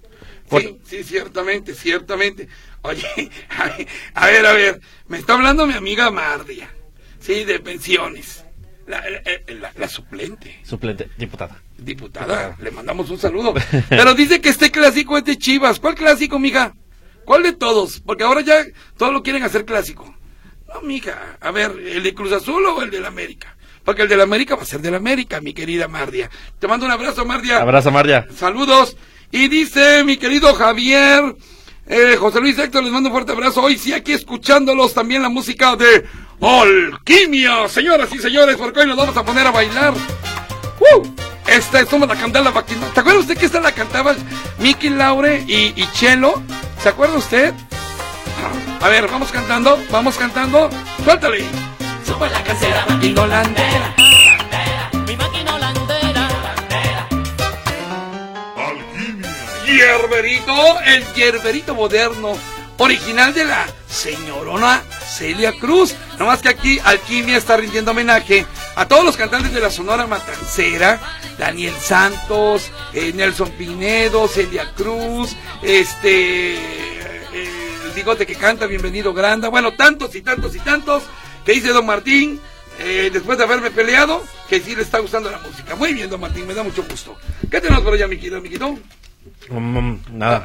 Por- 0.48 0.62
Sí, 0.62 0.78
sí, 0.82 1.04
ciertamente, 1.04 1.74
ciertamente. 1.74 2.48
Oye, 2.82 3.06
a 3.56 3.66
ver, 3.66 3.86
a 4.14 4.26
ver, 4.26 4.46
a 4.46 4.52
ver, 4.52 4.80
me 5.08 5.18
está 5.18 5.34
hablando 5.34 5.66
mi 5.66 5.74
amiga 5.74 6.10
Mardia, 6.10 6.68
sí, 7.20 7.44
de 7.44 7.60
pensiones. 7.60 8.44
La, 8.88 9.02
la- 9.02 9.20
la- 9.60 9.72
la 9.76 9.86
suplente, 9.88 10.60
Suplente, 10.64 11.10
diputada. 11.18 11.60
diputada, 11.76 12.56
le 12.60 12.70
mandamos 12.70 13.10
un 13.10 13.18
saludo. 13.18 13.52
Pero 13.90 14.14
dice 14.14 14.40
que 14.40 14.48
este 14.48 14.70
clásico 14.70 15.18
es 15.18 15.24
de 15.26 15.36
Chivas. 15.36 15.78
¿Cuál 15.78 15.94
clásico, 15.94 16.38
mija? 16.38 16.74
¿Cuál 17.28 17.42
de 17.42 17.52
todos? 17.52 18.00
Porque 18.00 18.24
ahora 18.24 18.40
ya 18.40 18.64
todos 18.96 19.12
lo 19.12 19.22
quieren 19.22 19.42
hacer 19.42 19.66
clásico. 19.66 20.14
No, 20.66 20.80
mija, 20.80 21.36
a 21.38 21.50
ver, 21.50 21.72
¿el 21.72 22.02
de 22.02 22.14
Cruz 22.14 22.32
Azul 22.32 22.64
o 22.64 22.80
el 22.80 22.90
del 22.90 23.04
América? 23.04 23.54
porque 23.84 24.02
el 24.02 24.08
de 24.08 24.16
la 24.16 24.22
América 24.22 24.54
va 24.54 24.62
a 24.62 24.66
ser 24.66 24.80
de 24.80 24.90
la 24.90 24.96
América, 24.96 25.40
mi 25.40 25.52
querida 25.52 25.88
Mardia. 25.88 26.30
Te 26.58 26.66
mando 26.66 26.84
un 26.86 26.92
abrazo, 26.92 27.26
Mardia. 27.26 27.58
Abrazo, 27.58 27.90
Mardia. 27.90 28.26
Saludos. 28.34 28.96
Y 29.30 29.48
dice 29.48 30.04
mi 30.04 30.16
querido 30.16 30.54
Javier, 30.54 31.36
eh, 31.86 32.16
José 32.18 32.40
Luis 32.40 32.58
Héctor, 32.58 32.82
les 32.82 32.92
mando 32.92 33.10
un 33.10 33.14
fuerte 33.14 33.32
abrazo. 33.32 33.62
Hoy 33.62 33.76
sí, 33.76 33.92
aquí 33.92 34.12
escuchándolos 34.12 34.94
también 34.94 35.20
la 35.20 35.28
música 35.28 35.76
de 35.76 36.06
Alquimia. 36.40 37.68
Señoras 37.68 38.10
y 38.14 38.18
señores, 38.18 38.56
porque 38.56 38.80
hoy 38.80 38.86
nos 38.86 38.96
vamos 38.96 39.16
a 39.16 39.24
poner 39.24 39.46
a 39.46 39.50
bailar. 39.50 39.92
¡Uh! 39.94 41.27
Esta 41.48 41.80
es 41.80 41.86
como 41.88 42.06
la 42.06 42.14
cantaba 42.14 42.50
la 42.50 42.62
¿Te 42.62 43.00
acuerda 43.00 43.20
usted 43.20 43.36
que 43.36 43.46
esta 43.46 43.60
la 43.60 43.72
cantaba 43.72 44.14
Miki 44.58 44.90
Laure 44.90 45.44
y, 45.46 45.72
y 45.76 45.88
Chelo? 45.92 46.42
¿Se 46.82 46.90
acuerda 46.90 47.16
usted? 47.16 47.54
A 48.80 48.88
ver, 48.88 49.08
vamos 49.08 49.30
cantando, 49.32 49.82
vamos 49.90 50.16
cantando. 50.16 50.70
Suéltale. 51.04 51.44
Sube 52.06 52.30
la 52.30 52.42
casera, 52.44 52.86
Y 53.02 53.18
holandera. 53.18 53.94
mi 55.06 55.16
máquina 55.16 55.54
holandera. 55.54 56.28
Hierberito, 59.66 60.80
el 60.80 61.04
hierberito 61.14 61.74
moderno, 61.74 62.32
original 62.78 63.34
de 63.34 63.44
la 63.44 63.66
señorona 63.88 64.82
Celia 65.06 65.52
Cruz. 65.52 65.94
Nomás 66.18 66.40
que 66.40 66.48
aquí 66.48 66.80
Alquimia 66.84 67.36
está 67.36 67.56
rindiendo 67.56 67.90
homenaje 67.90 68.46
a 68.76 68.86
todos 68.86 69.04
los 69.04 69.16
cantantes 69.16 69.52
de 69.52 69.60
la 69.60 69.70
Sonora 69.70 70.06
Matancera, 70.06 71.00
Daniel 71.38 71.74
Santos, 71.80 72.70
eh, 72.92 73.12
Nelson 73.14 73.50
Pinedo, 73.52 74.26
Celia 74.28 74.72
Cruz, 74.74 75.36
este, 75.62 76.54
eh, 76.54 77.20
el 77.86 77.92
bigote 77.94 78.26
que 78.26 78.34
canta, 78.34 78.66
bienvenido 78.66 79.14
Granda, 79.14 79.48
bueno, 79.48 79.72
tantos 79.72 80.14
y 80.16 80.22
tantos 80.22 80.54
y 80.56 80.58
tantos, 80.58 81.04
que 81.44 81.52
dice 81.52 81.68
Don 81.68 81.86
Martín, 81.86 82.40
eh, 82.80 83.10
después 83.12 83.38
de 83.38 83.44
haberme 83.44 83.70
peleado, 83.70 84.22
que 84.48 84.60
sí 84.60 84.74
le 84.74 84.82
está 84.82 84.98
gustando 84.98 85.30
la 85.30 85.38
música. 85.38 85.76
Muy 85.76 85.94
bien, 85.94 86.10
Don 86.10 86.20
Martín, 86.20 86.46
me 86.46 86.54
da 86.54 86.62
mucho 86.62 86.82
gusto. 86.82 87.16
¿Qué 87.50 87.60
tenemos 87.60 87.84
por 87.84 87.94
allá, 87.94 88.08
mi 88.08 88.16
querido 88.16 88.38
amiguito? 88.38 88.78
Mm, 89.48 89.94
nada. 90.12 90.44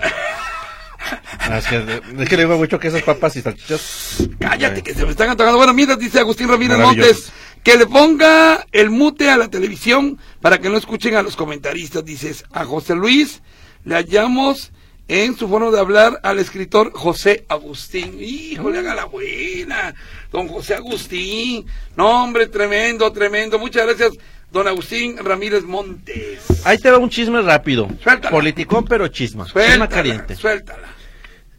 Es, 1.51 1.67
que, 1.67 2.01
es 2.19 2.29
que 2.29 2.37
le 2.37 2.43
digo 2.43 2.57
mucho 2.57 2.79
que 2.79 2.87
esas 2.87 3.03
papas 3.03 3.35
y 3.35 3.41
salchichas. 3.41 4.23
Cállate, 4.39 4.77
Ay. 4.77 4.81
que 4.81 4.93
se 4.93 5.05
me 5.05 5.11
están 5.11 5.29
antojando. 5.29 5.57
Bueno, 5.57 5.73
mira, 5.73 5.95
dice 5.95 6.19
Agustín 6.19 6.47
Ramírez. 6.47 6.77
Montes, 6.77 7.31
que 7.63 7.77
le 7.77 7.85
ponga 7.87 8.65
el 8.71 8.89
mute 8.89 9.29
a 9.29 9.37
la 9.37 9.47
televisión 9.49 10.19
para 10.41 10.57
que 10.59 10.69
no 10.69 10.77
escuchen 10.77 11.15
a 11.15 11.23
los 11.23 11.35
comentaristas. 11.35 12.03
Dices, 12.03 12.43
a 12.51 12.65
José 12.65 12.95
Luis 12.95 13.41
le 13.85 13.95
hallamos 13.95 14.71
en 15.07 15.37
su 15.37 15.47
forma 15.47 15.71
de 15.71 15.79
hablar 15.79 16.19
al 16.23 16.39
escritor 16.39 16.91
José 16.93 17.45
Agustín. 17.49 18.17
Híjole, 18.19 18.79
haga 18.79 18.95
la 18.95 19.05
buena, 19.05 19.93
don 20.31 20.47
José 20.47 20.75
Agustín. 20.75 21.65
No, 21.95 22.23
hombre, 22.23 22.47
tremendo, 22.47 23.11
tremendo. 23.11 23.59
Muchas 23.59 23.85
gracias, 23.85 24.11
don 24.51 24.67
Agustín 24.67 25.17
Ramírez 25.17 25.63
Montes. 25.63 26.65
Ahí 26.65 26.77
te 26.77 26.89
va 26.91 26.97
un 26.97 27.09
chisme 27.09 27.41
rápido. 27.41 27.87
Suéltala. 28.01 28.29
Politicón, 28.31 28.85
pero 28.85 29.07
chisma. 29.07 29.45
Chisma 29.45 29.61
Suéltala, 29.61 29.87
caliente. 29.89 30.35
suéltala. 30.35 30.87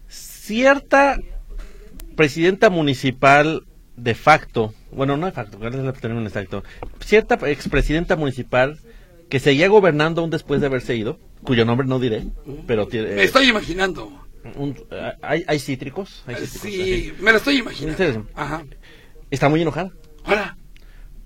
Cierta 0.08 1.18
presidenta 2.16 2.70
municipal 2.70 3.64
de 3.96 4.14
facto, 4.14 4.74
bueno, 4.92 5.16
no 5.16 5.26
de 5.26 5.32
facto, 5.32 5.58
¿cuál 5.58 5.74
es 5.74 5.80
el 5.80 5.92
término 6.00 6.26
exacto? 6.26 6.64
Cierta 7.00 7.34
expresidenta 7.48 8.16
municipal 8.16 8.78
que 9.28 9.40
seguía 9.40 9.68
gobernando 9.68 10.20
aún 10.20 10.30
después 10.30 10.60
de 10.60 10.66
haberse 10.66 10.96
ido, 10.96 11.18
cuyo 11.42 11.64
nombre 11.64 11.86
no 11.86 11.98
diré, 11.98 12.24
pero 12.66 12.86
tiene, 12.86 13.10
Me 13.14 13.22
estoy 13.24 13.48
imaginando. 13.48 14.10
un- 14.56 14.76
eh, 14.90 15.12
hay, 15.22 15.44
hay 15.46 15.58
cítricos. 15.58 16.22
Hay 16.26 16.34
cítricos, 16.36 16.60
Sí, 16.60 16.82
así. 16.82 17.12
me 17.22 17.30
lo 17.32 17.38
estoy 17.38 17.58
imaginando. 17.58 18.26
Ajá. 18.34 18.64
Está 19.30 19.48
muy 19.48 19.62
enojada, 19.62 19.90
Hola. 20.26 20.56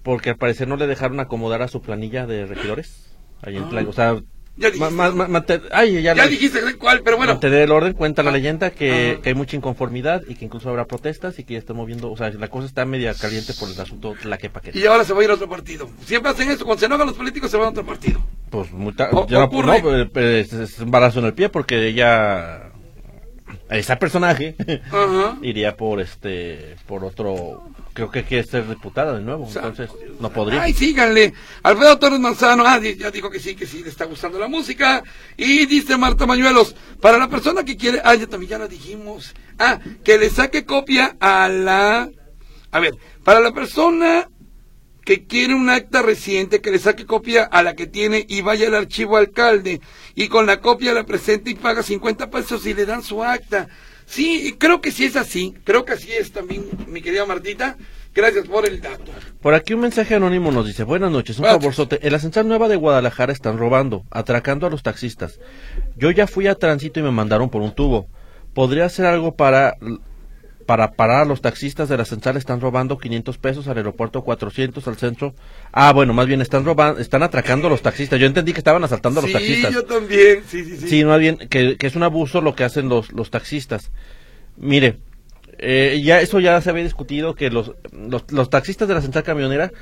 porque 0.03 0.31
al 0.31 0.37
parecer 0.37 0.69
no 0.69 0.77
le 0.77 0.87
dejaron 0.87 1.21
acomodar 1.21 1.63
a 1.63 1.69
su 1.69 1.81
planilla 1.83 2.27
de 2.27 2.47
regidores. 2.47 3.11
Ahí 3.43 3.57
en. 3.57 3.65
Tla- 3.71 3.87
o 3.89 3.93
sea, 3.93 4.21
Ya 4.59 4.71
dijiste. 4.71 4.91
ma- 4.95 5.11
ma- 5.11 5.15
ma- 5.15 5.29
mante- 5.29 5.63
ay, 5.71 5.95
ya, 5.95 6.01
Ya 6.01 6.15
la- 6.15 6.27
dijiste 6.27 6.61
cuál, 6.79 7.03
pero 7.03 7.17
bueno. 7.17 7.33
Mantener 7.35 7.63
el 7.63 7.71
orden, 7.71 7.93
cuenta 7.93 8.23
la 8.25 8.31
leyenda 8.33 8.71
que, 8.71 9.13
Ajá. 9.13 9.23
que 9.23 9.29
hay 9.31 9.35
mucha 9.35 9.57
inconformidad 9.57 10.23
y 10.29 10.35
que 10.35 10.45
incluso 10.45 10.69
habrá 10.69 10.85
protestas 10.87 11.39
y 11.39 11.45
que 11.45 11.53
ya 11.55 11.59
está 11.61 11.75
moviendo, 11.75 12.11
o 12.11 12.17
sea, 12.17 12.29
la 12.31 12.49
cosa 12.49 12.67
está 12.67 12.85
media 12.85 13.15
caliente 13.15 13.55
por 13.55 13.71
el 13.71 13.81
asunto 13.81 14.15
la 14.25 14.37
que 14.37 14.51
paquete. 14.51 14.79
Y 14.79 14.85
ahora 14.87 15.05
se 15.05 15.13
va 15.13 15.21
a 15.21 15.25
ir 15.25 15.31
a 15.31 15.35
otro 15.35 15.49
partido. 15.49 15.89
Siempre 16.05 16.33
hacen 16.33 16.51
eso. 16.51 16.65
Cuando 16.65 16.81
se 16.81 16.87
enojan 16.87 17.07
los 17.07 17.17
políticos, 17.17 17.51
se 17.51 17.57
van 17.57 17.67
a 17.67 17.71
otro 17.71 17.87
partido. 17.87 18.21
Pues 18.51 18.73
mucha, 18.73 19.09
O- 19.13 19.27
ya 19.29 19.39
no- 19.39 19.45
ocurre. 19.45 19.81
no, 19.83 19.97
eh, 20.21 20.41
es, 20.41 20.79
un 20.81 20.91
balazo 20.91 21.21
en 21.21 21.27
el 21.27 21.35
pie 21.35 21.49
porque 21.51 21.87
ella, 21.87 22.71
ese 23.71 23.97
personaje, 23.97 24.57
iría 25.43 25.77
por 25.77 26.01
este, 26.01 26.77
por 26.87 27.05
otro, 27.05 27.63
creo 27.99 28.11
que 28.13 28.23
quiere 28.23 28.47
ser 28.47 28.69
diputada 28.69 29.15
de 29.15 29.25
nuevo, 29.25 29.49
entonces 29.53 29.91
no 30.21 30.31
podría. 30.31 30.63
Ay, 30.63 30.73
síganle. 30.73 31.35
Alfredo 31.65 31.99
Torres 31.99 32.21
Manzano, 32.21 32.63
ah, 32.65 32.79
ya 32.79 33.11
dijo 33.11 33.29
que 33.29 33.41
sí, 33.41 33.57
que 33.57 33.67
sí, 33.67 33.83
le 33.83 33.89
está 33.89 34.05
gustando 34.05 34.39
la 34.39 34.47
música. 34.47 35.03
Y 35.37 35.67
dice 35.67 35.97
Marta 35.97 36.25
Mañuelos, 36.25 36.77
para 37.01 37.19
la 37.19 37.29
persona 37.29 37.65
que 37.65 37.77
quiere, 37.77 38.01
ah, 38.05 38.15
ya 38.15 38.29
también 38.29 38.51
ya 38.51 38.59
lo 38.59 38.69
dijimos. 38.69 39.35
Ah, 39.59 39.81
que 40.05 40.17
le 40.17 40.31
saque 40.31 40.65
copia 40.65 41.17
a 41.19 41.49
la, 41.49 42.09
a 42.71 42.79
ver, 42.79 42.95
para 43.25 43.41
la 43.41 43.51
persona 43.51 44.29
que 45.05 45.27
quiere 45.27 45.55
un 45.55 45.69
acta 45.69 46.01
reciente, 46.01 46.61
que 46.61 46.71
le 46.71 46.79
saque 46.79 47.05
copia 47.05 47.43
a 47.43 47.65
la 47.65 47.75
que 47.75 47.89
tiene 47.89 48.25
y 48.29 48.43
vaya 48.43 48.69
al 48.69 48.77
archivo 48.77 49.17
alcalde 49.17 49.81
y 50.15 50.29
con 50.29 50.47
la 50.47 50.61
copia 50.61 50.95
la 50.95 51.05
presente 51.05 51.51
y 51.51 51.57
paga 51.57 51.83
50 51.83 52.31
pesos 52.31 52.65
y 52.65 52.75
le 52.75 52.87
dan 52.87 53.03
su 53.03 53.25
acta. 53.25 53.69
Sí, 54.09 54.57
creo 54.59 54.81
que 54.81 54.91
sí 54.91 55.05
es 55.05 55.17
así, 55.17 55.55
creo 55.65 55.85
que 55.85 55.93
así 55.93 56.11
es 56.11 56.33
también, 56.33 56.65
mi 56.87 57.03
querida 57.03 57.27
Martita. 57.27 57.77
Gracias 58.15 58.49
por 58.49 58.67
el 58.67 58.81
dato. 58.81 59.13
Por 59.43 59.53
aquí 59.55 59.75
un 59.75 59.81
mensaje 59.81 60.15
anónimo 60.15 60.51
nos 60.51 60.67
dice, 60.67 60.83
buenas 60.83 61.13
noches, 61.13 61.39
un 61.39 61.43
Gracias. 61.43 61.61
favorzote. 61.63 61.99
En 62.05 62.13
la 62.13 62.19
central 62.19 62.49
nueva 62.49 62.67
de 62.69 62.77
Guadalajara 62.77 63.35
están 63.35 63.59
robando, 63.59 64.05
atracando 64.11 64.67
a 64.67 64.71
los 64.71 64.83
taxistas. 64.83 65.39
Yo 65.97 66.11
ya 66.11 66.27
fui 66.27 66.47
a 66.47 66.55
tránsito 66.55 66.99
y 66.99 67.03
me 67.03 67.11
mandaron 67.11 67.51
por 67.51 67.61
un 67.61 67.75
tubo. 67.75 68.09
¿Podría 68.55 68.87
hacer 68.87 69.05
algo 69.05 69.37
para, 69.37 69.77
para 70.69 70.93
parar 70.93 71.23
a 71.23 71.25
los 71.25 71.41
taxistas 71.41 71.89
de 71.89 71.97
la 71.97 72.05
central? 72.05 72.37
Están 72.37 72.61
robando 72.61 72.99
500 72.99 73.39
pesos 73.39 73.69
al 73.69 73.79
aeropuerto, 73.79 74.23
400 74.23 74.87
al 74.87 74.99
centro. 74.99 75.35
Ah, 75.73 75.95
bueno, 75.95 76.13
más 76.13 76.27
bien 76.27 76.43
están 76.43 76.67
robando, 76.67 77.01
están 77.01 77.23
atracando 77.23 77.69
a 77.69 77.71
los 77.71 77.81
taxistas. 77.81 78.21
Yo 78.21 78.27
entendí 78.27 78.53
que 78.53 78.59
estaban 78.61 78.85
asaltando 78.85 79.21
a 79.21 79.23
los 79.23 79.31
sí, 79.31 79.33
taxistas. 79.33 79.73
yo 79.73 79.85
también, 79.87 80.43
sí, 80.47 80.63
sí, 80.67 80.77
sí. 80.77 80.89
Sí, 80.89 81.05
más 81.07 81.19
bien 81.21 81.39
que, 81.39 81.79
que 81.79 81.87
es 81.87 81.97
un 81.97 82.03
abuso 82.03 82.43
lo 82.43 82.55
que 82.55 82.65
hacen 82.65 82.91
los, 82.91 83.13
los 83.13 83.31
taxistas. 83.31 83.91
Mire, 84.59 84.97
eh, 85.57 86.03
ya 86.05 86.21
eso 86.21 86.39
ya 86.39 86.61
se 86.61 86.69
había 86.69 86.85
discutido 86.85 87.35
que 87.35 87.49
los, 87.49 87.73
los, 87.91 88.31
los 88.31 88.51
taxistas 88.51 88.89
de 88.89 88.95
la 88.95 89.01
central 89.01 89.25
camionera 89.25 89.73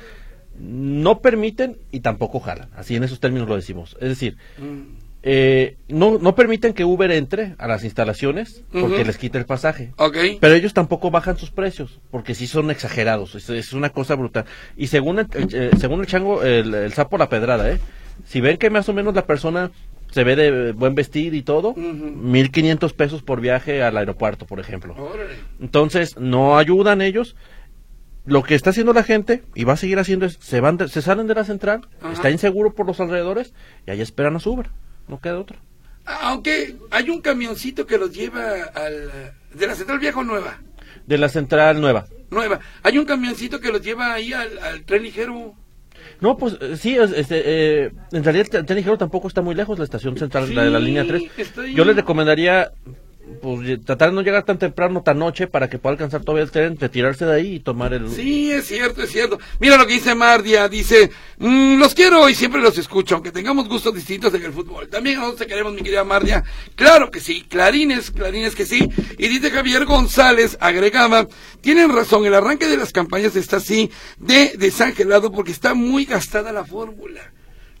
no 0.57 1.19
permiten 1.19 1.79
y 1.91 1.99
tampoco 1.99 2.39
jalan. 2.39 2.69
Así 2.77 2.95
en 2.95 3.03
esos 3.03 3.19
términos 3.19 3.49
lo 3.49 3.57
decimos. 3.57 3.97
Es 3.99 4.07
decir, 4.07 4.37
Mm, 4.57 5.06
eh, 5.29 5.75
no, 5.89 6.19
no 6.19 6.35
permiten 6.35 6.71
que 6.73 6.85
Uber 6.85 7.11
entre 7.11 7.53
a 7.57 7.67
las 7.67 7.83
instalaciones 7.83 8.63
porque 8.71 9.03
les 9.03 9.17
quita 9.17 9.37
el 9.37 9.45
pasaje. 9.45 9.91
Pero 10.39 10.53
ellos 10.53 10.73
tampoco 10.73 11.11
bajan 11.11 11.37
sus 11.37 11.51
precios, 11.51 11.99
porque 12.11 12.33
sí 12.33 12.47
son 12.47 12.71
exagerados, 12.71 13.35
es, 13.35 13.49
es 13.49 13.73
una 13.73 13.89
cosa 13.89 14.15
brutal. 14.15 14.45
Y 14.77 14.87
según 14.87 15.19
el, 15.19 15.27
eh, 15.53 15.71
según 15.79 15.99
el 15.99 16.07
chango, 16.07 16.43
el, 16.43 16.73
el 16.73 16.93
sapo 16.93 17.17
la 17.17 17.27
pedrada, 17.27 17.69
¿eh? 17.69 17.79
Si 18.25 18.39
ven 18.39 18.57
que 18.57 18.69
más 18.69 18.87
o 18.87 18.93
menos 18.93 19.13
la 19.15 19.25
persona 19.25 19.71
se 20.11 20.23
ve 20.23 20.37
de 20.37 20.71
buen 20.71 20.95
vestir 20.95 21.33
y 21.33 21.41
todo, 21.41 21.71
Ujú. 21.71 21.81
1500 21.83 22.93
pesos 22.93 23.21
por 23.21 23.41
viaje 23.41 23.83
al 23.83 23.97
aeropuerto, 23.97 24.45
por 24.45 24.61
ejemplo. 24.61 24.95
Órale. 24.97 25.35
Entonces, 25.59 26.17
no 26.17 26.57
ayudan 26.57 27.01
ellos. 27.01 27.35
Lo 28.25 28.43
que 28.43 28.55
está 28.55 28.69
haciendo 28.69 28.93
la 28.93 29.03
gente, 29.03 29.43
y 29.55 29.65
va 29.65 29.73
a 29.73 29.77
seguir 29.77 29.99
haciendo, 29.99 30.25
es, 30.25 30.37
se 30.41 30.59
van 30.61 30.77
de- 30.77 30.87
se 30.87 31.01
salen 31.01 31.27
de 31.27 31.35
la 31.35 31.43
central, 31.43 31.81
Ajá. 32.01 32.13
está 32.13 32.29
inseguro 32.31 32.73
por 32.73 32.85
los 32.85 32.99
alrededores, 33.01 33.53
y 33.85 33.91
ahí 33.91 34.01
esperan 34.01 34.35
a 34.35 34.39
su 34.39 34.51
Uber. 34.53 34.67
No 35.07 35.19
queda 35.19 35.39
otra. 35.39 35.57
Aunque 36.05 36.75
hay 36.91 37.09
un 37.09 37.21
camioncito 37.21 37.85
que 37.85 37.97
los 37.97 38.11
lleva 38.13 38.63
al... 38.73 39.33
De 39.53 39.67
la 39.67 39.75
Central 39.75 39.99
Vieja 39.99 40.19
o 40.19 40.23
Nueva. 40.23 40.59
De 41.05 41.17
la 41.17 41.29
central 41.29 41.79
nueva. 41.81 42.05
Nueva. 42.29 42.59
Hay 42.83 42.97
un 42.97 43.05
camioncito 43.05 43.59
que 43.59 43.71
los 43.71 43.81
lleva 43.81 44.13
ahí 44.13 44.33
al, 44.33 44.57
al 44.59 44.83
tren 44.83 45.03
ligero. 45.03 45.53
No, 46.19 46.37
pues 46.37 46.57
eh, 46.59 46.75
sí, 46.77 46.95
es- 46.97 47.11
este, 47.13 47.41
eh, 47.85 47.91
en 48.11 48.23
realidad 48.23 48.47
el 48.55 48.65
tren 48.65 48.77
ligero 48.77 48.97
tampoco 48.97 49.27
está 49.27 49.41
muy 49.41 49.55
lejos, 49.55 49.77
la 49.79 49.85
estación 49.85 50.17
central, 50.17 50.53
la 50.53 50.63
de 50.65 50.69
la 50.69 50.79
línea 50.79 51.05
3. 51.07 51.23
está 51.37 51.61
ahí. 51.61 51.73
Yo 51.73 51.85
les 51.85 51.95
recomendaría 51.95 52.71
pues, 53.41 53.83
tratar 53.85 54.09
de 54.09 54.15
no 54.15 54.21
llegar 54.21 54.43
tan 54.43 54.57
temprano, 54.57 55.01
tan 55.03 55.19
noche, 55.19 55.47
para 55.47 55.69
que 55.69 55.79
pueda 55.79 55.93
alcanzar 55.93 56.23
todavía 56.23 56.43
el 56.43 56.51
tren, 56.51 56.77
retirarse 56.77 57.25
de 57.25 57.35
ahí 57.35 57.55
y 57.55 57.59
tomar 57.59 57.93
el... 57.93 58.09
Sí, 58.09 58.51
es 58.51 58.65
cierto, 58.67 59.03
es 59.03 59.11
cierto. 59.11 59.39
Mira 59.59 59.77
lo 59.77 59.85
que 59.85 59.93
dice 59.93 60.15
Mardia, 60.15 60.67
dice, 60.69 61.11
"Mm, 61.37 61.77
los 61.77 61.93
quiero 61.93 62.29
y 62.29 62.35
siempre 62.35 62.61
los 62.61 62.77
escucho, 62.77 63.15
aunque 63.15 63.31
tengamos 63.31 63.67
gustos 63.67 63.93
distintos 63.93 64.33
en 64.33 64.43
el 64.43 64.53
fútbol. 64.53 64.87
También 64.87 65.19
nosotros 65.19 65.47
queremos, 65.47 65.73
mi 65.73 65.81
querida 65.81 66.03
Mardia. 66.03 66.43
Claro 66.75 67.11
que 67.11 67.19
sí, 67.19 67.43
clarines, 67.47 68.11
clarines 68.11 68.55
que 68.55 68.65
sí. 68.65 68.89
Y 69.17 69.27
dice 69.27 69.51
Javier 69.51 69.85
González, 69.85 70.57
agregaba, 70.59 71.27
tienen 71.61 71.93
razón, 71.93 72.25
el 72.25 72.33
arranque 72.33 72.67
de 72.67 72.77
las 72.77 72.91
campañas 72.93 73.35
está 73.35 73.57
así 73.57 73.91
de 74.17 74.53
desangelado 74.57 75.31
porque 75.31 75.51
está 75.51 75.73
muy 75.73 76.05
gastada 76.05 76.51
la 76.51 76.65
fórmula. 76.65 77.33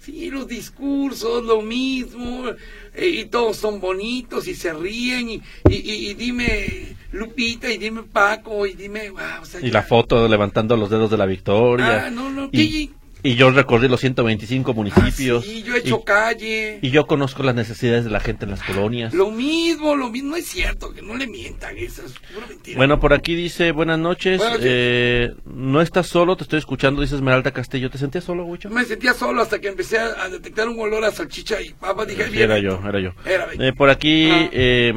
Sí, 0.07 0.29
los 0.29 0.47
discursos, 0.47 1.43
lo 1.43 1.61
mismo, 1.61 2.45
eh, 2.93 3.09
y 3.09 3.25
todos 3.25 3.57
son 3.57 3.81
bonitos 3.81 4.47
y 4.47 4.55
se 4.55 4.71
ríen, 4.71 5.29
y, 5.29 5.41
y, 5.69 6.13
dime, 6.13 6.95
Lupita 7.11 7.69
y 7.69 7.77
dime 7.77 8.03
Paco 8.03 8.65
y 8.65 8.73
dime... 8.73 9.09
o 9.09 9.43
sea, 9.45 9.59
Y 9.59 9.67
ya. 9.67 9.73
la 9.73 9.83
foto 9.83 10.25
levantando 10.29 10.77
los 10.77 10.89
dedos 10.89 11.11
de 11.11 11.17
la 11.17 11.25
victoria. 11.25 12.05
Ah, 12.05 12.09
no, 12.09 12.29
no, 12.29 12.47
y, 12.53 12.87
¿qué? 12.87 12.93
Y 13.23 13.35
yo 13.35 13.49
recorrí 13.51 13.87
los 13.87 13.99
125 13.99 14.73
municipios. 14.73 15.43
Ah, 15.43 15.49
sí, 15.49 15.63
yo 15.63 15.75
he 15.75 15.79
hecho 15.79 15.99
y, 16.01 16.05
calle. 16.05 16.79
y 16.81 16.89
yo 16.91 17.07
conozco 17.07 17.43
las 17.43 17.55
necesidades 17.55 18.05
de 18.05 18.11
la 18.11 18.19
gente 18.19 18.45
en 18.45 18.51
las 18.51 18.63
colonias. 18.63 19.13
Lo 19.13 19.31
mismo, 19.31 19.95
lo 19.95 20.09
mismo, 20.09 20.31
no 20.31 20.35
es 20.37 20.45
cierto, 20.47 20.93
que 20.93 21.01
no 21.01 21.15
le 21.15 21.27
mientan, 21.27 21.77
eso 21.77 22.03
es 22.05 22.13
pura 22.33 22.47
mentira. 22.47 22.77
Bueno, 22.77 22.99
por 22.99 23.13
aquí 23.13 23.35
dice, 23.35 23.71
buenas 23.71 23.99
noches, 23.99 24.37
Buenas 24.37 24.57
noches. 24.59 24.69
eh, 24.71 25.29
no 25.45 25.81
estás 25.81 26.07
solo, 26.07 26.35
te 26.37 26.43
estoy 26.43 26.59
escuchando, 26.59 27.01
dice 27.01 27.15
Esmeralda 27.15 27.51
Castillo. 27.51 27.89
¿Te 27.89 27.97
sentías 27.97 28.23
solo, 28.23 28.45
Huicho? 28.45 28.69
Me 28.69 28.85
sentía 28.85 29.13
solo 29.13 29.41
hasta 29.41 29.59
que 29.59 29.67
empecé 29.69 29.97
a, 29.99 30.23
a 30.23 30.29
detectar 30.29 30.67
un 30.69 30.79
olor 30.79 31.03
a 31.05 31.11
salchicha 31.11 31.61
y 31.61 31.71
papa. 31.73 32.05
Dije, 32.05 32.29
Sí, 32.31 32.41
era 32.41 32.59
yo, 32.59 32.79
era 32.87 32.99
yo. 32.99 33.11
Era. 33.25 33.47
Eh, 33.59 33.73
por 33.73 33.89
aquí, 33.89 34.29
Ah. 34.31 34.49
eh, 34.51 34.93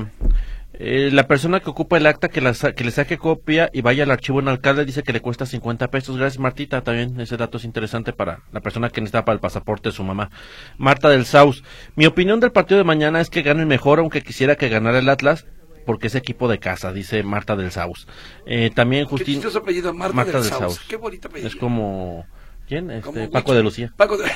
eh, 0.82 1.10
la 1.12 1.26
persona 1.26 1.60
que 1.60 1.68
ocupa 1.68 1.98
el 1.98 2.06
acta 2.06 2.30
que, 2.30 2.40
la 2.40 2.54
que 2.54 2.84
le 2.84 2.90
saque 2.90 3.18
copia 3.18 3.68
y 3.70 3.82
vaya 3.82 4.04
al 4.04 4.10
archivo 4.10 4.40
en 4.40 4.48
alcalde 4.48 4.86
dice 4.86 5.02
que 5.02 5.12
le 5.12 5.20
cuesta 5.20 5.44
50 5.44 5.90
pesos. 5.90 6.16
Gracias, 6.16 6.38
Martita. 6.38 6.80
También 6.80 7.20
ese 7.20 7.36
dato 7.36 7.58
es 7.58 7.64
interesante 7.64 8.14
para 8.14 8.44
la 8.50 8.62
persona 8.62 8.88
que 8.88 9.02
necesita 9.02 9.26
para 9.26 9.34
el 9.34 9.40
pasaporte 9.40 9.90
de 9.90 9.94
su 9.94 10.04
mamá. 10.04 10.30
Marta 10.78 11.10
del 11.10 11.26
Saus. 11.26 11.64
Mi 11.96 12.06
opinión 12.06 12.40
del 12.40 12.50
partido 12.50 12.78
de 12.78 12.84
mañana 12.84 13.20
es 13.20 13.28
que 13.28 13.42
ganen 13.42 13.68
mejor, 13.68 13.98
aunque 13.98 14.22
quisiera 14.22 14.56
que 14.56 14.70
ganara 14.70 15.00
el 15.00 15.08
Atlas. 15.10 15.46
Porque 15.84 16.06
es 16.06 16.14
equipo 16.14 16.48
de 16.48 16.58
casa, 16.58 16.94
dice 16.94 17.22
Marta 17.24 17.56
del 17.56 17.72
Saus. 17.72 18.08
Eh, 18.46 18.70
también 18.74 19.04
Qué 19.04 19.10
Justín. 19.10 19.34
chistoso 19.34 19.58
apellido, 19.58 19.92
Marta, 19.92 20.14
Marta 20.14 20.32
del 20.32 20.42
del 20.42 20.50
Saus. 20.50 20.74
Saus. 20.76 20.88
Qué 20.88 20.96
bonito 20.96 21.28
apellido. 21.28 21.48
Es 21.48 21.56
como. 21.56 22.26
¿Quién? 22.66 22.90
Este, 22.90 23.02
Como 23.02 23.30
Paco 23.30 23.52
de 23.52 23.62
Lucía. 23.62 23.92
Paco 23.98 24.16
de... 24.16 24.30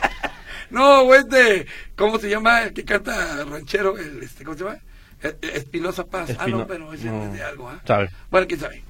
no, 0.70 1.04
güey, 1.04 1.20
este, 1.20 1.66
¿cómo 1.96 2.18
se 2.18 2.30
llama 2.30 2.62
el 2.62 2.72
que 2.72 2.84
canta 2.84 3.44
ranchero? 3.44 3.98
El, 3.98 4.22
este, 4.22 4.42
¿Cómo 4.44 4.56
se 4.56 4.64
llama? 4.64 4.78
Espinosa 5.42 6.04
Paz. 6.06 6.30
ah, 6.30 6.32
Espino- 6.44 6.58
no, 6.58 6.66
pero 6.66 6.92
ese 6.92 7.06
no. 7.06 7.24
es 7.24 7.32
de 7.32 7.42
algo, 7.42 7.68
¿ah? 7.68 7.80
Sabe. 7.86 8.10
Bueno, 8.30 8.46
quién 8.46 8.60
sabe. 8.60 8.82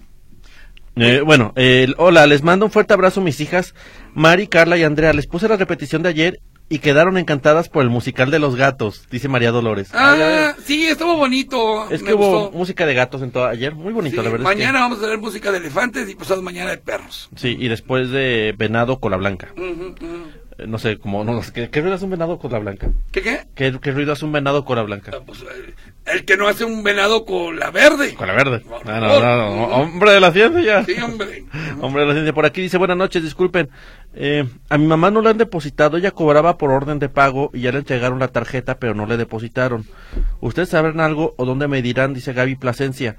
Eh, 0.96 1.20
bueno, 1.24 1.52
eh, 1.56 1.88
hola, 1.98 2.26
les 2.26 2.42
mando 2.42 2.64
un 2.64 2.72
fuerte 2.72 2.94
abrazo 2.94 3.20
a 3.20 3.24
mis 3.24 3.40
hijas, 3.40 3.74
Mari, 4.14 4.46
Carla 4.48 4.78
y 4.78 4.82
Andrea. 4.82 5.12
Les 5.12 5.26
puse 5.26 5.46
la 5.48 5.56
repetición 5.56 6.02
de 6.02 6.08
ayer 6.08 6.40
y 6.70 6.78
quedaron 6.78 7.18
encantadas 7.18 7.68
por 7.68 7.82
el 7.82 7.90
musical 7.90 8.30
de 8.30 8.38
los 8.38 8.56
gatos, 8.56 9.06
dice 9.10 9.28
María 9.28 9.50
Dolores. 9.52 9.90
Ah, 9.92 10.12
Ah, 10.12 10.54
ves. 10.56 10.64
sí, 10.64 10.86
estuvo 10.86 11.14
bonito. 11.16 11.88
es 11.90 12.02
que 12.02 12.14
hubo 12.14 12.44
gustó. 12.44 12.58
música 12.58 12.86
de 12.86 12.94
gatos 12.94 13.20
en 13.22 13.30
todo 13.30 13.44
ayer, 13.46 13.74
muy 13.74 13.92
bonito, 13.92 14.16
Sí, 14.16 14.24
la 14.24 14.30
verdad. 14.30 14.50
es 14.50 14.56
que- 14.56 14.62
mañana 14.64 14.80
vamos 14.80 14.98
a 14.98 15.02
tener 15.02 15.18
música 15.18 15.52
de 15.52 15.58
elefantes 15.58 16.08
y 16.08 16.14
pasado 16.14 16.40
mañana 16.42 16.70
de 16.70 16.78
perros. 16.78 17.28
sí, 17.36 17.56
y 17.60 17.68
después 17.68 18.10
de 18.10 18.54
Venado 18.56 18.98
Cola 18.98 19.16
Blanca. 19.18 19.48
Eh, 19.54 19.94
no 20.66 20.78
sé, 20.78 20.96
como, 20.96 21.22
no, 21.22 21.40
¿qué, 21.52 21.68
qué 21.68 21.80
ruido 21.80 21.96
hace 21.96 22.04
un 22.04 22.10
venado 22.12 22.38
Cola 22.38 22.58
Blanca? 22.58 22.90
¿Qué 23.12 23.20
qué? 23.20 23.46
¿Qué, 23.54 23.78
qué 23.80 23.90
ruido 23.90 24.12
hace 24.12 24.24
un 24.24 24.32
venado 24.32 24.64
Cola 24.64 24.82
Blanca? 24.82 25.12
Ah, 25.14 25.20
pues, 25.24 25.42
eh, 25.42 25.74
el 26.06 26.24
que 26.24 26.36
no 26.36 26.48
hace 26.48 26.64
un 26.64 26.82
venado 26.82 27.24
con 27.26 27.58
la 27.58 27.70
verde. 27.70 28.14
Cola 28.14 28.32
verde. 28.32 28.62
Ah, 28.86 29.00
no, 29.00 29.08
favor. 29.08 29.22
no, 29.22 29.36
no, 29.36 29.64
hombre 29.76 30.12
de 30.12 30.20
la 30.20 30.32
ciencia. 30.32 30.84
Sí, 30.84 30.94
hombre. 31.02 31.44
Hombre 31.80 32.02
de 32.02 32.08
la 32.08 32.14
ciencia, 32.14 32.32
por 32.32 32.46
aquí 32.46 32.62
dice, 32.62 32.78
buenas 32.78 32.96
noches, 32.96 33.22
disculpen. 33.22 33.68
Eh, 34.14 34.48
a 34.70 34.78
mi 34.78 34.86
mamá 34.86 35.10
no 35.10 35.20
le 35.20 35.28
han 35.28 35.36
depositado, 35.36 35.98
ella 35.98 36.10
cobraba 36.10 36.56
por 36.56 36.70
orden 36.70 36.98
de 36.98 37.10
pago 37.10 37.50
y 37.52 37.60
ya 37.60 37.72
le 37.72 37.78
entregaron 37.78 38.18
la 38.18 38.28
tarjeta, 38.28 38.78
pero 38.78 38.94
no 38.94 39.04
le 39.04 39.18
depositaron. 39.18 39.84
¿Ustedes 40.40 40.70
saben 40.70 41.00
algo 41.00 41.34
o 41.36 41.44
dónde 41.44 41.68
me 41.68 41.82
dirán? 41.82 42.14
Dice 42.14 42.32
Gaby 42.32 42.56
Plasencia. 42.56 43.16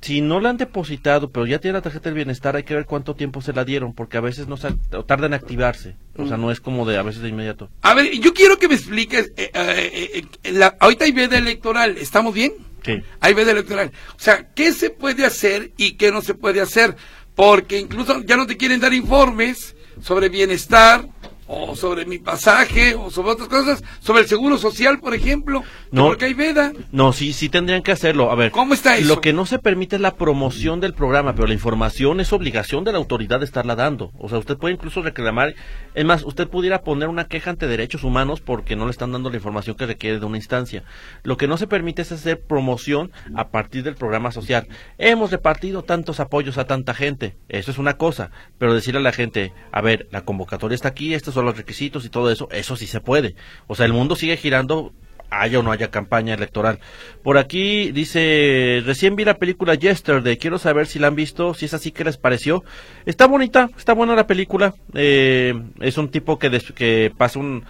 Si 0.00 0.20
no 0.20 0.40
le 0.40 0.48
han 0.48 0.56
depositado, 0.56 1.30
pero 1.30 1.46
ya 1.46 1.58
tiene 1.58 1.78
la 1.78 1.82
tarjeta 1.82 2.04
del 2.10 2.14
bienestar, 2.14 2.54
hay 2.54 2.62
que 2.62 2.74
ver 2.74 2.84
cuánto 2.86 3.14
tiempo 3.14 3.40
se 3.40 3.52
la 3.52 3.64
dieron, 3.64 3.92
porque 3.94 4.16
a 4.18 4.20
veces 4.20 4.46
no 4.46 4.56
se, 4.56 4.68
o 4.92 5.04
tarda 5.04 5.26
en 5.26 5.34
activarse. 5.34 5.96
O 6.16 6.26
sea, 6.28 6.36
no 6.36 6.50
es 6.50 6.60
como 6.60 6.86
de 6.86 6.96
a 6.98 7.02
veces 7.02 7.22
de 7.22 7.28
inmediato. 7.30 7.70
A 7.82 7.94
ver, 7.94 8.12
yo 8.20 8.32
quiero 8.34 8.58
que 8.58 8.68
me 8.68 8.74
expliques. 8.74 9.32
eh, 9.36 9.50
eh, 9.54 10.24
eh, 10.44 10.52
la- 10.52 10.76
ahorita 10.80 11.04
hay 11.06 11.12
veda 11.12 11.38
electoral, 11.38 11.96
¿estamos 11.98 12.34
bien? 12.34 12.52
Sí. 12.84 13.02
Hay 13.20 13.34
veda 13.34 13.50
electoral. 13.52 13.90
O 14.10 14.20
sea, 14.20 14.48
¿qué 14.54 14.72
se 14.72 14.90
puede 14.90 15.24
hacer 15.26 15.72
y 15.76 15.92
qué 15.92 16.12
no 16.12 16.22
se 16.22 16.34
puede 16.34 16.60
hacer? 16.60 16.94
Porque 17.34 17.80
incluso 17.80 18.22
ya 18.22 18.36
no 18.36 18.46
te 18.46 18.56
quieren 18.56 18.80
dar 18.80 18.94
informes 18.94 19.74
sobre 20.00 20.28
bienestar 20.28 21.08
o 21.46 21.76
sobre 21.76 22.04
mi 22.06 22.18
pasaje 22.18 22.94
o 22.94 23.10
sobre 23.10 23.32
otras 23.32 23.48
cosas, 23.48 23.84
sobre 24.00 24.22
el 24.22 24.28
seguro 24.28 24.58
social, 24.58 24.98
por 24.98 25.14
ejemplo. 25.14 25.62
No. 25.90 26.06
Porque 26.06 26.26
hay 26.26 26.34
veda. 26.34 26.72
No, 26.92 27.12
sí, 27.12 27.32
sí 27.32 27.48
tendrían 27.48 27.82
que 27.82 27.92
hacerlo. 27.92 28.30
A 28.30 28.34
ver, 28.34 28.50
¿Cómo 28.50 28.74
está 28.74 28.96
eso? 28.96 29.08
Lo 29.08 29.20
que 29.20 29.32
no 29.32 29.46
se 29.46 29.58
permite 29.58 29.96
es 29.96 30.02
la 30.02 30.16
promoción 30.16 30.80
del 30.80 30.94
programa, 30.94 31.34
pero 31.34 31.46
la 31.46 31.54
información 31.54 32.20
es 32.20 32.32
obligación 32.32 32.84
de 32.84 32.92
la 32.92 32.98
autoridad 32.98 33.38
de 33.38 33.44
estarla 33.44 33.76
dando. 33.76 34.12
O 34.18 34.28
sea, 34.28 34.38
usted 34.38 34.56
puede 34.56 34.74
incluso 34.74 35.02
reclamar, 35.02 35.54
es 35.94 36.04
más, 36.04 36.24
usted 36.24 36.48
pudiera 36.48 36.82
poner 36.82 37.08
una 37.08 37.26
queja 37.26 37.50
ante 37.50 37.66
derechos 37.66 38.04
humanos 38.04 38.40
porque 38.40 38.76
no 38.76 38.84
le 38.84 38.90
están 38.90 39.12
dando 39.12 39.30
la 39.30 39.36
información 39.36 39.76
que 39.76 39.86
requiere 39.86 40.18
de 40.18 40.26
una 40.26 40.36
instancia. 40.36 40.82
Lo 41.22 41.36
que 41.36 41.46
no 41.46 41.56
se 41.56 41.66
permite 41.66 42.02
es 42.02 42.12
hacer 42.12 42.40
promoción 42.40 43.12
a 43.34 43.48
partir 43.48 43.82
del 43.82 43.94
programa 43.94 44.32
social. 44.32 44.68
Hemos 44.98 45.30
repartido 45.30 45.82
tantos 45.82 46.20
apoyos 46.20 46.58
a 46.58 46.66
tanta 46.66 46.94
gente. 46.94 47.36
Eso 47.48 47.70
es 47.70 47.78
una 47.78 47.96
cosa, 47.96 48.30
pero 48.58 48.74
decirle 48.74 49.00
a 49.00 49.02
la 49.02 49.12
gente, 49.12 49.52
a 49.72 49.80
ver, 49.80 50.08
la 50.10 50.22
convocatoria 50.22 50.74
está 50.74 50.88
aquí, 50.88 51.14
estos 51.14 51.35
los 51.44 51.56
requisitos 51.56 52.04
y 52.04 52.08
todo 52.08 52.30
eso, 52.30 52.48
eso 52.50 52.76
sí 52.76 52.86
se 52.86 53.00
puede. 53.00 53.34
O 53.66 53.74
sea, 53.74 53.86
el 53.86 53.92
mundo 53.92 54.16
sigue 54.16 54.36
girando 54.36 54.92
haya 55.28 55.58
o 55.58 55.62
no 55.64 55.72
haya 55.72 55.90
campaña 55.90 56.34
electoral. 56.34 56.78
Por 57.24 57.36
aquí 57.36 57.90
dice, 57.90 58.80
recién 58.86 59.16
vi 59.16 59.24
la 59.24 59.34
película 59.34 59.74
Yesterday, 59.74 60.36
quiero 60.36 60.58
saber 60.58 60.86
si 60.86 61.00
la 61.00 61.08
han 61.08 61.16
visto, 61.16 61.52
si 61.52 61.64
es 61.64 61.74
así, 61.74 61.90
¿qué 61.90 62.04
les 62.04 62.16
pareció? 62.16 62.62
Está 63.06 63.26
bonita, 63.26 63.68
está 63.76 63.92
buena 63.92 64.14
la 64.14 64.28
película, 64.28 64.74
eh, 64.94 65.52
es 65.80 65.98
un 65.98 66.10
tipo 66.10 66.38
que, 66.38 66.48
des- 66.48 66.70
que 66.72 67.12
pasa 67.16 67.40
un, 67.40 67.64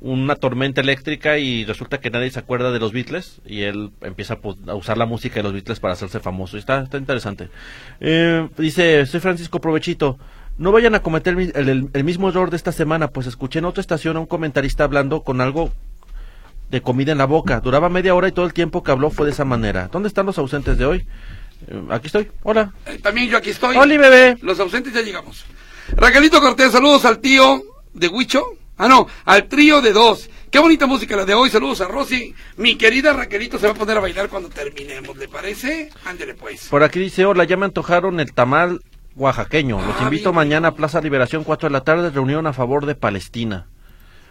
una 0.00 0.34
tormenta 0.34 0.80
eléctrica 0.80 1.38
y 1.38 1.64
resulta 1.64 2.00
que 2.00 2.10
nadie 2.10 2.30
se 2.30 2.40
acuerda 2.40 2.72
de 2.72 2.80
los 2.80 2.92
Beatles 2.92 3.40
y 3.46 3.62
él 3.62 3.90
empieza 4.02 4.38
a 4.66 4.74
usar 4.74 4.98
la 4.98 5.06
música 5.06 5.36
de 5.36 5.42
los 5.44 5.52
Beatles 5.52 5.78
para 5.78 5.94
hacerse 5.94 6.18
famoso. 6.18 6.58
Está, 6.58 6.82
está 6.82 6.98
interesante. 6.98 7.50
Eh, 8.00 8.48
dice, 8.58 9.06
soy 9.06 9.20
Francisco 9.20 9.60
Provechito. 9.60 10.18
No 10.58 10.72
vayan 10.72 10.94
a 10.94 11.00
cometer 11.02 11.36
mi- 11.36 11.50
el, 11.54 11.68
el- 11.68 11.88
el 11.92 12.04
mismo 12.04 12.28
error 12.28 12.50
de 12.50 12.56
esta 12.56 12.72
semana, 12.72 13.08
pues 13.08 13.26
escuché 13.26 13.58
en 13.58 13.66
otra 13.66 13.80
estación 13.80 14.16
a 14.16 14.20
un 14.20 14.26
comentarista 14.26 14.84
hablando 14.84 15.22
con 15.22 15.40
algo 15.40 15.70
de 16.70 16.80
comida 16.80 17.12
en 17.12 17.18
la 17.18 17.26
boca. 17.26 17.60
Duraba 17.60 17.88
media 17.88 18.14
hora 18.14 18.28
y 18.28 18.32
todo 18.32 18.46
el 18.46 18.52
tiempo 18.54 18.82
que 18.82 18.90
habló 18.90 19.10
fue 19.10 19.26
de 19.26 19.32
esa 19.32 19.44
manera. 19.44 19.88
¿Dónde 19.92 20.08
están 20.08 20.26
los 20.26 20.38
ausentes 20.38 20.78
de 20.78 20.84
hoy? 20.86 21.06
Eh, 21.68 21.82
aquí 21.90 22.06
estoy. 22.06 22.30
Hola. 22.42 22.72
Eh, 22.86 22.98
también 23.02 23.28
yo 23.28 23.36
aquí 23.38 23.50
estoy. 23.50 23.76
Oli, 23.76 23.96
bebé. 23.98 24.36
Los 24.42 24.58
ausentes 24.60 24.92
ya 24.92 25.02
llegamos. 25.02 25.44
Raquelito 25.94 26.40
Cortés, 26.40 26.72
saludos 26.72 27.04
al 27.04 27.18
tío 27.20 27.62
de 27.94 28.08
Huicho. 28.08 28.42
Ah, 28.78 28.88
no, 28.88 29.06
al 29.24 29.48
trío 29.48 29.80
de 29.80 29.92
dos. 29.92 30.28
Qué 30.50 30.58
bonita 30.58 30.86
música 30.86 31.16
la 31.16 31.24
de 31.24 31.34
hoy. 31.34 31.48
Saludos 31.50 31.80
a 31.82 31.86
Rosy. 31.88 32.34
Mi 32.56 32.76
querida 32.76 33.12
Raquelito 33.12 33.58
se 33.58 33.66
va 33.66 33.72
a 33.72 33.76
poner 33.76 33.96
a 33.96 34.00
bailar 34.00 34.28
cuando 34.28 34.48
terminemos, 34.48 35.16
¿le 35.18 35.28
parece? 35.28 35.90
Ándele 36.04 36.34
pues. 36.34 36.68
Por 36.68 36.82
aquí 36.82 36.98
dice, 36.98 37.24
hola, 37.26 37.44
ya 37.44 37.56
me 37.56 37.64
antojaron 37.66 38.20
el 38.20 38.32
tamal 38.32 38.80
oaxaqueño. 39.16 39.84
Los 39.84 39.96
Ah, 40.00 40.04
invito 40.04 40.32
mañana 40.32 40.68
a 40.68 40.74
Plaza 40.74 41.00
Liberación, 41.00 41.42
4 41.44 41.68
de 41.68 41.72
la 41.72 41.80
tarde, 41.84 42.10
reunión 42.10 42.46
a 42.46 42.52
favor 42.52 42.86
de 42.86 42.94
Palestina. 42.94 43.66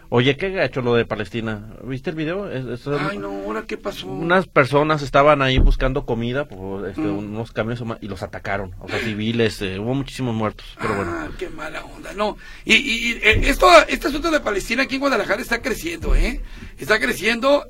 Oye, 0.10 0.38
¿qué 0.38 0.60
ha 0.60 0.66
hecho 0.66 0.82
lo 0.84 0.94
de 0.94 1.04
Palestina? 1.06 1.74
¿Viste 1.84 2.12
el 2.12 2.16
video? 2.16 2.50
Es- 2.52 2.66
es- 2.66 2.88
Ay, 2.88 3.18
no, 3.18 3.30
¿ahora 3.30 3.64
qué 3.64 3.76
pasó? 3.76 4.06
Unas 4.08 4.46
personas 4.46 5.02
estaban 5.02 5.42
ahí 5.42 5.58
buscando 5.58 6.06
comida, 6.06 6.48
por, 6.48 6.88
este, 6.88 7.02
Mm. 7.02 7.18
unos 7.18 7.52
camiones 7.52 7.82
y 8.02 8.08
los 8.08 8.22
atacaron. 8.22 8.76
O 8.80 8.88
sea, 8.88 9.00
civiles, 9.00 9.60
eh, 9.64 9.80
hubo 9.80 9.96
muchísimos 9.96 10.36
muertos, 10.36 10.66
pero 10.80 10.96
bueno. 10.96 11.12
Ah, 11.12 11.28
qué 11.40 11.50
mala 11.50 11.84
onda. 11.84 12.14
No, 12.14 12.38
y, 12.66 12.76
y- 12.76 13.08
y, 13.08 13.12
eh, 13.14 13.42
esto, 13.50 13.68
este 13.88 14.08
asunto 14.10 14.30
de 14.30 14.40
Palestina 14.42 14.84
aquí 14.84 14.96
en 14.96 15.02
Guadalajara 15.02 15.42
está 15.42 15.60
creciendo, 15.62 16.14
¿eh? 16.16 16.40
Está 16.78 17.00
creciendo. 17.00 17.66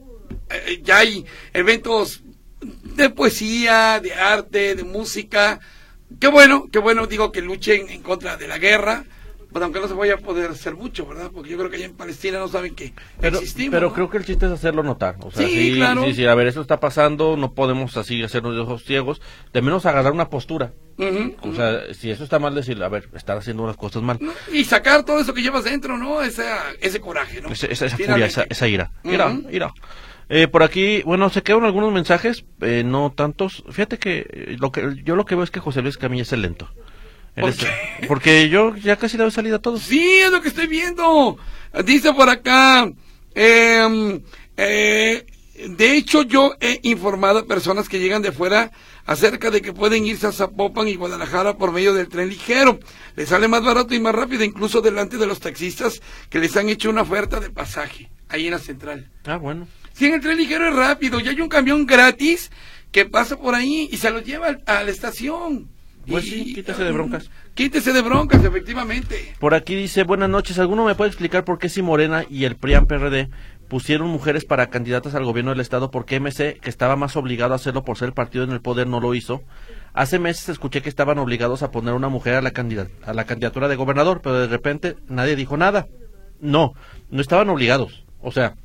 eh, 0.49 0.81
ya 0.83 0.97
hay 0.99 1.25
eventos 1.53 2.23
de 2.61 3.09
poesía, 3.09 3.99
de 4.01 4.13
arte, 4.13 4.75
de 4.75 4.83
música. 4.83 5.59
Qué 6.19 6.27
bueno, 6.27 6.65
qué 6.71 6.79
bueno, 6.79 7.07
digo, 7.07 7.31
que 7.31 7.41
luchen 7.41 7.89
en 7.89 8.01
contra 8.01 8.37
de 8.37 8.47
la 8.47 8.57
guerra. 8.57 9.03
Pues 9.51 9.63
aunque 9.63 9.79
no 9.79 9.87
se 9.87 9.93
vaya 9.93 10.15
a 10.15 10.17
poder 10.17 10.51
hacer 10.51 10.75
mucho, 10.75 11.05
¿verdad? 11.05 11.31
Porque 11.33 11.49
yo 11.51 11.57
creo 11.57 11.69
que 11.69 11.77
allá 11.77 11.85
en 11.85 11.93
Palestina 11.95 12.39
no 12.39 12.49
saben 12.49 12.75
que 12.75 12.93
Pero, 13.21 13.37
existimos. 13.37 13.71
pero 13.71 13.87
¿no? 13.87 13.93
creo 13.93 14.09
que 14.09 14.17
el 14.17 14.25
chiste 14.25 14.47
es 14.47 14.51
hacerlo 14.51 14.83
notar. 14.83 15.15
O 15.21 15.31
sea, 15.31 15.47
Sí, 15.47 15.53
sí, 15.71 15.75
claro. 15.77 16.03
sí, 16.03 16.13
sí, 16.13 16.25
a 16.25 16.35
ver, 16.35 16.47
eso 16.47 16.59
está 16.59 16.81
pasando, 16.81 17.37
no 17.37 17.53
podemos 17.53 17.95
así 17.95 18.21
hacernos 18.21 18.53
de 18.53 18.59
ojos 18.59 18.83
ciegos, 18.83 19.21
de 19.53 19.61
menos 19.61 19.85
agarrar 19.85 20.11
una 20.11 20.29
postura. 20.29 20.73
O 21.41 21.53
sea, 21.53 21.93
si 21.93 22.11
eso 22.11 22.25
está 22.25 22.37
mal, 22.37 22.53
decir, 22.53 22.83
a 22.83 22.89
ver, 22.89 23.07
estar 23.15 23.37
haciendo 23.37 23.65
las 23.65 23.77
cosas 23.77 24.01
mal. 24.03 24.19
Y 24.51 24.65
sacar 24.65 25.05
todo 25.05 25.21
eso 25.21 25.33
que 25.33 25.41
llevas 25.41 25.63
dentro, 25.63 25.97
¿no? 25.97 26.21
Esa, 26.21 26.71
ese 26.81 26.99
coraje, 26.99 27.39
¿no? 27.41 27.47
Esa, 27.47 27.67
esa- 27.67 27.85
esa 27.85 27.95
furia, 27.97 28.25
esa, 28.25 28.45
esa 28.49 28.67
ira. 28.67 28.91
Ira. 29.05 29.71
Eh, 30.29 30.47
por 30.47 30.63
aquí, 30.63 31.01
bueno, 31.03 31.29
se 31.29 31.43
quedaron 31.43 31.65
algunos 31.65 31.93
mensajes, 31.93 32.45
eh, 32.61 32.83
no 32.85 33.11
tantos. 33.15 33.63
Fíjate 33.69 33.99
que, 33.99 34.25
eh, 34.29 34.55
lo 34.59 34.71
que 34.71 35.01
yo 35.03 35.15
lo 35.15 35.25
que 35.25 35.35
veo 35.35 35.43
es 35.43 35.51
que 35.51 35.59
José 35.59 35.81
Luis 35.81 35.97
Camilla 35.97 36.23
es 36.23 36.33
el 36.33 36.41
lento. 36.41 36.69
Él 37.35 37.41
¿Por 37.41 37.49
es- 37.51 37.57
qué? 37.57 38.07
Porque 38.07 38.49
yo 38.49 38.75
ya 38.77 38.95
casi 38.95 39.17
le 39.17 39.23
doy 39.23 39.31
salida 39.31 39.57
a 39.57 39.61
todos. 39.61 39.81
Sí, 39.81 40.17
es 40.19 40.31
lo 40.31 40.41
que 40.41 40.47
estoy 40.47 40.67
viendo. 40.67 41.37
Dice 41.85 42.13
por 42.13 42.29
acá, 42.29 42.89
em, 43.35 44.21
eh, 44.57 45.25
de 45.69 45.97
hecho 45.97 46.23
yo 46.23 46.55
he 46.59 46.79
informado 46.83 47.39
a 47.39 47.45
personas 47.45 47.87
que 47.89 47.99
llegan 47.99 48.21
de 48.21 48.31
fuera 48.31 48.71
acerca 49.05 49.51
de 49.51 49.61
que 49.61 49.73
pueden 49.73 50.05
irse 50.05 50.25
a 50.27 50.31
Zapopan 50.31 50.87
y 50.87 50.95
Guadalajara 50.95 51.57
por 51.57 51.71
medio 51.71 51.93
del 51.93 52.07
tren 52.07 52.29
ligero. 52.29 52.79
Les 53.15 53.29
sale 53.29 53.47
más 53.47 53.63
barato 53.63 53.93
y 53.93 53.99
más 53.99 54.15
rápido, 54.15 54.43
incluso 54.43 54.81
delante 54.81 55.17
de 55.17 55.27
los 55.27 55.39
taxistas 55.39 56.01
que 56.29 56.39
les 56.39 56.55
han 56.57 56.69
hecho 56.69 56.89
una 56.89 57.03
oferta 57.03 57.39
de 57.39 57.51
pasaje 57.51 58.09
ahí 58.29 58.45
en 58.45 58.51
la 58.51 58.59
central. 58.59 59.11
Ah, 59.25 59.37
bueno. 59.37 59.67
Si 59.95 60.07
en 60.07 60.15
el 60.15 60.19
tren 60.21 60.37
ligero 60.37 60.67
es 60.67 60.75
rápido 60.75 61.21
y 61.21 61.27
hay 61.29 61.39
un 61.39 61.47
camión 61.47 61.85
gratis 61.85 62.51
que 62.91 63.05
pasa 63.05 63.37
por 63.37 63.55
ahí 63.55 63.87
y 63.89 63.95
se 63.95 64.11
lo 64.11 64.19
lleva 64.19 64.57
a 64.65 64.83
la 64.83 64.91
estación. 64.91 65.69
Pues 66.05 66.25
Y- 66.25 66.29
sí, 66.29 66.53
quítese 66.53 66.83
de 66.83 66.91
broncas. 66.91 67.29
Quítese 67.53 67.93
de 67.93 68.01
broncas, 68.01 68.43
efectivamente. 68.43 69.33
Por 69.39 69.53
aquí 69.53 69.73
dice, 69.73 70.03
buenas 70.03 70.29
noches, 70.29 70.59
¿alguno 70.59 70.83
me 70.83 70.95
puede 70.95 71.09
explicar 71.11 71.45
por 71.45 71.59
qué 71.59 71.69
si 71.69 71.81
Morena 71.81 72.25
y 72.29 72.43
el 72.43 72.57
PRIAN 72.57 72.87
PRD 72.87 73.29
pusieron 73.69 74.09
mujeres 74.09 74.43
para 74.43 74.67
candidatas 74.69 75.15
al 75.15 75.23
gobierno 75.23 75.51
del 75.51 75.61
estado, 75.61 75.89
por 75.91 76.05
qué 76.05 76.19
MC, 76.19 76.59
que 76.59 76.69
estaba 76.69 76.97
más 76.97 77.15
obligado 77.15 77.53
a 77.53 77.55
hacerlo 77.55 77.85
por 77.85 77.97
ser 77.97 78.09
el 78.09 78.13
partido 78.13 78.43
en 78.43 78.51
el 78.51 78.59
poder, 78.61 78.87
no 78.87 78.99
lo 78.99 79.15
hizo? 79.15 79.43
Hace 79.93 80.19
meses 80.19 80.49
escuché 80.49 80.81
que 80.81 80.89
estaban 80.89 81.17
obligados 81.19 81.63
a 81.63 81.71
poner 81.71 81.93
una 81.93 82.09
mujer 82.09 82.35
a 82.35 82.41
la, 82.41 82.51
a 83.05 83.13
la 83.13 83.23
candidatura 83.23 83.69
de 83.69 83.75
gobernador, 83.77 84.19
pero 84.21 84.41
de 84.41 84.47
repente 84.47 84.97
nadie 85.07 85.37
dijo 85.37 85.55
nada. 85.55 85.87
No, 86.41 86.73
no 87.09 87.21
estaban 87.21 87.49
obligados. 87.49 88.03
O 88.21 88.33
sea, 88.33 88.55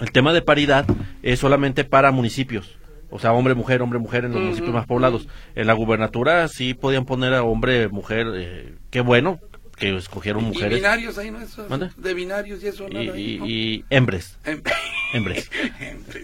el 0.00 0.12
tema 0.12 0.32
de 0.32 0.42
paridad 0.42 0.86
es 1.22 1.38
solamente 1.40 1.84
para 1.84 2.10
municipios. 2.12 2.76
O 3.10 3.18
sea, 3.18 3.32
hombre, 3.32 3.54
mujer, 3.54 3.82
hombre, 3.82 3.98
mujer 3.98 4.24
en 4.24 4.32
los 4.32 4.42
municipios 4.42 4.74
más 4.74 4.86
poblados. 4.86 5.28
En 5.54 5.66
la 5.68 5.74
gubernatura 5.74 6.48
sí 6.48 6.74
podían 6.74 7.04
poner 7.04 7.34
a 7.34 7.42
hombre, 7.44 7.88
mujer. 7.88 8.26
eh, 8.34 8.74
qué 8.90 9.00
bueno 9.00 9.38
que 9.76 9.94
escogieron 9.96 10.42
Y 10.42 10.46
mujeres. 10.48 10.74
binarios 10.78 11.18
ahí, 11.18 11.30
¿no? 11.30 11.40
Eso, 11.40 11.66
de 11.96 12.14
binarios 12.14 12.62
y 12.64 12.66
eso, 12.68 12.86
Y, 12.90 12.96
ahí, 12.96 13.10
y, 13.34 13.38
¿no? 13.38 13.46
y 13.46 13.84
hembres. 13.90 14.38
Em- 14.44 14.62
Hembres. 15.12 15.48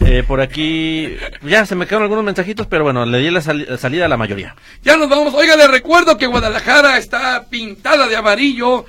Eh, 0.01 0.25
por 0.27 0.41
aquí 0.41 1.16
ya 1.43 1.64
se 1.66 1.77
me 1.77 1.87
quedaron 1.87 2.03
algunos 2.05 2.25
mensajitos, 2.25 2.66
pero 2.66 2.83
bueno, 2.83 3.07
le 3.07 3.18
di 3.18 3.31
la, 3.31 3.41
la 3.41 3.77
salida 3.79 4.07
a 4.07 4.09
la 4.09 4.16
mayoría. 4.16 4.57
Ya 4.83 4.97
nos 4.97 5.09
vamos. 5.09 5.33
Oiga, 5.35 5.55
les 5.57 5.70
recuerdo 5.70 6.18
que 6.18 6.27
Guadalajara 6.27 6.99
está 6.99 7.47
pintada 7.49 8.09
de 8.09 8.16
amarillo. 8.16 8.85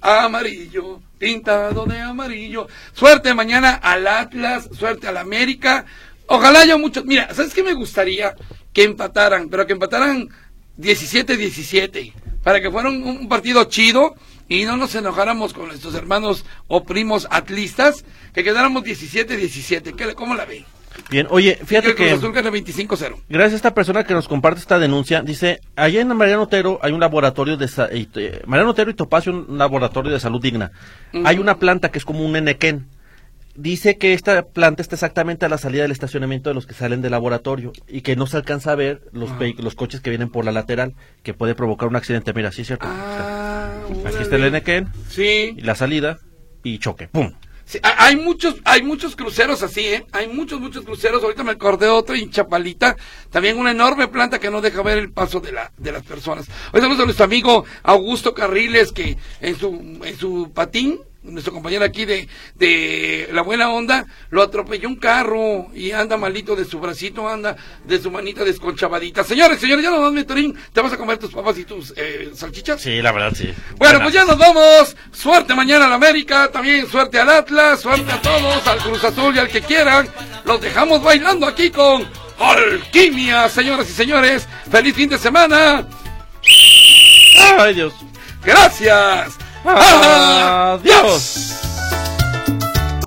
Amarillo, 0.00 1.00
pintado 1.18 1.84
de 1.86 2.00
amarillo. 2.00 2.66
Suerte 2.92 3.34
mañana 3.34 3.74
al 3.74 4.06
Atlas, 4.06 4.68
suerte 4.72 5.08
al 5.08 5.16
América. 5.18 5.84
Ojalá 6.26 6.60
haya 6.60 6.76
muchos. 6.76 7.04
Mira, 7.04 7.32
¿sabes 7.34 7.52
qué 7.52 7.62
me 7.62 7.74
gustaría? 7.74 8.34
Que 8.72 8.84
empataran, 8.84 9.48
pero 9.48 9.66
que 9.66 9.72
empataran 9.74 10.28
17-17. 10.78 12.12
Para 12.42 12.60
que 12.60 12.70
fuera 12.70 12.88
un, 12.88 13.28
partido 13.28 13.64
chido 13.64 14.14
y 14.48 14.64
no 14.64 14.76
nos 14.76 14.94
enojáramos 14.94 15.52
con 15.52 15.68
nuestros 15.68 15.94
hermanos 15.94 16.44
o 16.68 16.84
primos 16.84 17.26
atlistas. 17.30 18.04
Que 18.32 18.44
quedáramos 18.44 18.84
17-17. 18.84 19.94
¿Qué 19.94 20.06
le- 20.06 20.14
¿Cómo 20.14 20.34
la 20.34 20.44
ven? 20.46 20.64
Bien, 21.10 21.26
oye, 21.30 21.56
fíjate 21.64 21.94
Cruz 21.94 22.08
que 22.08 22.10
Azul 22.14 22.32
gana 22.32 22.50
25-0. 22.50 23.16
gracias 23.28 23.52
a 23.52 23.56
esta 23.56 23.74
persona 23.74 24.04
que 24.04 24.14
nos 24.14 24.28
comparte 24.28 24.60
esta 24.60 24.78
denuncia, 24.78 25.22
dice, 25.22 25.60
allá 25.76 26.00
en 26.00 26.08
Mariano 26.16 26.42
Otero 26.42 26.78
hay 26.82 26.92
un 26.92 27.00
laboratorio 27.00 27.56
de 27.56 27.68
sa- 27.68 27.92
y- 27.92 28.08
eh, 28.16 28.42
Mariano 28.46 28.70
Otero 28.72 28.90
y 28.90 28.94
Topacio 28.94 29.32
un 29.32 29.58
laboratorio 29.58 30.12
de 30.12 30.20
salud 30.20 30.40
digna. 30.42 30.72
Hay 31.24 31.38
una 31.38 31.58
planta 31.58 31.90
que 31.90 31.98
es 31.98 32.04
como 32.04 32.24
un 32.24 32.36
enequén. 32.36 32.86
Dice 33.56 33.98
que 33.98 34.12
esta 34.14 34.42
planta 34.42 34.80
está 34.80 34.94
exactamente 34.94 35.44
a 35.44 35.48
la 35.48 35.58
salida 35.58 35.82
del 35.82 35.90
estacionamiento 35.90 36.48
de 36.50 36.54
los 36.54 36.66
que 36.66 36.74
salen 36.74 37.02
del 37.02 37.10
laboratorio 37.10 37.72
y 37.88 38.00
que 38.02 38.14
no 38.16 38.26
se 38.26 38.36
alcanza 38.36 38.72
a 38.72 38.76
ver 38.76 39.02
los, 39.12 39.28
los 39.58 39.74
coches 39.74 40.00
que 40.00 40.10
vienen 40.10 40.30
por 40.30 40.44
la 40.44 40.52
lateral, 40.52 40.94
que 41.22 41.34
puede 41.34 41.54
provocar 41.54 41.88
un 41.88 41.96
accidente. 41.96 42.32
Mira, 42.32 42.52
sí 42.52 42.62
es 42.62 42.68
cierto. 42.68 42.86
Ah, 42.88 43.72
Aquí 44.06 44.16
está 44.22 44.36
el 44.36 44.44
enequén 44.44 44.88
Sí. 45.08 45.54
y 45.56 45.60
la 45.62 45.74
salida 45.74 46.18
y 46.62 46.78
choque. 46.78 47.08
¡Pum! 47.08 47.32
Sí, 47.70 47.78
ha- 47.84 48.06
hay 48.06 48.16
muchos, 48.16 48.56
hay 48.64 48.82
muchos 48.82 49.14
cruceros 49.14 49.62
así, 49.62 49.86
¿eh? 49.86 50.04
Hay 50.10 50.26
muchos, 50.26 50.58
muchos 50.60 50.84
cruceros. 50.84 51.22
Ahorita 51.22 51.44
me 51.44 51.52
acordé 51.52 51.86
otro 51.86 52.16
en 52.16 52.28
Chapalita. 52.28 52.96
También 53.30 53.58
una 53.58 53.70
enorme 53.70 54.08
planta 54.08 54.40
que 54.40 54.50
no 54.50 54.60
deja 54.60 54.82
ver 54.82 54.98
el 54.98 55.12
paso 55.12 55.38
de 55.38 55.52
la, 55.52 55.70
de 55.76 55.92
las 55.92 56.02
personas. 56.02 56.48
Hoy 56.72 56.80
saludos 56.80 57.02
a 57.02 57.04
nuestro 57.04 57.24
amigo 57.26 57.64
Augusto 57.84 58.34
Carriles, 58.34 58.90
que 58.90 59.16
en 59.40 59.56
su, 59.56 60.00
en 60.04 60.18
su 60.18 60.50
patín, 60.52 60.98
nuestro 61.22 61.52
compañero 61.52 61.84
aquí 61.84 62.04
de, 62.04 62.28
de 62.54 63.28
La 63.32 63.42
Buena 63.42 63.70
Onda, 63.70 64.06
lo 64.30 64.42
atropelló 64.42 64.88
un 64.88 64.96
carro 64.96 65.68
y 65.74 65.92
anda 65.92 66.16
malito 66.16 66.56
de 66.56 66.64
su 66.64 66.80
bracito, 66.80 67.28
anda 67.28 67.56
de 67.84 68.00
su 68.00 68.10
manita 68.10 68.44
desconchavadita. 68.44 69.22
Señores, 69.24 69.60
señores, 69.60 69.84
ya 69.84 69.90
nos 69.90 70.00
vamos, 70.00 70.26
Torín. 70.26 70.58
¿Te 70.72 70.80
vas 70.80 70.92
a 70.92 70.96
comer 70.96 71.18
tus 71.18 71.32
papas 71.32 71.58
y 71.58 71.64
tus 71.64 71.92
eh, 71.96 72.30
salchichas? 72.34 72.80
Sí, 72.80 73.02
la 73.02 73.12
verdad, 73.12 73.32
sí. 73.34 73.52
Bueno, 73.76 74.00
pues 74.00 74.14
ya 74.14 74.24
nos 74.24 74.38
vamos. 74.38 74.96
Suerte 75.12 75.54
mañana 75.54 75.86
al 75.86 75.92
América, 75.92 76.50
también 76.50 76.88
suerte 76.88 77.18
al 77.18 77.28
Atlas, 77.28 77.80
suerte 77.80 78.10
a 78.10 78.22
todos, 78.22 78.66
al 78.66 78.78
Cruz 78.78 79.04
Azul 79.04 79.36
y 79.36 79.38
al 79.38 79.48
que 79.48 79.60
quieran. 79.60 80.08
Los 80.44 80.60
dejamos 80.60 81.02
bailando 81.02 81.46
aquí 81.46 81.70
con 81.70 82.08
Alquimia, 82.38 83.48
señoras 83.48 83.88
y 83.90 83.92
señores. 83.92 84.48
Feliz 84.70 84.94
fin 84.94 85.10
de 85.10 85.18
semana. 85.18 85.86
Ay, 87.58 87.74
Dios. 87.74 87.92
Gracias. 88.42 89.49
Adiós. 89.64 91.50